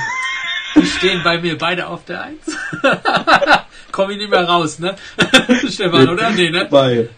Die 0.76 0.86
stehen 0.86 1.22
bei 1.24 1.40
mir 1.40 1.58
beide 1.58 1.88
auf 1.88 2.06
der 2.06 2.24
Eins. 2.24 2.58
Komm 3.92 4.12
ich 4.12 4.18
nicht 4.18 4.30
mehr 4.30 4.48
raus, 4.48 4.80
ne? 4.80 4.96
Stefan, 5.70 6.08
oder? 6.08 6.30
Nee, 6.32 6.50
ne? 6.50 6.66
Bei. 6.70 7.10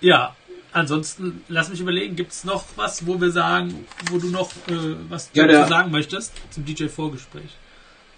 ja, 0.00 0.36
ansonsten 0.78 1.42
lass 1.48 1.68
mich 1.68 1.80
überlegen, 1.80 2.16
gibt 2.16 2.32
es 2.32 2.44
noch 2.44 2.64
was, 2.76 3.06
wo 3.06 3.20
wir 3.20 3.30
sagen, 3.30 3.86
wo 4.10 4.18
du 4.18 4.28
noch 4.28 4.50
äh, 4.68 4.96
was 5.08 5.30
ja, 5.34 5.46
dazu 5.46 5.68
sagen 5.68 5.90
möchtest 5.90 6.32
zum 6.50 6.64
DJ-Vorgespräch? 6.64 7.56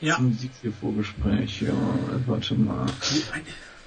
Ja. 0.00 0.16
Zum 0.16 0.36
DJ-Vorgespräch, 0.36 1.62
ja, 1.62 1.72
warte 2.26 2.54
mal. 2.54 2.86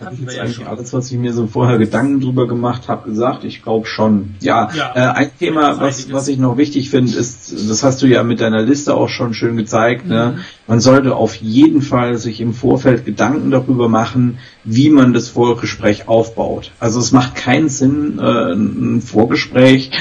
Habe 0.05 0.15
ich 0.15 0.21
jetzt 0.21 0.39
eigentlich 0.39 0.57
ja 0.59 0.67
alles, 0.67 0.93
was 0.93 1.11
ich 1.11 1.17
mir 1.17 1.33
so 1.33 1.47
vorher 1.47 1.77
Gedanken 1.77 2.19
drüber 2.19 2.47
gemacht 2.47 2.87
habe, 2.87 3.09
gesagt? 3.09 3.43
Ich 3.43 3.63
glaube 3.63 3.87
schon. 3.87 4.35
Ja, 4.41 4.69
ja 4.75 4.91
äh, 4.95 4.99
ein 5.15 5.31
Thema, 5.37 5.79
was, 5.79 6.11
was 6.11 6.27
ich 6.27 6.37
noch 6.37 6.57
wichtig 6.57 6.89
finde, 6.89 7.11
ist, 7.13 7.69
das 7.69 7.83
hast 7.83 8.01
du 8.01 8.07
ja 8.07 8.23
mit 8.23 8.41
deiner 8.41 8.61
Liste 8.61 8.93
auch 8.95 9.09
schon 9.09 9.33
schön 9.33 9.57
gezeigt, 9.57 10.07
ne? 10.07 10.31
mhm. 10.31 10.35
ne? 10.37 10.43
man 10.67 10.79
sollte 10.79 11.15
auf 11.15 11.35
jeden 11.35 11.81
Fall 11.81 12.17
sich 12.17 12.41
im 12.41 12.53
Vorfeld 12.53 13.05
Gedanken 13.05 13.51
darüber 13.51 13.89
machen, 13.89 14.39
wie 14.63 14.89
man 14.89 15.13
das 15.13 15.29
Vorgespräch 15.29 16.07
aufbaut. 16.07 16.71
Also 16.79 16.99
es 16.99 17.11
macht 17.11 17.35
keinen 17.35 17.69
Sinn, 17.69 18.19
äh, 18.19 18.53
ein 18.53 19.01
Vorgespräch 19.01 19.91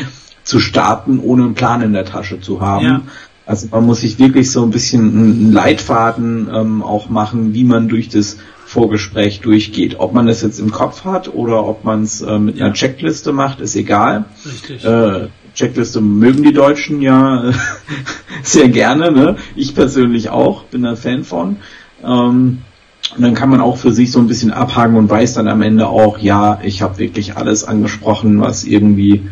zu 0.44 0.60
starten, 0.60 1.18
ohne 1.18 1.44
einen 1.44 1.54
Plan 1.54 1.82
in 1.82 1.92
der 1.92 2.04
Tasche 2.04 2.40
zu 2.40 2.60
haben. 2.60 2.84
Ja. 2.84 3.02
Also 3.44 3.68
man 3.70 3.86
muss 3.86 4.00
sich 4.00 4.18
wirklich 4.18 4.50
so 4.50 4.62
ein 4.62 4.70
bisschen 4.70 5.00
einen 5.00 5.52
Leitfaden 5.52 6.48
ähm, 6.52 6.82
auch 6.82 7.08
machen, 7.08 7.54
wie 7.54 7.64
man 7.64 7.88
durch 7.88 8.08
das 8.08 8.38
Vorgespräch 8.72 9.40
durchgeht. 9.40 9.96
Ob 9.98 10.14
man 10.14 10.26
das 10.26 10.40
jetzt 10.40 10.58
im 10.58 10.70
Kopf 10.70 11.04
hat 11.04 11.32
oder 11.34 11.66
ob 11.66 11.84
man 11.84 12.02
es 12.02 12.22
äh, 12.22 12.38
mit 12.38 12.56
ja. 12.56 12.66
einer 12.66 12.74
Checkliste 12.74 13.32
macht, 13.32 13.60
ist 13.60 13.76
egal. 13.76 14.24
Richtig. 14.46 14.84
Äh, 14.84 15.28
Checkliste 15.54 16.00
mögen 16.00 16.42
die 16.42 16.54
Deutschen 16.54 17.02
ja 17.02 17.52
sehr 18.42 18.68
gerne. 18.68 19.12
Ne? 19.12 19.36
Ich 19.54 19.74
persönlich 19.74 20.30
auch, 20.30 20.64
bin 20.64 20.86
ein 20.86 20.96
Fan 20.96 21.22
von. 21.22 21.58
Ähm, 22.02 22.62
und 23.14 23.22
dann 23.22 23.34
kann 23.34 23.50
man 23.50 23.60
auch 23.60 23.76
für 23.76 23.92
sich 23.92 24.10
so 24.10 24.20
ein 24.20 24.26
bisschen 24.26 24.52
abhaken 24.52 24.96
und 24.96 25.10
weiß 25.10 25.34
dann 25.34 25.48
am 25.48 25.60
Ende 25.60 25.88
auch, 25.88 26.16
ja, 26.18 26.58
ich 26.62 26.80
habe 26.80 26.96
wirklich 26.96 27.36
alles 27.36 27.64
angesprochen, 27.64 28.40
was 28.40 28.64
irgendwie 28.64 29.22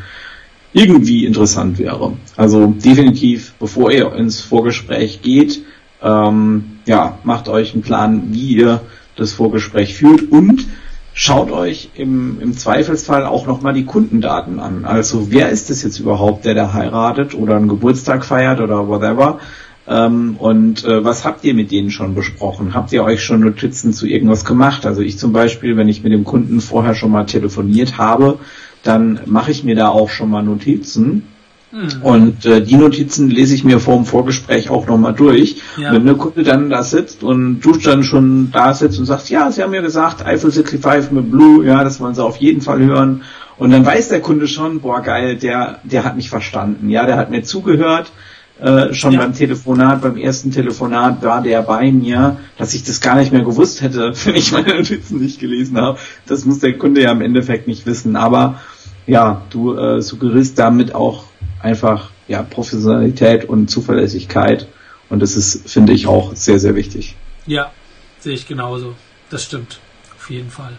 irgendwie 0.75 1.25
interessant 1.25 1.79
wäre. 1.79 2.13
Also 2.37 2.67
definitiv, 2.67 3.55
bevor 3.59 3.91
ihr 3.91 4.13
ins 4.13 4.41
Vorgespräch 4.41 5.23
geht, 5.23 5.63
ähm, 6.03 6.79
ja, 6.87 7.19
macht 7.25 7.49
euch 7.49 7.73
einen 7.73 7.83
Plan, 7.83 8.25
wie 8.33 8.57
ihr 8.57 8.83
das 9.21 9.33
Vorgespräch 9.33 9.95
führt 9.95 10.31
und 10.31 10.67
schaut 11.13 11.51
euch 11.51 11.91
im, 11.95 12.41
im 12.41 12.57
Zweifelsfall 12.57 13.27
auch 13.27 13.47
nochmal 13.47 13.75
die 13.75 13.85
Kundendaten 13.85 14.61
an. 14.61 14.85
Also 14.85 15.31
wer 15.31 15.51
ist 15.51 15.71
es 15.71 15.83
jetzt 15.83 15.99
überhaupt, 15.99 16.45
der 16.45 16.55
da 16.55 16.73
heiratet 16.73 17.35
oder 17.35 17.57
einen 17.57 17.69
Geburtstag 17.69 18.25
feiert 18.25 18.61
oder 18.61 18.89
whatever? 18.89 19.39
Ähm, 19.87 20.37
und 20.39 20.85
äh, 20.85 21.05
was 21.05 21.25
habt 21.25 21.45
ihr 21.45 21.55
mit 21.55 21.71
denen 21.71 21.91
schon 21.91 22.15
besprochen? 22.15 22.75
Habt 22.75 22.93
ihr 22.93 23.03
euch 23.03 23.23
schon 23.23 23.41
Notizen 23.41 23.93
zu 23.93 24.07
irgendwas 24.07 24.45
gemacht? 24.45 24.87
Also 24.87 25.03
ich 25.03 25.19
zum 25.19 25.33
Beispiel, 25.33 25.77
wenn 25.77 25.89
ich 25.89 26.03
mit 26.03 26.13
dem 26.13 26.25
Kunden 26.25 26.61
vorher 26.61 26.95
schon 26.95 27.11
mal 27.11 27.27
telefoniert 27.27 27.99
habe, 27.99 28.39
dann 28.83 29.21
mache 29.27 29.51
ich 29.51 29.65
mir 29.65 29.75
da 29.75 29.89
auch 29.89 30.09
schon 30.09 30.31
mal 30.31 30.43
Notizen 30.43 31.25
Mhm. 31.73 32.03
Und 32.03 32.47
äh, 32.47 32.63
die 32.63 32.77
Notizen 32.77 33.31
lese 33.31 33.55
ich 33.55 33.63
mir 33.63 33.79
vor 33.79 33.95
dem 33.95 34.05
Vorgespräch 34.05 34.71
auch 34.71 34.87
nochmal 34.87 35.15
durch. 35.15 35.63
Ja. 35.77 35.93
Wenn 35.93 36.05
der 36.05 36.17
Kunde 36.17 36.43
dann 36.43 36.69
da 36.69 36.83
sitzt 36.83 37.23
und 37.23 37.61
du 37.61 37.73
dann 37.77 38.03
schon 38.03 38.51
da 38.51 38.75
sitzt 38.75 38.99
und 38.99 39.05
sagst, 39.07 39.31
ja, 39.31 39.51
sie 39.53 39.63
haben 39.63 39.71
mir 39.71 39.83
gesagt, 39.83 40.25
Eiffel 40.25 40.51
65 40.51 41.13
mit 41.13 41.31
Blue, 41.31 41.65
ja, 41.65 41.85
das 41.85 42.01
wollen 42.01 42.15
sie 42.15 42.25
auf 42.25 42.37
jeden 42.39 42.61
Fall 42.61 42.81
hören. 42.81 43.23
Und 43.57 43.71
dann 43.71 43.87
weiß 43.87 44.09
der 44.09 44.21
Kunde 44.21 44.49
schon, 44.49 44.81
boah 44.81 45.01
geil, 45.01 45.37
der, 45.37 45.81
der 45.85 46.05
hat 46.05 46.17
mich 46.17 46.31
verstanden, 46.31 46.89
ja, 46.89 47.07
der 47.07 47.17
hat 47.17 47.31
mir 47.31 47.43
zugehört. 47.43 48.11
Äh, 48.59 48.93
schon 48.93 49.13
ja. 49.13 49.21
beim 49.21 49.33
Telefonat, 49.33 50.03
beim 50.03 50.19
ersten 50.19 50.51
Telefonat 50.51 51.23
war 51.23 51.43
der 51.43 51.63
bei 51.63 51.91
mir, 51.91 52.37
dass 52.59 52.75
ich 52.75 52.85
das 52.85 53.01
gar 53.01 53.17
nicht 53.17 53.33
mehr 53.33 53.43
gewusst 53.43 53.81
hätte, 53.81 54.13
wenn 54.25 54.35
ich 54.35 54.53
meine 54.53 54.75
Notizen 54.75 55.19
nicht 55.19 55.41
gelesen 55.41 55.79
habe. 55.81 55.99
Das 56.27 56.45
muss 56.45 56.59
der 56.59 56.77
Kunde 56.77 57.01
ja 57.03 57.13
im 57.13 57.23
Endeffekt 57.23 57.69
nicht 57.69 57.87
wissen. 57.87 58.17
Aber 58.17 58.61
ja, 59.07 59.43
du 59.49 59.75
äh, 59.77 60.03
suggerierst 60.03 60.59
damit 60.59 60.95
auch 60.95 61.30
einfach 61.63 62.11
ja 62.29 62.43
Professionalität 62.43 63.45
und 63.45 63.69
Zuverlässigkeit 63.69 64.67
und 65.11 65.21
das 65.21 65.37
ist, 65.37 65.69
finde 65.69 65.93
ich, 65.93 66.07
auch 66.07 66.35
sehr, 66.35 66.59
sehr 66.59 66.75
wichtig. 66.77 67.17
Ja, 67.47 67.73
sehe 68.21 68.35
ich 68.35 68.47
genauso. 68.47 68.95
Das 69.29 69.45
stimmt. 69.45 69.81
Auf 70.17 70.31
jeden 70.31 70.51
Fall. 70.51 70.73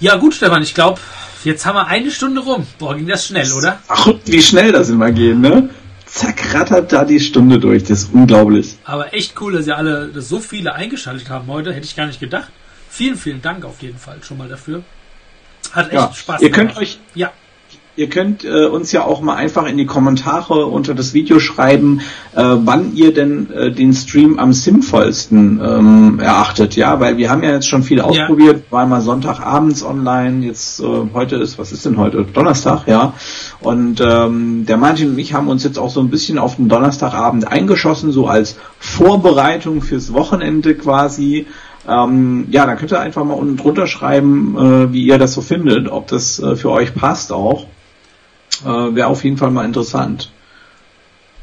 Ja, 0.00 0.16
gut, 0.16 0.34
Stefan, 0.34 0.62
ich 0.62 0.74
glaube, 0.74 1.00
jetzt 1.44 1.64
haben 1.66 1.76
wir 1.76 1.86
eine 1.86 2.10
Stunde 2.10 2.40
rum. 2.40 2.66
Boah, 2.78 2.96
ging 2.96 3.06
das 3.06 3.26
schnell, 3.26 3.52
oder? 3.52 3.80
Ach, 3.86 4.08
wie 4.24 4.42
schnell 4.42 4.72
das 4.72 4.88
immer 4.88 5.12
gehen, 5.12 5.40
ne? 5.40 5.70
Zack, 6.06 6.54
rattert 6.54 6.92
da 6.92 7.04
die 7.04 7.20
Stunde 7.20 7.60
durch. 7.60 7.84
Das 7.84 8.02
ist 8.02 8.12
unglaublich. 8.12 8.76
Aber 8.84 9.14
echt 9.14 9.40
cool, 9.40 9.52
dass 9.52 9.66
ihr 9.66 9.76
alle, 9.76 10.08
dass 10.08 10.28
so 10.28 10.40
viele 10.40 10.74
eingeschaltet 10.74 11.28
haben 11.28 11.46
heute. 11.46 11.72
Hätte 11.72 11.86
ich 11.86 11.94
gar 11.94 12.06
nicht 12.06 12.18
gedacht. 12.18 12.50
Vielen, 12.88 13.16
vielen 13.16 13.40
Dank 13.40 13.64
auf 13.64 13.80
jeden 13.82 13.98
Fall 13.98 14.20
schon 14.22 14.38
mal 14.38 14.48
dafür. 14.48 14.82
Hat 15.70 15.86
echt 15.86 15.94
ja, 15.94 16.12
Spaß 16.12 16.42
ihr 16.42 16.50
gemacht. 16.50 16.74
Könnt 16.74 16.78
euch, 16.78 16.98
ja. 17.14 17.30
Ihr 17.96 18.08
könnt 18.08 18.44
äh, 18.44 18.66
uns 18.66 18.92
ja 18.92 19.04
auch 19.04 19.20
mal 19.20 19.34
einfach 19.34 19.66
in 19.66 19.76
die 19.76 19.84
Kommentare 19.84 20.66
unter 20.66 20.94
das 20.94 21.12
Video 21.12 21.40
schreiben, 21.40 22.00
äh, 22.36 22.42
wann 22.42 22.94
ihr 22.94 23.12
denn 23.12 23.50
äh, 23.50 23.72
den 23.72 23.92
Stream 23.92 24.38
am 24.38 24.52
sinnvollsten 24.52 25.60
ähm, 25.62 26.20
erachtet, 26.20 26.76
ja, 26.76 27.00
weil 27.00 27.16
wir 27.16 27.30
haben 27.30 27.42
ja 27.42 27.50
jetzt 27.50 27.68
schon 27.68 27.82
viel 27.82 28.00
ausprobiert, 28.00 28.56
ja. 28.56 28.62
war 28.72 28.86
mal 28.86 29.00
Sonntagabends 29.00 29.82
online, 29.82 30.46
jetzt 30.46 30.80
äh, 30.80 30.84
heute 31.12 31.36
ist, 31.36 31.58
was 31.58 31.72
ist 31.72 31.84
denn 31.84 31.98
heute? 31.98 32.24
Donnerstag, 32.32 32.86
ja. 32.86 33.12
Und 33.60 34.00
ähm, 34.00 34.66
der 34.66 34.76
Martin 34.76 35.10
und 35.10 35.18
ich 35.18 35.34
haben 35.34 35.48
uns 35.48 35.64
jetzt 35.64 35.78
auch 35.78 35.90
so 35.90 36.00
ein 36.00 36.10
bisschen 36.10 36.38
auf 36.38 36.56
den 36.56 36.68
Donnerstagabend 36.68 37.48
eingeschossen, 37.48 38.12
so 38.12 38.28
als 38.28 38.56
Vorbereitung 38.78 39.82
fürs 39.82 40.12
Wochenende 40.12 40.76
quasi. 40.76 41.46
Ähm, 41.88 42.46
ja, 42.50 42.66
dann 42.66 42.78
könnt 42.78 42.92
ihr 42.92 43.00
einfach 43.00 43.24
mal 43.24 43.34
unten 43.34 43.56
drunter 43.56 43.88
schreiben, 43.88 44.56
äh, 44.56 44.92
wie 44.92 45.04
ihr 45.04 45.18
das 45.18 45.32
so 45.32 45.40
findet, 45.40 45.88
ob 45.88 46.06
das 46.06 46.38
äh, 46.38 46.54
für 46.54 46.70
euch 46.70 46.94
passt 46.94 47.32
auch. 47.32 47.66
Äh, 48.64 48.94
Wäre 48.94 49.08
auf 49.08 49.24
jeden 49.24 49.36
Fall 49.36 49.50
mal 49.50 49.64
interessant. 49.64 50.30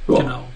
Ja. 0.07 0.17
Genau. 0.17 0.47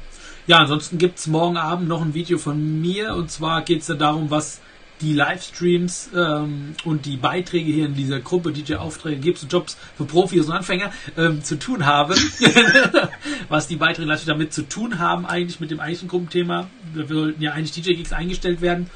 Ja, 0.47 0.57
ansonsten 0.57 0.97
gibt's 0.97 1.27
morgen 1.27 1.57
Abend 1.57 1.87
noch 1.87 2.01
ein 2.01 2.13
Video 2.13 2.37
von 2.37 2.81
mir 2.81 3.13
und 3.15 3.29
zwar 3.29 3.61
geht's 3.61 3.87
da 3.87 3.93
darum, 3.93 4.31
was 4.31 4.59
die 5.01 5.13
Livestreams 5.13 6.11
ähm, 6.15 6.75
und 6.85 7.05
die 7.05 7.17
Beiträge 7.17 7.71
hier 7.71 7.85
in 7.85 7.95
dieser 7.95 8.19
Gruppe 8.19 8.51
DJ 8.51 8.75
Aufträge 8.75 9.19
Gips 9.19 9.43
und 9.43 9.51
Jobs 9.51 9.77
für 9.97 10.05
Profis 10.05 10.45
und 10.45 10.53
Anfänger 10.53 10.91
ähm, 11.17 11.43
zu 11.43 11.57
tun 11.57 11.85
haben. 11.85 12.15
was 13.49 13.67
die 13.67 13.75
Beiträge 13.75 14.07
natürlich 14.07 14.27
damit 14.27 14.53
zu 14.53 14.67
tun 14.67 14.99
haben, 14.99 15.25
eigentlich 15.25 15.59
mit 15.59 15.71
dem 15.71 15.79
eigentlichen 15.79 16.07
Gruppenthema. 16.07 16.67
Wir 16.93 17.07
sollten 17.07 17.41
ja 17.41 17.51
eigentlich 17.53 17.71
DJ 17.71 17.93
Gigs 17.93 18.13
eingestellt 18.13 18.61
werden. 18.61 18.89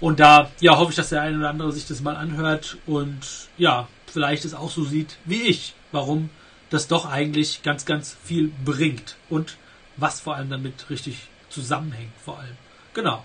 Und 0.00 0.20
da 0.20 0.50
ja, 0.60 0.78
hoffe 0.78 0.90
ich, 0.90 0.96
dass 0.96 1.10
der 1.10 1.22
eine 1.22 1.38
oder 1.38 1.50
andere 1.50 1.72
sich 1.72 1.86
das 1.86 2.00
mal 2.00 2.16
anhört 2.16 2.78
und 2.86 3.18
ja, 3.58 3.86
vielleicht 4.06 4.44
es 4.44 4.54
auch 4.54 4.70
so 4.70 4.84
sieht 4.84 5.18
wie 5.26 5.42
ich, 5.42 5.74
warum 5.92 6.30
das 6.70 6.88
doch 6.88 7.06
eigentlich 7.06 7.62
ganz, 7.62 7.84
ganz 7.84 8.16
viel 8.24 8.52
bringt 8.64 9.16
und 9.28 9.56
was 9.96 10.20
vor 10.20 10.36
allem 10.36 10.50
damit 10.50 10.88
richtig 10.88 11.28
zusammenhängt, 11.48 12.12
vor 12.24 12.38
allem. 12.38 12.56
Genau. 12.94 13.24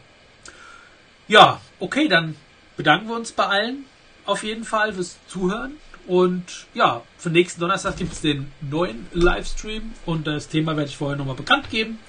Ja, 1.28 1.62
okay, 1.80 2.08
dann 2.08 2.36
bedanken 2.76 3.08
wir 3.08 3.16
uns 3.16 3.32
bei 3.32 3.46
allen 3.46 3.86
auf 4.26 4.44
jeden 4.44 4.64
Fall 4.64 4.94
fürs 4.94 5.18
Zuhören 5.28 5.78
Und 6.08 6.68
ja, 6.74 7.02
für 7.18 7.30
nächsten 7.30 7.62
Donnerstag 7.62 7.98
gibt 7.98 8.14
es 8.14 8.22
den 8.22 8.52
neuen 8.62 9.08
Livestream 9.14 9.94
und 10.06 10.28
das 10.28 10.48
Thema 10.48 10.78
werde 10.78 10.90
ich 10.90 10.98
vorher 10.98 11.18
nochmal 11.18 11.36
bekannt 11.36 11.70
geben. 11.70 12.00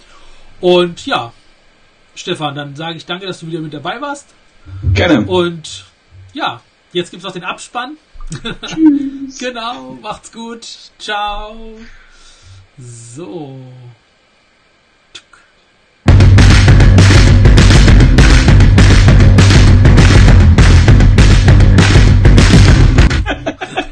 Und 0.60 1.06
ja, 1.06 1.32
Stefan, 2.14 2.54
dann 2.54 2.76
sage 2.76 2.96
ich 2.96 3.06
danke, 3.06 3.26
dass 3.26 3.40
du 3.40 3.46
wieder 3.46 3.60
mit 3.60 3.72
dabei 3.72 4.00
warst. 4.00 4.28
Gerne. 4.94 5.22
Und 5.22 5.86
ja, 6.34 6.60
jetzt 6.92 7.10
gibt 7.10 7.22
es 7.22 7.24
noch 7.24 7.32
den 7.32 7.44
Abspann. 7.44 7.96
Tschüss. 8.30 9.38
Genau, 9.38 9.92
macht's 10.02 10.32
gut. 10.32 10.66
Ciao. 10.98 11.56
So. 12.78 13.58